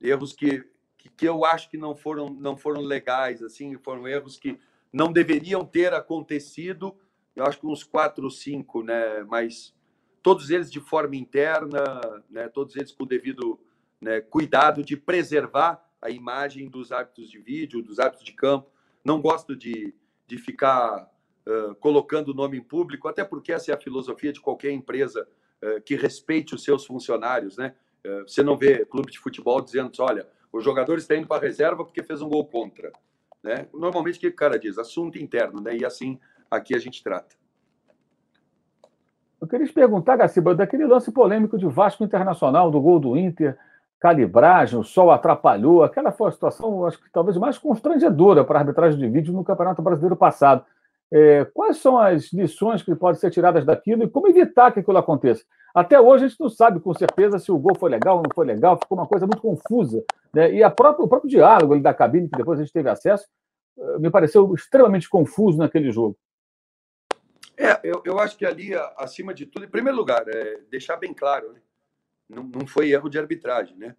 Erros 0.00 0.32
que, 0.32 0.64
que, 0.96 1.08
que 1.08 1.28
eu 1.28 1.44
acho 1.44 1.70
que 1.70 1.76
não 1.76 1.94
foram, 1.94 2.30
não 2.30 2.56
foram 2.56 2.80
legais, 2.80 3.42
assim, 3.42 3.76
foram 3.78 4.08
erros 4.08 4.36
que 4.36 4.58
não 4.92 5.12
deveriam 5.12 5.64
ter 5.64 5.92
acontecido 5.92 6.96
eu 7.34 7.44
acho 7.44 7.58
que 7.58 7.66
uns 7.66 7.82
quatro 7.82 8.24
ou 8.24 8.30
cinco, 8.30 8.82
né? 8.82 9.24
Mas 9.24 9.74
todos 10.22 10.50
eles 10.50 10.70
de 10.70 10.80
forma 10.80 11.16
interna, 11.16 12.00
né? 12.30 12.48
Todos 12.48 12.76
eles 12.76 12.92
com 12.92 13.02
o 13.04 13.06
devido 13.06 13.58
né, 14.00 14.20
cuidado 14.20 14.84
de 14.84 14.96
preservar 14.96 15.83
a 16.04 16.10
imagem 16.10 16.68
dos 16.68 16.92
hábitos 16.92 17.30
de 17.30 17.38
vídeo, 17.38 17.82
dos 17.82 17.98
hábitos 17.98 18.24
de 18.24 18.32
campo. 18.32 18.70
Não 19.02 19.22
gosto 19.22 19.56
de, 19.56 19.94
de 20.26 20.36
ficar 20.36 21.10
uh, 21.46 21.74
colocando 21.76 22.28
o 22.28 22.34
nome 22.34 22.58
em 22.58 22.62
público, 22.62 23.08
até 23.08 23.24
porque 23.24 23.50
essa 23.50 23.72
é 23.72 23.74
a 23.74 23.80
filosofia 23.80 24.30
de 24.30 24.38
qualquer 24.38 24.70
empresa 24.70 25.26
uh, 25.62 25.80
que 25.80 25.96
respeite 25.96 26.54
os 26.54 26.62
seus 26.62 26.84
funcionários, 26.84 27.56
né? 27.56 27.74
Uh, 28.06 28.28
você 28.28 28.42
não 28.42 28.54
vê 28.54 28.84
clube 28.84 29.10
de 29.10 29.18
futebol 29.18 29.62
dizendo, 29.62 29.90
olha, 30.00 30.28
o 30.52 30.60
jogador 30.60 30.98
está 30.98 31.16
indo 31.16 31.26
para 31.26 31.38
a 31.38 31.48
reserva 31.48 31.84
porque 31.86 32.02
fez 32.02 32.20
um 32.20 32.28
gol 32.28 32.44
contra. 32.44 32.92
Né? 33.42 33.66
Normalmente, 33.72 34.18
o 34.18 34.20
que 34.20 34.28
o 34.28 34.36
cara 34.36 34.58
diz? 34.58 34.78
Assunto 34.78 35.18
interno, 35.18 35.60
né? 35.60 35.74
e 35.74 35.86
assim 35.86 36.20
aqui 36.50 36.74
a 36.74 36.78
gente 36.78 37.02
trata. 37.02 37.34
Eu 39.40 39.48
queria 39.48 39.66
te 39.66 39.72
perguntar, 39.72 40.16
Gaciba, 40.16 40.54
daquele 40.54 40.86
lance 40.86 41.10
polêmico 41.10 41.58
de 41.58 41.66
Vasco 41.66 42.04
Internacional, 42.04 42.70
do 42.70 42.80
gol 42.80 43.00
do 43.00 43.16
Inter, 43.16 43.58
calibragem, 44.04 44.78
o 44.78 44.84
sol 44.84 45.10
atrapalhou, 45.10 45.82
aquela 45.82 46.12
foi 46.12 46.28
a 46.28 46.32
situação, 46.32 46.84
acho 46.84 47.02
que 47.02 47.10
talvez 47.10 47.38
mais 47.38 47.56
constrangedora 47.56 48.44
para 48.44 48.58
a 48.58 48.60
arbitragem 48.60 48.98
de 48.98 49.08
vídeo 49.08 49.32
no 49.32 49.42
Campeonato 49.42 49.80
Brasileiro 49.80 50.14
passado. 50.14 50.62
É, 51.10 51.46
quais 51.46 51.78
são 51.78 51.96
as 51.96 52.30
lições 52.30 52.82
que 52.82 52.94
podem 52.94 53.18
ser 53.18 53.30
tiradas 53.30 53.64
daquilo 53.64 54.04
e 54.04 54.10
como 54.10 54.28
evitar 54.28 54.72
que 54.72 54.80
aquilo 54.80 54.98
aconteça? 54.98 55.42
Até 55.74 55.98
hoje 55.98 56.26
a 56.26 56.28
gente 56.28 56.38
não 56.38 56.50
sabe 56.50 56.80
com 56.80 56.92
certeza 56.92 57.38
se 57.38 57.50
o 57.50 57.56
gol 57.56 57.74
foi 57.78 57.88
legal 57.88 58.18
ou 58.18 58.22
não 58.22 58.30
foi 58.34 58.44
legal, 58.44 58.76
ficou 58.76 58.98
uma 58.98 59.06
coisa 59.06 59.26
muito 59.26 59.40
confusa. 59.40 60.04
Né? 60.34 60.52
E 60.52 60.70
própria, 60.70 61.06
o 61.06 61.08
próprio 61.08 61.30
diálogo 61.30 61.80
da 61.80 61.94
cabine, 61.94 62.28
que 62.28 62.36
depois 62.36 62.60
a 62.60 62.62
gente 62.62 62.74
teve 62.74 62.90
acesso, 62.90 63.24
eh, 63.78 63.98
me 63.98 64.10
pareceu 64.10 64.52
extremamente 64.52 65.08
confuso 65.08 65.56
naquele 65.56 65.90
jogo. 65.90 66.14
É, 67.56 67.80
eu, 67.82 68.02
eu 68.04 68.18
acho 68.18 68.36
que 68.36 68.44
ali, 68.44 68.72
acima 68.98 69.32
de 69.32 69.46
tudo, 69.46 69.64
em 69.64 69.70
primeiro 69.70 69.96
lugar, 69.96 70.24
é 70.28 70.58
deixar 70.70 70.96
bem 70.96 71.14
claro, 71.14 71.54
né? 71.54 71.60
Não, 72.28 72.44
não 72.44 72.66
foi 72.66 72.90
erro 72.90 73.08
de 73.08 73.18
arbitragem, 73.18 73.76
né? 73.76 73.96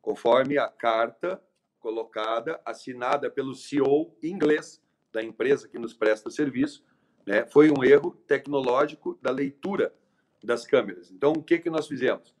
Conforme 0.00 0.58
a 0.58 0.68
carta 0.68 1.42
colocada, 1.78 2.60
assinada 2.64 3.30
pelo 3.30 3.54
CEO 3.54 4.14
inglês 4.22 4.82
da 5.12 5.22
empresa 5.22 5.68
que 5.68 5.78
nos 5.78 5.94
presta 5.94 6.30
serviço, 6.30 6.84
né? 7.26 7.46
Foi 7.46 7.70
um 7.70 7.84
erro 7.84 8.12
tecnológico 8.26 9.18
da 9.20 9.30
leitura 9.30 9.94
das 10.42 10.66
câmeras. 10.66 11.10
Então, 11.10 11.32
o 11.32 11.42
que 11.42 11.58
que 11.58 11.70
nós 11.70 11.86
fizemos? 11.86 12.34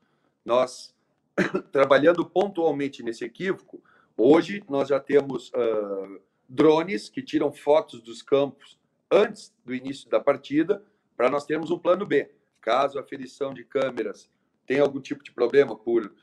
Nós, 0.44 0.94
trabalhando 1.72 2.24
pontualmente 2.24 3.02
nesse 3.02 3.24
equívoco, 3.24 3.82
hoje 4.16 4.62
nós 4.68 4.88
já 4.88 4.98
temos 4.98 5.50
uh, 5.50 6.20
drones 6.48 7.08
que 7.08 7.22
tiram 7.22 7.52
fotos 7.52 8.00
dos 8.00 8.22
campos 8.22 8.78
antes 9.10 9.54
do 9.64 9.74
início 9.74 10.08
da 10.08 10.20
partida, 10.20 10.84
para 11.16 11.28
nós 11.28 11.44
termos 11.44 11.70
um 11.70 11.78
plano 11.78 12.06
B. 12.06 12.30
Caso 12.60 12.98
a 12.98 13.02
aferição 13.02 13.52
de 13.52 13.64
câmeras 13.64 14.30
tenha 14.70 14.82
algum 14.82 15.00
tipo 15.00 15.24
de 15.24 15.32
problema 15.32 15.74
por 15.74 16.14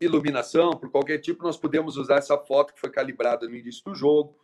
iluminação, 0.00 0.76
por 0.76 0.88
qualquer 0.92 1.18
tipo, 1.18 1.42
nós 1.42 1.56
podemos 1.56 1.96
usar 1.96 2.18
essa 2.18 2.38
foto 2.38 2.72
que 2.72 2.78
foi 2.78 2.88
calibrada 2.88 3.48
no 3.48 3.56
início 3.56 3.82
do 3.84 3.96
jogo 3.96 4.38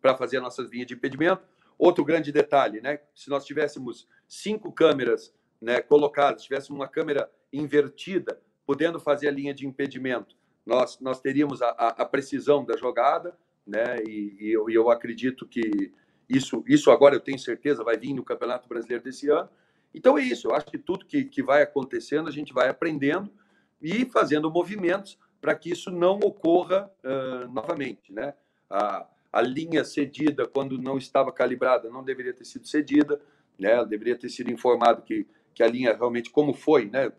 para 0.00 0.16
fazer 0.16 0.38
as 0.38 0.42
nossas 0.42 0.68
linhas 0.68 0.88
de 0.88 0.94
impedimento. 0.94 1.46
Outro 1.78 2.04
grande 2.04 2.32
detalhe, 2.32 2.80
né? 2.80 2.98
Se 3.14 3.30
nós 3.30 3.44
tivéssemos 3.44 4.08
cinco 4.26 4.72
câmeras 4.72 5.32
né, 5.60 5.80
colocadas, 5.80 6.42
tivéssemos 6.42 6.80
uma 6.80 6.88
câmera 6.88 7.30
invertida, 7.52 8.40
podendo 8.66 8.98
fazer 8.98 9.28
a 9.28 9.30
linha 9.30 9.54
de 9.54 9.64
impedimento, 9.64 10.34
nós, 10.66 10.98
nós 10.98 11.20
teríamos 11.20 11.62
a, 11.62 11.68
a, 11.68 11.88
a 12.02 12.04
precisão 12.04 12.64
da 12.64 12.76
jogada, 12.76 13.38
né? 13.64 14.02
E, 14.04 14.36
e 14.40 14.52
eu, 14.52 14.68
eu 14.68 14.90
acredito 14.90 15.46
que 15.46 15.92
isso, 16.28 16.64
isso 16.66 16.90
agora 16.90 17.14
eu 17.14 17.20
tenho 17.20 17.38
certeza 17.38 17.84
vai 17.84 17.96
vir 17.96 18.12
no 18.12 18.24
Campeonato 18.24 18.68
Brasileiro 18.68 19.04
desse 19.04 19.30
ano. 19.30 19.48
Então 19.94 20.16
é 20.16 20.22
isso. 20.22 20.48
Eu 20.48 20.54
acho 20.54 20.66
que 20.66 20.78
tudo 20.78 21.04
que, 21.04 21.24
que 21.24 21.42
vai 21.42 21.62
acontecendo 21.62 22.28
a 22.28 22.32
gente 22.32 22.52
vai 22.52 22.68
aprendendo 22.68 23.30
e 23.80 24.04
fazendo 24.06 24.50
movimentos 24.50 25.18
para 25.40 25.54
que 25.54 25.70
isso 25.70 25.90
não 25.90 26.18
ocorra 26.20 26.90
uh, 27.02 27.52
novamente, 27.52 28.12
né? 28.12 28.34
A, 28.70 29.06
a 29.32 29.42
linha 29.42 29.84
cedida 29.84 30.46
quando 30.46 30.78
não 30.78 30.96
estava 30.96 31.32
calibrada 31.32 31.90
não 31.90 32.04
deveria 32.04 32.32
ter 32.32 32.44
sido 32.44 32.66
cedida, 32.66 33.20
né? 33.58 33.84
Deveria 33.84 34.16
ter 34.16 34.28
sido 34.28 34.50
informado 34.50 35.02
que 35.02 35.26
que 35.54 35.62
a 35.62 35.66
linha 35.66 35.94
realmente 35.94 36.30
como 36.30 36.54
foi, 36.54 36.86
né? 36.86 37.12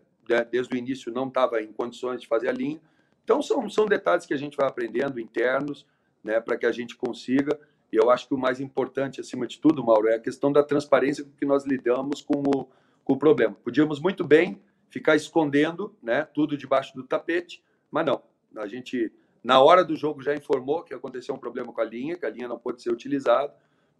Desde 0.50 0.74
o 0.74 0.78
início 0.78 1.12
não 1.12 1.28
estava 1.28 1.62
em 1.62 1.72
condições 1.72 2.20
de 2.20 2.26
fazer 2.26 2.48
a 2.48 2.52
linha. 2.52 2.80
Então 3.22 3.40
são 3.42 3.68
são 3.68 3.86
detalhes 3.86 4.26
que 4.26 4.34
a 4.34 4.36
gente 4.36 4.56
vai 4.56 4.66
aprendendo 4.66 5.20
internos, 5.20 5.86
né? 6.22 6.40
Para 6.40 6.56
que 6.56 6.66
a 6.66 6.72
gente 6.72 6.96
consiga 6.96 7.58
e 7.94 7.96
eu 7.96 8.10
acho 8.10 8.26
que 8.26 8.34
o 8.34 8.36
mais 8.36 8.58
importante, 8.58 9.20
acima 9.20 9.46
de 9.46 9.60
tudo, 9.60 9.84
Mauro, 9.84 10.08
é 10.08 10.16
a 10.16 10.18
questão 10.18 10.50
da 10.50 10.64
transparência 10.64 11.22
com 11.22 11.30
que 11.30 11.46
nós 11.46 11.64
lidamos 11.64 12.20
com 12.20 12.40
o, 12.40 12.68
com 13.04 13.12
o 13.12 13.16
problema. 13.16 13.56
Podíamos 13.62 14.00
muito 14.00 14.24
bem 14.24 14.60
ficar 14.90 15.14
escondendo 15.14 15.94
né, 16.02 16.24
tudo 16.34 16.56
debaixo 16.56 16.92
do 16.92 17.04
tapete, 17.04 17.62
mas 17.92 18.04
não. 18.04 18.20
A 18.56 18.66
gente, 18.66 19.12
na 19.44 19.62
hora 19.62 19.84
do 19.84 19.94
jogo, 19.94 20.20
já 20.20 20.34
informou 20.34 20.82
que 20.82 20.92
aconteceu 20.92 21.36
um 21.36 21.38
problema 21.38 21.72
com 21.72 21.80
a 21.80 21.84
linha, 21.84 22.18
que 22.18 22.26
a 22.26 22.30
linha 22.30 22.48
não 22.48 22.58
pôde 22.58 22.82
ser 22.82 22.90
utilizada. 22.90 23.54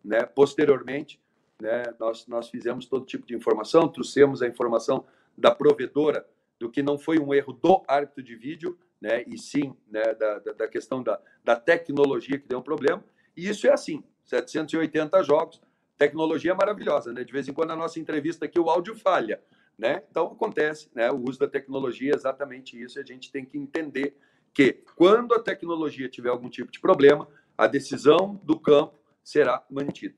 Né? 0.04 0.26
Posteriormente, 0.26 1.20
né, 1.62 1.84
nós, 2.00 2.26
nós 2.26 2.48
fizemos 2.48 2.86
todo 2.86 3.06
tipo 3.06 3.24
de 3.24 3.36
informação, 3.36 3.86
trouxemos 3.86 4.42
a 4.42 4.48
informação 4.48 5.04
da 5.38 5.54
provedora 5.54 6.26
do 6.58 6.68
que 6.68 6.82
não 6.82 6.98
foi 6.98 7.20
um 7.20 7.32
erro 7.32 7.52
do 7.52 7.84
árbitro 7.86 8.24
de 8.24 8.34
vídeo, 8.34 8.76
né, 9.00 9.22
e 9.28 9.38
sim 9.38 9.72
né, 9.88 10.02
da, 10.14 10.40
da 10.40 10.66
questão 10.66 11.00
da, 11.00 11.20
da 11.44 11.54
tecnologia 11.54 12.40
que 12.40 12.48
deu 12.48 12.58
um 12.58 12.62
problema. 12.62 13.04
E 13.36 13.48
isso 13.48 13.66
é 13.66 13.72
assim, 13.72 14.02
780 14.24 15.22
jogos, 15.22 15.60
tecnologia 15.98 16.54
maravilhosa, 16.54 17.12
né? 17.12 17.24
De 17.24 17.32
vez 17.32 17.48
em 17.48 17.52
quando 17.52 17.70
a 17.72 17.76
nossa 17.76 17.98
entrevista 18.00 18.44
aqui 18.44 18.58
o 18.58 18.68
áudio 18.68 18.94
falha, 18.94 19.40
né? 19.78 20.02
Então 20.10 20.26
acontece, 20.26 20.90
né? 20.94 21.10
O 21.10 21.28
uso 21.28 21.38
da 21.38 21.48
tecnologia 21.48 22.12
é 22.12 22.14
exatamente 22.14 22.80
isso, 22.80 22.98
e 22.98 23.02
a 23.02 23.04
gente 23.04 23.30
tem 23.30 23.44
que 23.44 23.58
entender 23.58 24.16
que 24.52 24.72
quando 24.94 25.34
a 25.34 25.40
tecnologia 25.40 26.08
tiver 26.08 26.30
algum 26.30 26.48
tipo 26.48 26.70
de 26.70 26.80
problema, 26.80 27.26
a 27.58 27.66
decisão 27.66 28.40
do 28.44 28.58
campo 28.58 28.94
será 29.22 29.62
mantida. 29.70 30.14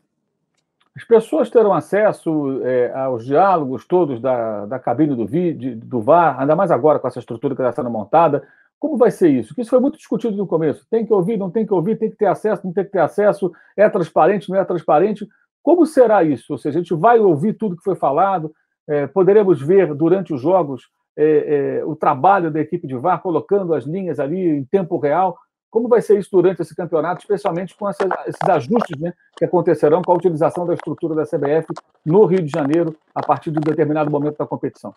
As 0.97 1.05
pessoas 1.05 1.51
terão 1.51 1.75
acesso 1.75 2.63
é, 2.65 2.91
aos 2.93 3.27
diálogos 3.27 3.85
todos 3.85 4.19
da, 4.19 4.65
da 4.65 4.79
cabine 4.79 5.15
do 5.15 5.27
vídeo, 5.27 5.77
do 5.77 6.01
VAR, 6.01 6.41
ainda 6.41 6.57
mais 6.57 6.71
agora 6.71 6.99
com 6.99 7.07
essa 7.07 7.19
estrutura 7.19 7.55
que 7.55 7.61
está 7.61 7.71
sendo 7.71 7.91
montada. 7.91 8.49
Como 8.79 8.97
vai 8.97 9.11
ser 9.11 9.31
isso? 9.31 9.49
Porque 9.49 9.63
isso 9.63 9.71
foi 9.71 9.81
muito 9.81 9.97
discutido 9.97 10.37
no 10.37 10.47
começo. 10.47 10.87
Tem 10.91 11.05
que 11.05 11.13
ouvir, 11.13 11.37
não 11.37 11.51
tem 11.51 11.67
que 11.67 11.73
ouvir, 11.73 11.99
tem 11.99 12.11
que 12.11 12.17
ter 12.17 12.27
acesso, 12.27 12.63
não 12.65 12.73
tem 12.73 12.85
que 12.85 12.91
ter 12.91 13.01
acesso, 13.01 13.51
é 13.77 13.89
transparente, 13.89 14.51
não 14.51 14.59
é 14.59 14.65
transparente. 14.65 15.27
Como 15.63 15.87
será 15.87 16.23
isso? 16.23 16.53
Ou 16.53 16.59
seja, 16.59 16.79
a 16.79 16.83
gente 16.83 16.95
vai 16.95 17.19
ouvir 17.19 17.55
tudo 17.55 17.77
que 17.77 17.83
foi 17.83 17.97
falado, 17.97 18.55
é, 18.87 19.07
poderemos 19.07 19.61
ver 19.61 19.93
durante 19.95 20.33
os 20.33 20.41
jogos 20.41 20.89
é, 21.17 21.79
é, 21.79 21.85
o 21.85 21.97
trabalho 21.97 22.51
da 22.51 22.61
equipe 22.61 22.87
de 22.87 22.95
VAR, 22.95 23.23
colocando 23.23 23.75
as 23.75 23.85
linhas 23.85 24.21
ali 24.21 24.39
em 24.39 24.65
tempo 24.65 24.99
real. 24.99 25.37
Como 25.71 25.89
vai 25.89 26.01
ser 26.01 26.19
isso 26.19 26.31
durante 26.31 26.63
esse 26.63 26.75
campeonato, 26.77 27.23
especialmente 27.23 27.75
com 27.75 27.89
esses 27.89 28.07
ajustes 28.49 28.99
né, 29.01 29.13
que 29.37 29.45
acontecerão 29.45 30.03
com 30.03 30.13
a 30.13 30.15
utilização 30.15 30.67
da 30.67 30.75
estrutura 30.75 31.15
da 31.15 31.25
CBF 31.25 31.67
no 32.05 32.25
Rio 32.27 32.43
de 32.43 32.51
Janeiro 32.51 32.95
a 33.15 33.23
partir 33.23 33.51
de 33.51 33.59
um 33.59 33.63
determinado 33.63 34.11
momento 34.11 34.37
da 34.37 34.47
competição? 34.47 34.95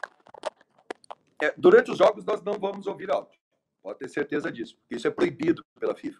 É, 1.41 1.53
durante 1.57 1.89
os 1.91 1.97
jogos, 1.97 2.23
nós 2.25 2.43
não 2.43 2.53
vamos 2.53 2.85
ouvir 2.85 3.09
áudio. 3.09 3.38
Pode 3.81 3.99
ter 3.99 4.09
certeza 4.09 4.51
disso, 4.51 4.75
porque 4.77 4.95
isso 4.95 5.07
é 5.07 5.11
proibido 5.11 5.65
pela 5.79 5.95
FIFA. 5.95 6.19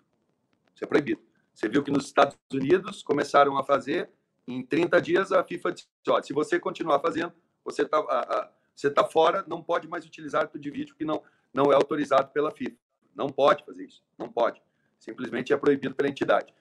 Isso 0.73 0.83
é 0.83 0.87
proibido. 0.87 1.21
Você 1.53 1.67
viu 1.67 1.83
que 1.83 1.91
nos 1.91 2.05
Estados 2.05 2.37
Unidos 2.53 3.03
começaram 3.03 3.57
a 3.57 3.63
fazer, 3.63 4.09
em 4.47 4.65
30 4.65 5.01
dias 5.01 5.31
a 5.31 5.43
FIFA 5.43 5.71
disse: 5.73 5.87
olha, 6.07 6.23
se 6.23 6.33
você 6.33 6.59
continuar 6.59 6.99
fazendo, 6.99 7.33
você 7.63 7.83
está 7.83 8.53
você 8.79 8.89
tá 8.89 9.03
fora, 9.03 9.43
não 9.45 9.61
pode 9.61 9.89
mais 9.89 10.05
utilizar 10.05 10.41
árbitro 10.41 10.61
de 10.61 10.71
vídeo 10.71 10.95
que 10.95 11.03
não, 11.03 11.21
não 11.53 11.69
é 11.69 11.75
autorizado 11.75 12.31
pela 12.31 12.49
FIFA. 12.49 12.77
Não 13.13 13.27
pode 13.27 13.65
fazer 13.65 13.85
isso, 13.85 14.01
não 14.17 14.31
pode. 14.31 14.61
Simplesmente 14.97 15.51
é 15.51 15.57
proibido 15.57 15.93
pela 15.93 16.07
entidade. 16.07 16.53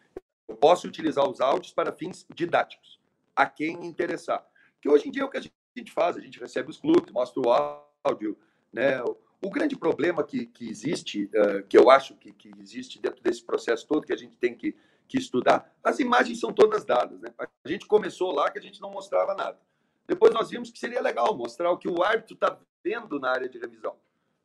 Eu 0.49 0.57
posso 0.57 0.89
utilizar 0.89 1.29
os 1.29 1.41
áudios 1.41 1.73
para 1.73 1.93
fins 1.93 2.27
didáticos, 2.35 3.01
a 3.37 3.47
quem 3.47 3.87
interessar. 3.87 4.45
Que 4.81 4.89
hoje 4.89 5.07
em 5.07 5.13
dia 5.13 5.23
é 5.23 5.25
o 5.25 5.29
que 5.29 5.37
a 5.37 5.41
gente 5.41 5.93
faz, 5.93 6.17
a 6.17 6.21
gente 6.21 6.41
recebe 6.41 6.71
os 6.71 6.79
clubes, 6.79 7.13
mostra 7.13 7.41
o 7.41 7.53
áudio, 8.05 8.37
né? 8.73 9.01
O 9.41 9.51
grande 9.51 9.77
problema 9.77 10.25
que, 10.25 10.47
que 10.47 10.69
existe, 10.69 11.25
uh, 11.27 11.63
que 11.69 11.79
eu 11.79 11.91
acho 11.91 12.15
que, 12.17 12.33
que 12.33 12.51
existe 12.59 13.01
dentro 13.01 13.23
desse 13.23 13.43
processo 13.45 13.87
todo, 13.87 14.07
que 14.07 14.13
a 14.13 14.17
gente 14.17 14.37
tem 14.37 14.55
que, 14.55 14.75
que 15.07 15.17
estudar, 15.17 15.73
as 15.83 16.01
imagens 16.01 16.41
são 16.41 16.53
todas 16.53 16.85
dadas. 16.85 17.21
Né? 17.21 17.33
A 17.39 17.69
gente 17.69 17.87
começou 17.87 18.33
lá 18.33 18.51
que 18.51 18.59
a 18.59 18.63
gente 18.63 18.81
não 18.81 18.91
mostrava 18.91 19.35
nada. 19.35 19.59
Depois 20.09 20.33
nós 20.35 20.51
vimos 20.51 20.71
que 20.71 20.79
seria 20.79 21.01
legal 21.01 21.37
mostrar 21.37 21.71
o 21.71 21.79
que 21.79 21.89
o 21.89 22.03
árbitro 22.03 22.35
está 22.35 22.59
vendo 22.83 23.21
na 23.21 23.31
área 23.31 23.49
de 23.49 23.59
revisão. 23.59 23.95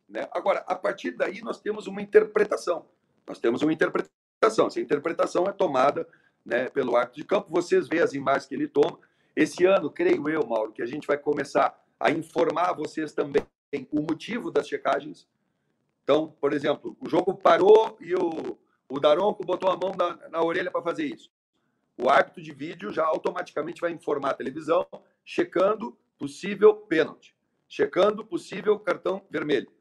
Né? 0.08 0.28
Agora, 0.32 0.64
a 0.68 0.76
partir 0.76 1.12
daí, 1.12 1.42
nós 1.42 1.60
temos 1.60 1.88
uma 1.88 2.02
interpretação. 2.02 2.86
Nós 3.26 3.40
temos 3.40 3.62
uma 3.62 3.74
interpretação. 3.74 4.68
Essa 4.68 4.80
interpretação 4.80 5.46
é 5.46 5.54
tomada 5.54 6.08
né, 6.46 6.70
pelo 6.70 6.96
árbitro 6.96 7.22
de 7.22 7.26
campo. 7.26 7.50
Vocês 7.50 7.88
veem 7.88 8.02
as 8.02 8.14
imagens 8.14 8.46
que 8.46 8.54
ele 8.54 8.68
toma. 8.68 9.00
Esse 9.36 9.66
ano, 9.66 9.90
creio 9.90 10.30
eu, 10.30 10.46
Mauro, 10.46 10.72
que 10.72 10.82
a 10.82 10.86
gente 10.86 11.08
vai 11.08 11.18
começar 11.18 11.82
a 12.00 12.12
informar 12.12 12.74
vocês 12.74 13.14
também 13.14 13.42
o 13.92 14.02
motivo 14.02 14.52
das 14.52 14.68
checagens. 14.68 15.28
Então, 16.04 16.36
por 16.40 16.54
exemplo, 16.54 16.96
o 17.00 17.10
jogo 17.10 17.34
parou 17.34 17.98
e 18.00 18.14
o, 18.14 18.58
o 18.90 19.00
Daronco 19.00 19.46
botou 19.46 19.70
a 19.72 19.78
mão 19.78 19.94
na, 19.98 20.30
na 20.30 20.44
orelha 20.44 20.70
para 20.70 20.82
fazer 20.82 21.06
isso. 21.06 21.32
O 21.98 22.10
árbitro 22.10 22.42
de 22.42 22.52
vídeo 22.52 22.92
já 22.92 23.06
automaticamente 23.06 23.80
vai 23.80 23.92
informar 23.92 24.32
a 24.32 24.36
televisão, 24.36 24.86
checando 25.24 25.98
possível 26.18 26.76
pênalti, 26.76 27.36
checando 27.68 28.26
possível 28.26 28.80
cartão 28.80 29.26
vermelho. 29.30 29.72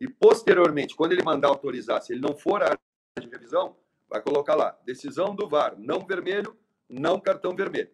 E 0.00 0.08
posteriormente, 0.08 0.94
quando 0.94 1.12
ele 1.12 1.22
mandar 1.22 1.48
autorizar, 1.48 2.00
se 2.00 2.12
ele 2.12 2.20
não 2.20 2.36
for 2.36 2.62
a 2.62 2.78
de 3.20 3.28
revisão, 3.28 3.76
vai 4.08 4.22
colocar 4.22 4.54
lá: 4.54 4.78
decisão 4.84 5.34
do 5.34 5.48
VAR, 5.48 5.74
não 5.78 6.06
vermelho, 6.06 6.56
não 6.88 7.20
cartão 7.20 7.54
vermelho. 7.54 7.90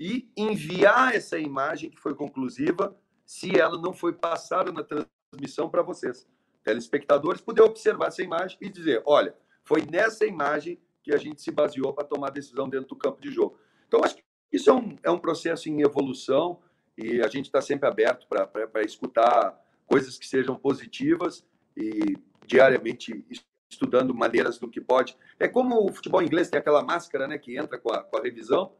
e 0.00 0.30
enviar 0.36 1.16
essa 1.16 1.40
imagem 1.40 1.90
que 1.90 1.98
foi 1.98 2.14
conclusiva, 2.14 2.96
se 3.28 3.60
ela 3.60 3.78
não 3.78 3.92
foi 3.92 4.14
passada 4.14 4.72
na 4.72 4.82
transmissão 4.82 5.68
para 5.68 5.82
vocês. 5.82 6.26
Telespectadores 6.64 7.42
poder 7.42 7.60
observar 7.60 8.06
essa 8.06 8.22
imagem 8.22 8.56
e 8.58 8.70
dizer: 8.70 9.02
olha, 9.04 9.36
foi 9.62 9.82
nessa 9.82 10.24
imagem 10.24 10.80
que 11.02 11.12
a 11.12 11.18
gente 11.18 11.42
se 11.42 11.50
baseou 11.50 11.92
para 11.92 12.06
tomar 12.06 12.30
decisão 12.30 12.70
dentro 12.70 12.88
do 12.88 12.96
campo 12.96 13.20
de 13.20 13.30
jogo. 13.30 13.58
Então, 13.86 14.02
acho 14.02 14.16
que 14.16 14.24
isso 14.50 14.70
é 14.70 14.72
um, 14.72 14.96
é 15.02 15.10
um 15.10 15.18
processo 15.18 15.68
em 15.68 15.82
evolução 15.82 16.58
e 16.96 17.20
a 17.20 17.28
gente 17.28 17.46
está 17.46 17.60
sempre 17.60 17.86
aberto 17.86 18.26
para 18.26 18.82
escutar 18.82 19.62
coisas 19.86 20.18
que 20.18 20.26
sejam 20.26 20.56
positivas 20.56 21.46
e 21.76 22.16
diariamente 22.46 23.26
estudando 23.70 24.14
maneiras 24.14 24.58
do 24.58 24.70
que 24.70 24.80
pode. 24.80 25.14
É 25.38 25.46
como 25.46 25.84
o 25.84 25.92
futebol 25.92 26.22
inglês 26.22 26.48
tem 26.48 26.58
aquela 26.58 26.82
máscara 26.82 27.28
né, 27.28 27.36
que 27.36 27.58
entra 27.58 27.78
com 27.78 27.92
a, 27.92 28.02
com 28.02 28.16
a 28.16 28.22
revisão, 28.22 28.74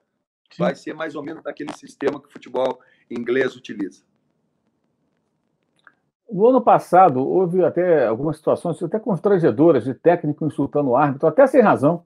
Sim. 0.51 0.62
vai 0.62 0.74
ser 0.74 0.94
mais 0.94 1.14
ou 1.14 1.22
menos 1.22 1.44
naquele 1.44 1.72
sistema 1.74 2.18
que 2.18 2.28
o 2.28 2.32
futebol 2.32 2.80
inglês 3.11 3.55
utiliza. 3.55 4.07
No 6.30 6.48
ano 6.48 6.60
passado, 6.60 7.26
houve 7.26 7.64
até 7.64 8.06
algumas 8.06 8.36
situações 8.36 8.82
até 8.82 8.98
constrangedoras 8.98 9.84
de 9.84 9.94
técnico 9.94 10.44
insultando 10.44 10.90
o 10.90 10.96
árbitro, 10.96 11.26
até 11.26 11.46
sem 11.46 11.62
razão, 11.62 12.04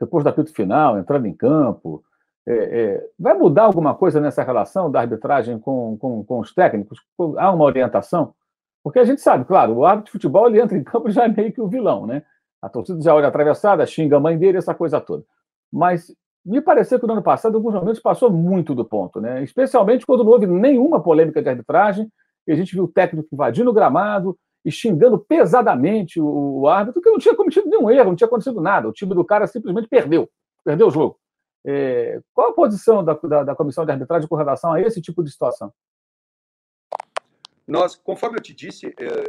depois 0.00 0.24
do 0.24 0.30
apito 0.30 0.52
final, 0.52 0.98
entrando 0.98 1.26
em 1.26 1.34
campo. 1.34 2.02
É, 2.46 2.52
é, 2.54 3.10
vai 3.18 3.34
mudar 3.34 3.64
alguma 3.64 3.94
coisa 3.94 4.20
nessa 4.20 4.42
relação 4.42 4.90
da 4.90 5.00
arbitragem 5.00 5.58
com, 5.58 5.96
com, 5.98 6.24
com, 6.24 6.38
os 6.40 6.52
técnicos? 6.52 7.00
Há 7.38 7.52
uma 7.52 7.64
orientação? 7.64 8.34
Porque 8.82 8.98
a 8.98 9.04
gente 9.04 9.20
sabe, 9.20 9.44
claro, 9.44 9.74
o 9.74 9.84
árbitro 9.84 10.06
de 10.06 10.12
futebol 10.12 10.48
ele 10.48 10.60
entra 10.60 10.76
em 10.76 10.84
campo 10.84 11.10
já 11.10 11.24
é 11.24 11.28
meio 11.28 11.52
que 11.52 11.60
o 11.60 11.68
vilão, 11.68 12.06
né? 12.06 12.22
A 12.62 12.68
torcida 12.68 13.00
já 13.00 13.14
olha 13.14 13.28
atravessada, 13.28 13.86
xinga 13.86 14.16
a 14.16 14.20
mãe 14.20 14.36
dele, 14.38 14.58
essa 14.58 14.74
coisa 14.74 15.00
toda. 15.00 15.24
Mas 15.72 16.12
me 16.44 16.60
pareceu 16.60 16.98
que 16.98 17.06
no 17.06 17.12
ano 17.12 17.22
passado, 17.22 17.56
alguns 17.56 17.74
momentos, 17.74 18.00
passou 18.00 18.30
muito 18.30 18.74
do 18.74 18.84
ponto, 18.84 19.20
né? 19.20 19.42
Especialmente 19.42 20.06
quando 20.06 20.24
não 20.24 20.32
houve 20.32 20.46
nenhuma 20.46 21.02
polêmica 21.02 21.42
de 21.42 21.48
arbitragem, 21.48 22.10
e 22.46 22.52
a 22.52 22.54
gente 22.54 22.74
viu 22.74 22.84
o 22.84 22.88
técnico 22.88 23.28
invadindo 23.32 23.70
o 23.70 23.72
gramado 23.72 24.38
e 24.64 24.70
xingando 24.70 25.18
pesadamente 25.18 26.20
o, 26.20 26.60
o 26.60 26.68
árbitro, 26.68 27.00
que 27.00 27.10
não 27.10 27.18
tinha 27.18 27.34
cometido 27.34 27.68
nenhum 27.68 27.90
erro, 27.90 28.10
não 28.10 28.16
tinha 28.16 28.26
acontecido 28.26 28.60
nada. 28.60 28.88
O 28.88 28.92
time 28.92 29.14
do 29.14 29.24
cara 29.24 29.46
simplesmente 29.46 29.88
perdeu, 29.88 30.28
perdeu 30.64 30.88
o 30.88 30.90
jogo. 30.90 31.18
É, 31.64 32.20
qual 32.32 32.50
a 32.50 32.52
posição 32.52 33.04
da, 33.04 33.14
da, 33.14 33.42
da, 33.42 33.54
comissão 33.56 33.84
de 33.84 33.90
arbitragem 33.90 34.28
com 34.28 34.36
relação 34.36 34.72
a 34.72 34.80
esse 34.80 35.00
tipo 35.00 35.22
de 35.22 35.30
situação? 35.30 35.72
Nós, 37.66 37.96
conforme 37.96 38.38
eu 38.38 38.42
te 38.42 38.54
disse, 38.54 38.86
é, 38.86 39.24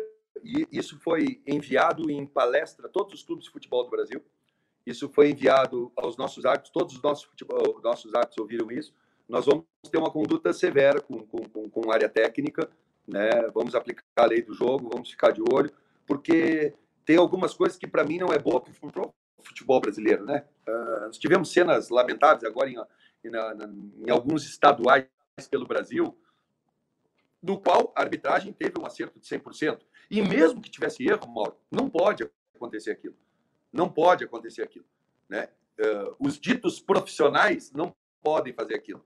isso 0.71 0.99
foi 0.99 1.41
enviado 1.47 2.11
em 2.11 2.25
palestra 2.25 2.87
a 2.87 2.89
todos 2.89 3.13
os 3.13 3.23
clubes 3.23 3.45
de 3.45 3.51
futebol 3.51 3.83
do 3.83 3.89
Brasil. 3.89 4.23
Isso 4.85 5.09
foi 5.09 5.31
enviado 5.31 5.91
aos 5.95 6.15
nossos 6.15 6.45
árbitros, 6.45 6.71
todos 6.71 6.95
os 6.95 7.01
nossos, 7.01 7.25
futebol, 7.25 7.81
nossos 7.83 8.13
árbitros 8.13 8.37
ouviram 8.37 8.71
isso. 8.71 8.93
Nós 9.27 9.45
vamos 9.45 9.65
ter 9.91 9.97
uma 9.97 10.11
conduta 10.11 10.53
severa 10.53 11.01
com, 11.01 11.19
com, 11.25 11.69
com 11.69 11.91
área 11.91 12.07
técnica, 12.07 12.69
né? 13.07 13.29
vamos 13.53 13.73
aplicar 13.73 14.03
a 14.17 14.25
lei 14.25 14.41
do 14.41 14.53
jogo, 14.53 14.89
vamos 14.91 15.09
ficar 15.09 15.31
de 15.31 15.41
olho, 15.41 15.71
porque 16.05 16.73
tem 17.05 17.17
algumas 17.17 17.53
coisas 17.53 17.77
que 17.77 17.87
para 17.87 18.03
mim 18.03 18.17
não 18.17 18.33
é 18.33 18.37
boa 18.37 18.59
para 18.59 18.71
o 18.71 19.43
futebol 19.43 19.79
brasileiro. 19.79 20.25
Né? 20.25 20.45
Uh, 20.67 21.09
tivemos 21.11 21.51
cenas 21.51 21.89
lamentáveis 21.89 22.43
agora 22.43 22.69
em, 22.69 22.77
em, 23.23 24.05
em 24.05 24.09
alguns 24.09 24.45
estaduais 24.45 25.07
pelo 25.49 25.67
Brasil, 25.67 26.17
do 27.41 27.59
qual 27.59 27.93
a 27.95 28.01
arbitragem 28.01 28.51
teve 28.51 28.79
um 28.79 28.85
acerto 28.85 29.19
de 29.19 29.25
100%. 29.27 29.79
E 30.09 30.21
mesmo 30.21 30.61
que 30.61 30.69
tivesse 30.69 31.07
erro, 31.07 31.27
Mauro, 31.27 31.55
não 31.71 31.89
pode 31.89 32.29
acontecer 32.55 32.91
aquilo. 32.91 33.15
Não 33.71 33.89
pode 33.89 34.23
acontecer 34.23 34.63
aquilo. 34.63 34.85
Né? 35.29 35.49
Uh, 35.79 36.15
os 36.19 36.39
ditos 36.39 36.79
profissionais 36.79 37.71
não 37.71 37.95
podem 38.21 38.53
fazer 38.53 38.75
aquilo. 38.75 39.05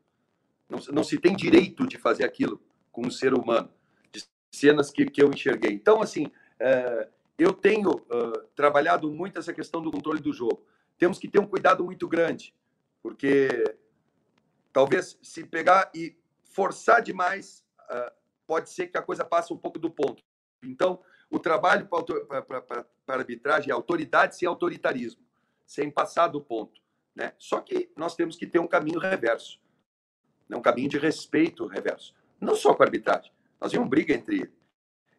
Não, 0.70 0.80
não, 0.91 1.04
se 1.04 1.20
tem 1.20 1.36
direito 1.36 1.86
de 1.86 1.97
fazer 1.97 2.24
aquilo 2.24 2.62
com 2.91 3.06
um 3.06 3.12
ser 3.12 3.34
humano. 3.34 3.70
Cenas 4.52 4.91
que, 4.91 5.06
que 5.06 5.24
eu 5.24 5.30
enxerguei. 5.30 5.72
Então, 5.72 6.02
assim, 6.02 6.26
uh, 6.26 7.10
eu 7.38 7.54
tenho 7.54 8.06
trabalhado 8.56 9.12
muito 9.12 9.39
essa 9.39 9.52
questão 9.52 9.82
do 9.82 9.89
controle 9.89 10.20
do 10.20 10.32
jogo. 10.32 10.64
Temos 10.97 11.18
que 11.18 11.28
ter 11.28 11.39
um 11.39 11.47
cuidado 11.47 11.84
muito 11.84 12.08
grande, 12.08 12.54
porque 13.02 13.76
talvez 14.72 15.18
se 15.24 15.43
pegar 15.43 15.89
e 15.95 16.16
forçar 16.43 17.02
demais, 17.02 17.66
pode 18.45 18.70
ser 18.70 18.88
que 18.88 18.97
a 18.97 19.02
coisa 19.02 19.26
passe 19.26 19.52
um 19.52 19.58
pouco 19.58 19.80
do 19.80 19.89
ponto. 19.89 20.24
Então, 20.62 20.99
o 21.30 21.39
trabalho 21.39 21.88
para 21.88 22.86
arbitragem 23.08 23.72
é 23.72 23.74
autoridade 23.74 24.36
sem 24.36 24.47
autoritarismo, 24.47 25.24
sem 25.66 25.89
passar 25.89 26.28
do 26.28 26.41
ponto. 26.41 26.82
Né? 27.16 27.34
Só 27.38 27.62
que 27.62 27.89
nós 27.95 28.16
temos 28.16 28.36
que 28.36 28.45
ter 28.45 28.60
um 28.60 28.68
caminho 28.68 28.99
reverso, 28.99 29.60
né? 30.47 30.58
um 30.58 30.62
caminho 30.62 30.89
de 30.89 30.97
respeito 30.97 31.66
reverso. 31.66 32.14
Não 32.39 32.56
só 32.56 32.74
com 32.74 32.84
a 32.84 32.86
arbitragem. 32.86 33.32
Nós 33.62 33.72
vimos 33.72 33.88
briga 33.88 34.14
entre, 34.14 34.51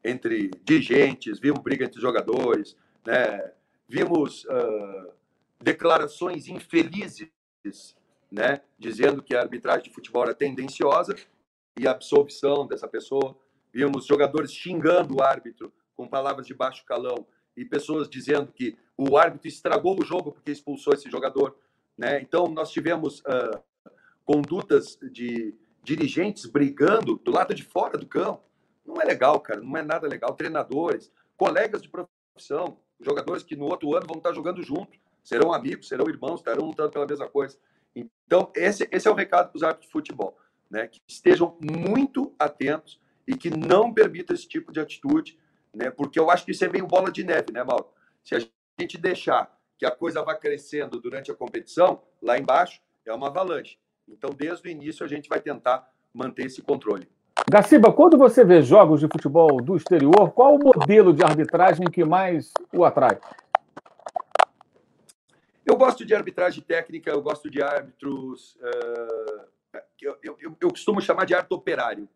entre 0.02 0.50
dirigentes, 0.64 1.38
vimos 1.38 1.60
briga 1.62 1.84
entre 1.84 2.00
jogadores, 2.00 2.76
né? 3.06 3.52
vimos 3.88 4.44
uh, 4.46 5.12
declarações 5.60 6.48
infelizes 6.48 7.30
né? 8.30 8.60
dizendo 8.76 9.22
que 9.22 9.36
a 9.36 9.40
arbitragem 9.40 9.84
de 9.84 9.94
futebol 9.94 10.24
era 10.24 10.34
tendenciosa 10.34 11.14
e 11.78 11.86
a 11.86 11.92
absolvição 11.92 12.66
dessa 12.66 12.88
pessoa. 12.88 13.36
Vimos 13.72 14.06
jogadores 14.06 14.52
xingando 14.52 15.16
o 15.16 15.22
árbitro 15.22 15.72
com 15.94 16.08
palavras 16.08 16.46
de 16.46 16.54
baixo 16.54 16.84
calão 16.84 17.24
e 17.56 17.64
pessoas 17.64 18.08
dizendo 18.08 18.50
que 18.50 18.76
o 18.96 19.16
árbitro 19.16 19.46
estragou 19.46 19.98
o 20.00 20.04
jogo 20.04 20.32
porque 20.32 20.50
expulsou 20.50 20.94
esse 20.94 21.08
jogador. 21.08 21.56
Né? 21.96 22.20
Então, 22.20 22.48
nós 22.48 22.72
tivemos 22.72 23.20
uh, 23.20 23.62
condutas 24.24 24.98
de 25.12 25.54
dirigentes 25.82 26.46
brigando 26.46 27.16
do 27.16 27.30
lado 27.30 27.54
de 27.54 27.62
fora 27.62 27.98
do 27.98 28.06
campo. 28.06 28.42
Não 28.84 29.00
é 29.00 29.04
legal, 29.04 29.40
cara, 29.40 29.60
não 29.60 29.76
é 29.76 29.82
nada 29.82 30.08
legal. 30.08 30.34
Treinadores, 30.34 31.12
colegas 31.36 31.82
de 31.82 31.88
profissão, 31.88 32.78
jogadores 33.00 33.42
que 33.42 33.56
no 33.56 33.66
outro 33.66 33.94
ano 33.94 34.06
vão 34.06 34.18
estar 34.18 34.32
jogando 34.32 34.62
junto, 34.62 34.98
serão 35.22 35.52
amigos, 35.52 35.88
serão 35.88 36.08
irmãos, 36.08 36.40
estarão 36.40 36.66
lutando 36.66 36.90
pela 36.90 37.06
mesma 37.06 37.28
coisa. 37.28 37.56
Então, 37.94 38.50
esse, 38.54 38.88
esse 38.90 39.06
é 39.06 39.10
o 39.10 39.14
recado 39.14 39.50
para 39.50 39.56
os 39.56 39.62
árbitros 39.62 39.86
de 39.86 39.92
futebol, 39.92 40.36
né? 40.70 40.86
que 40.86 41.00
estejam 41.06 41.56
muito 41.60 42.34
atentos 42.38 43.00
e 43.26 43.36
que 43.36 43.50
não 43.50 43.92
permitam 43.92 44.34
esse 44.34 44.48
tipo 44.48 44.72
de 44.72 44.80
atitude 44.80 45.38
né? 45.74 45.90
Porque 45.90 46.18
eu 46.18 46.30
acho 46.30 46.44
que 46.44 46.50
isso 46.50 46.64
é 46.64 46.68
meio 46.68 46.86
bola 46.86 47.10
de 47.10 47.24
neve, 47.24 47.52
né, 47.52 47.64
Mauro? 47.64 47.88
Se 48.22 48.34
a 48.34 48.40
gente 48.78 48.98
deixar 48.98 49.50
que 49.78 49.86
a 49.86 49.90
coisa 49.90 50.22
vá 50.22 50.34
crescendo 50.34 51.00
durante 51.00 51.30
a 51.30 51.34
competição, 51.34 52.02
lá 52.20 52.38
embaixo 52.38 52.80
é 53.04 53.12
uma 53.12 53.28
avalanche. 53.28 53.78
Então, 54.12 54.30
desde 54.30 54.68
o 54.68 54.70
início, 54.70 55.04
a 55.04 55.08
gente 55.08 55.28
vai 55.28 55.40
tentar 55.40 55.88
manter 56.12 56.46
esse 56.46 56.60
controle. 56.60 57.08
Gaciba, 57.50 57.92
quando 57.92 58.18
você 58.18 58.44
vê 58.44 58.62
jogos 58.62 59.00
de 59.00 59.08
futebol 59.08 59.60
do 59.62 59.74
exterior, 59.74 60.30
qual 60.32 60.54
o 60.54 60.58
modelo 60.58 61.12
de 61.12 61.24
arbitragem 61.24 61.86
que 61.90 62.04
mais 62.04 62.52
o 62.72 62.84
atrai? 62.84 63.18
Eu 65.64 65.76
gosto 65.76 66.04
de 66.04 66.14
arbitragem 66.14 66.62
técnica, 66.62 67.10
eu 67.10 67.22
gosto 67.22 67.50
de 67.50 67.62
árbitros. 67.62 68.56
Uh, 68.56 69.80
eu, 70.00 70.18
eu, 70.22 70.56
eu, 70.60 70.70
costumo 70.70 71.00
chamar 71.00 71.24
de 71.24 71.34
árbitro 71.34 71.56
operário. 71.56 72.08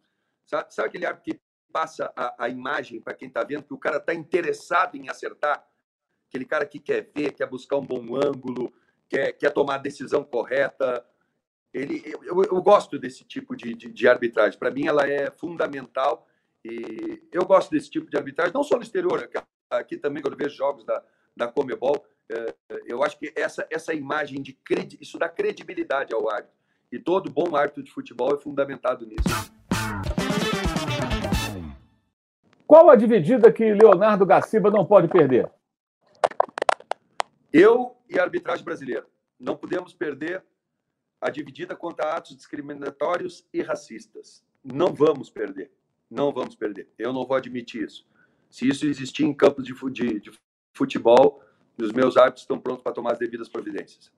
Sabe, 0.44 0.74
sabe 0.74 0.88
aquele 0.88 1.06
árbitro 1.06 1.32
que 1.32 1.40
passa 1.72 2.12
a, 2.14 2.44
a 2.44 2.48
imagem 2.48 3.00
para 3.00 3.14
quem 3.14 3.28
está 3.28 3.42
vendo 3.42 3.64
que 3.64 3.74
o 3.74 3.78
cara 3.78 3.96
está 3.96 4.12
interessado 4.12 4.96
em 4.96 5.08
acertar, 5.08 5.64
aquele 6.28 6.44
cara 6.44 6.66
que 6.66 6.78
quer 6.78 7.10
ver, 7.14 7.32
quer 7.32 7.46
buscar 7.46 7.76
um 7.76 7.86
bom 7.86 8.16
ângulo, 8.16 8.72
quer, 9.08 9.32
quer 9.32 9.50
tomar 9.52 9.76
a 9.76 9.78
decisão 9.78 10.24
correta. 10.24 11.04
Ele, 11.76 12.02
eu, 12.22 12.42
eu 12.42 12.62
gosto 12.62 12.98
desse 12.98 13.22
tipo 13.22 13.54
de, 13.54 13.74
de, 13.74 13.92
de 13.92 14.08
arbitragem. 14.08 14.58
Para 14.58 14.70
mim, 14.70 14.86
ela 14.86 15.06
é 15.06 15.30
fundamental 15.30 16.26
e 16.64 17.22
eu 17.30 17.44
gosto 17.44 17.70
desse 17.70 17.90
tipo 17.90 18.10
de 18.10 18.16
arbitragem, 18.16 18.54
não 18.54 18.62
só 18.62 18.76
no 18.76 18.82
exterior, 18.82 19.22
aqui, 19.22 19.38
aqui 19.68 19.96
também, 19.98 20.22
quando 20.22 20.32
eu 20.32 20.38
vejo 20.38 20.56
jogos 20.56 20.86
da, 20.86 21.04
da 21.36 21.46
Comebol, 21.46 22.02
é, 22.32 22.54
eu 22.86 23.04
acho 23.04 23.18
que 23.18 23.30
essa, 23.36 23.66
essa 23.70 23.92
imagem 23.92 24.40
de 24.40 24.54
credi, 24.54 24.96
isso 25.02 25.18
dá 25.18 25.28
credibilidade 25.28 26.14
ao 26.14 26.30
árbitro. 26.30 26.56
E 26.90 26.98
todo 26.98 27.30
bom 27.30 27.54
árbitro 27.54 27.82
de 27.82 27.90
futebol 27.90 28.34
é 28.34 28.38
fundamentado 28.38 29.04
nisso. 29.04 29.52
Qual 32.66 32.88
a 32.88 32.96
dividida 32.96 33.52
que 33.52 33.74
Leonardo 33.74 34.24
Gaciba 34.24 34.70
não 34.70 34.86
pode 34.86 35.08
perder? 35.08 35.52
Eu 37.52 37.94
e 38.08 38.18
a 38.18 38.22
arbitragem 38.22 38.64
brasileira. 38.64 39.06
Não 39.38 39.58
podemos 39.58 39.92
perder 39.92 40.42
a 41.26 41.30
dividida 41.30 41.74
contra 41.74 42.12
atos 42.12 42.36
discriminatórios 42.36 43.44
e 43.52 43.60
racistas. 43.60 44.44
Não 44.62 44.94
vamos 44.94 45.28
perder. 45.28 45.72
Não 46.08 46.32
vamos 46.32 46.54
perder. 46.54 46.88
Eu 46.96 47.12
não 47.12 47.26
vou 47.26 47.36
admitir 47.36 47.82
isso. 47.82 48.06
Se 48.48 48.68
isso 48.68 48.86
existir 48.86 49.24
em 49.24 49.34
campos 49.34 49.64
de, 49.64 49.74
futebol, 50.72 51.42
os 51.76 51.90
meus 51.90 52.16
árbitros 52.16 52.42
estão 52.42 52.60
prontos 52.60 52.84
para 52.84 52.92
tomar 52.92 53.12
as 53.12 53.18
devidas 53.18 53.48
providências. 53.48 54.12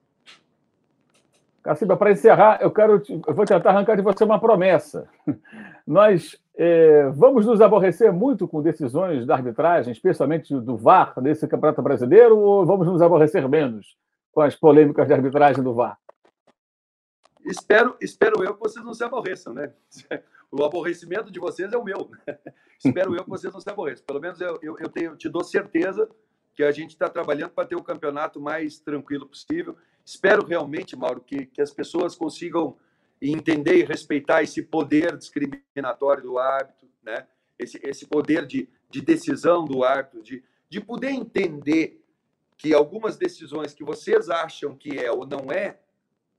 Caciba, 1.63 1.97
para 1.97 2.11
encerrar, 2.11 2.59
eu 2.61 2.69
quero, 2.69 3.01
eu 3.27 3.33
vou 3.33 3.43
tentar 3.43 3.71
arrancar 3.71 3.95
de 3.95 4.03
você 4.03 4.23
uma 4.23 4.39
promessa. 4.39 5.09
Nós 5.87 6.39
é, 6.55 7.09
vamos 7.09 7.47
nos 7.47 7.59
aborrecer 7.59 8.13
muito 8.13 8.47
com 8.47 8.61
decisões 8.61 9.25
da 9.25 9.33
arbitragem, 9.33 9.91
especialmente 9.91 10.53
do 10.53 10.77
VAR 10.77 11.19
desse 11.19 11.47
Campeonato 11.47 11.81
Brasileiro, 11.81 12.37
ou 12.37 12.65
vamos 12.67 12.85
nos 12.85 13.01
aborrecer 13.01 13.49
menos 13.49 13.97
com 14.31 14.41
as 14.41 14.55
polêmicas 14.55 15.07
de 15.07 15.13
arbitragem 15.13 15.63
do 15.63 15.73
VAR? 15.73 15.97
Espero, 17.49 17.97
espero 18.01 18.43
eu 18.43 18.53
que 18.53 18.59
vocês 18.59 18.83
não 18.83 18.93
se 18.93 19.03
aborreçam, 19.03 19.53
né? 19.53 19.73
O 20.51 20.63
aborrecimento 20.63 21.29
de 21.29 21.39
vocês 21.39 21.71
é 21.71 21.77
o 21.77 21.83
meu. 21.83 22.09
Espero 22.83 23.15
eu 23.15 23.23
que 23.23 23.29
vocês 23.29 23.53
não 23.53 23.61
se 23.61 23.69
aborreçam. 23.69 24.03
Pelo 24.03 24.19
menos 24.19 24.41
eu, 24.41 24.57
eu, 24.63 24.79
eu, 24.79 24.89
tenho, 24.89 25.15
te 25.15 25.29
dou 25.29 25.43
certeza 25.43 26.09
que 26.55 26.63
a 26.63 26.71
gente 26.71 26.89
está 26.89 27.07
trabalhando 27.07 27.51
para 27.51 27.67
ter 27.67 27.75
o 27.75 27.83
campeonato 27.83 28.41
mais 28.41 28.79
tranquilo 28.79 29.27
possível. 29.27 29.77
Espero 30.03 30.43
realmente, 30.43 30.95
Mauro, 30.95 31.21
que, 31.21 31.45
que 31.45 31.61
as 31.61 31.71
pessoas 31.71 32.15
consigam 32.15 32.75
entender 33.21 33.77
e 33.77 33.85
respeitar 33.85 34.41
esse 34.41 34.63
poder 34.63 35.15
discriminatório 35.17 36.23
do 36.23 36.39
árbitro, 36.39 36.89
né? 37.03 37.27
esse, 37.59 37.79
esse 37.83 38.07
poder 38.07 38.47
de, 38.47 38.67
de 38.89 39.01
decisão 39.01 39.65
do 39.65 39.83
árbitro, 39.83 40.23
de, 40.23 40.43
de 40.67 40.81
poder 40.81 41.11
entender 41.11 42.03
que 42.57 42.73
algumas 42.73 43.17
decisões 43.17 43.73
que 43.73 43.83
vocês 43.83 44.29
acham 44.29 44.75
que 44.75 44.97
é 44.97 45.11
ou 45.11 45.25
não 45.25 45.51
é, 45.51 45.79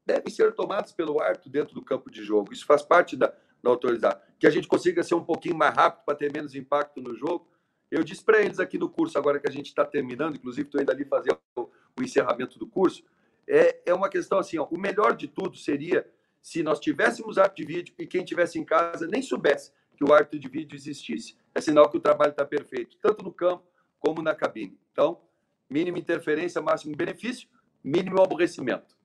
devem 0.05 0.31
ser 0.33 0.53
tomadas 0.55 0.93
pelo 0.93 1.21
árbitro 1.21 1.51
dentro 1.51 1.75
do 1.75 1.83
campo 1.83 2.11
de 2.11 2.23
jogo. 2.23 2.53
Isso 2.53 2.67
faz 2.67 2.83
parte 2.83 3.17
da, 3.17 3.33
da 3.63 3.71
autoridade. 3.71 4.21
Que 4.39 4.47
a 4.47 4.51
gente 4.51 4.67
consiga 4.67 5.03
ser 5.03 5.15
um 5.15 5.25
pouquinho 5.25 5.57
mais 5.57 5.75
rápido 5.75 6.05
para 6.05 6.17
ter 6.17 6.33
menos 6.33 6.55
impacto 6.55 7.01
no 7.01 7.15
jogo. 7.15 7.47
Eu 7.91 8.05
disse 8.05 8.25
para 8.25 8.41
eles 8.41 8.61
aqui 8.61 8.79
no 8.79 8.89
curso, 8.89 9.19
agora 9.19 9.41
que 9.41 9.49
a 9.49 9.53
gente 9.53 9.67
está 9.67 9.85
terminando, 9.85 10.37
inclusive 10.37 10.69
estou 10.69 10.81
indo 10.81 10.91
ali 10.91 11.05
fazer 11.05 11.37
o, 11.57 11.63
o, 11.99 12.03
encerramento 12.03 12.59
do 12.59 12.67
curso, 12.67 13.03
é, 13.49 13.81
é 13.85 13.93
uma 13.93 14.09
questão 14.09 14.39
assim, 14.39 14.59
ó, 14.59 14.65
o 14.71 14.79
melhor 14.79 15.17
de 15.17 15.27
tudo 15.27 15.57
seria 15.57 16.09
se 16.41 16.63
nós 16.63 16.79
tivéssemos 16.79 17.37
árbitro 17.37 17.67
de 17.67 17.73
vídeo 17.73 17.95
e 17.99 18.07
quem 18.07 18.25
tivesse 18.25 18.59
em 18.59 18.65
casa 18.65 19.07
nem 19.09 19.21
soubesse 19.21 19.73
que 19.97 20.05
o 20.05 20.15
árbitro 20.15 20.39
de 20.39 20.49
vídeo 20.49 20.77
existisse. 20.77 21.37
É 21.55 21.61
sinal 21.61 21.91
que 21.91 21.97
o 21.97 22.01
trabalho 22.01 22.31
está 22.31 22.45
perfeito, 22.45 22.97
tanto 23.03 23.25
no 23.25 23.33
campo 23.33 23.65
como 23.99 24.23
na 24.23 24.35
cabine. 24.35 24.79
Então, 24.93 25.21
mínima 25.69 25.99
interferência, 25.99 26.63
máximo 26.63 26.97
benefício, 26.97 27.49
mínimo 27.83 28.23
aborrecimento. 28.23 28.97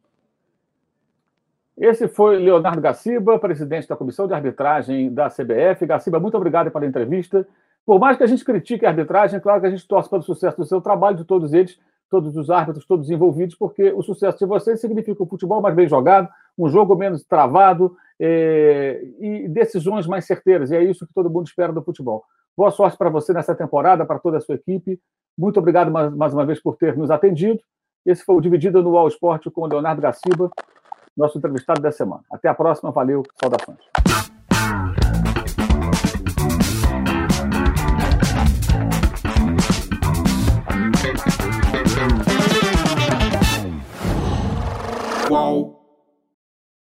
Esse 1.78 2.08
foi 2.08 2.38
Leonardo 2.38 2.80
Gaciba, 2.80 3.38
presidente 3.38 3.88
da 3.88 3.98
Comissão 3.98 4.28
de 4.28 4.34
Arbitragem 4.34 5.14
da 5.14 5.30
CBF. 5.30 5.86
Gaciba, 5.86 6.20
muito 6.20 6.38
obrigado 6.38 6.72
pela 6.72 6.86
entrevista. 6.86 7.46
Por 7.86 8.00
mais 8.00 8.18
que 8.18 8.24
a 8.24 8.28
gente 8.28 8.46
critique 8.46 8.86
a 8.86 8.90
arbitragem, 8.90 9.38
é 9.38 9.40
claro 9.42 9.60
que 9.60 9.68
a 9.68 9.70
gente 9.70 9.86
torce 9.86 10.10
pelo 10.10 10.24
sucesso 10.24 10.56
do 10.58 10.66
seu 10.66 10.80
trabalho, 10.80 11.18
de 11.18 11.26
todos 11.26 11.54
eles, 11.54 11.78
todos 12.10 12.36
os 12.38 12.50
árbitros, 12.50 12.86
todos 12.86 13.10
envolvidos, 13.10 13.56
porque 13.56 13.92
o 13.92 14.02
sucesso 14.02 14.40
de 14.40 14.46
vocês 14.46 14.80
significa 14.80 15.22
um 15.22 15.28
futebol 15.28 15.62
mais 15.62 15.76
bem 15.76 15.88
jogado, 15.88 16.30
um 16.58 16.70
jogo 16.70 16.96
menos 16.96 17.26
travado 17.26 17.96
é, 18.18 19.06
e 19.20 19.48
decisões 19.50 20.08
mais 20.08 20.26
certeiras. 20.26 20.72
E 20.72 20.78
é 20.78 20.84
isso 20.84 21.06
que 21.06 21.14
todo 21.14 21.30
mundo 21.30 21.46
espera 21.46 21.74
do 21.74 21.84
futebol. 21.84 22.24
Boa 22.56 22.72
sorte 22.72 22.98
para 22.98 23.10
você 23.10 23.34
nessa 23.34 23.54
temporada, 23.54 24.06
para 24.06 24.18
toda 24.18 24.38
a 24.38 24.42
sua 24.42 24.56
equipe. 24.56 24.98
Muito 25.38 25.60
obrigado 25.60 25.92
mais, 25.92 26.16
mais 26.16 26.34
uma 26.34 26.46
vez 26.46 26.62
por 26.62 26.78
ter 26.78 26.96
nos 26.96 27.12
atendido. 27.12 27.60
Esse 28.06 28.24
foi 28.24 28.36
o 28.36 28.42
Dividido 28.42 28.82
no 28.82 28.96
All 28.96 29.10
Esporte 29.10 29.50
com 29.52 29.62
o 29.62 29.68
Leonardo 29.68 30.02
Gaciba, 30.02 30.50
nosso 31.16 31.38
entrevistado 31.38 31.82
da 31.82 31.92
semana. 31.92 32.24
Até 32.32 32.50
a 32.50 32.54
próxima, 32.54 32.92
valeu, 32.92 33.24
saudações. 33.40 33.80
Qual? 45.28 45.75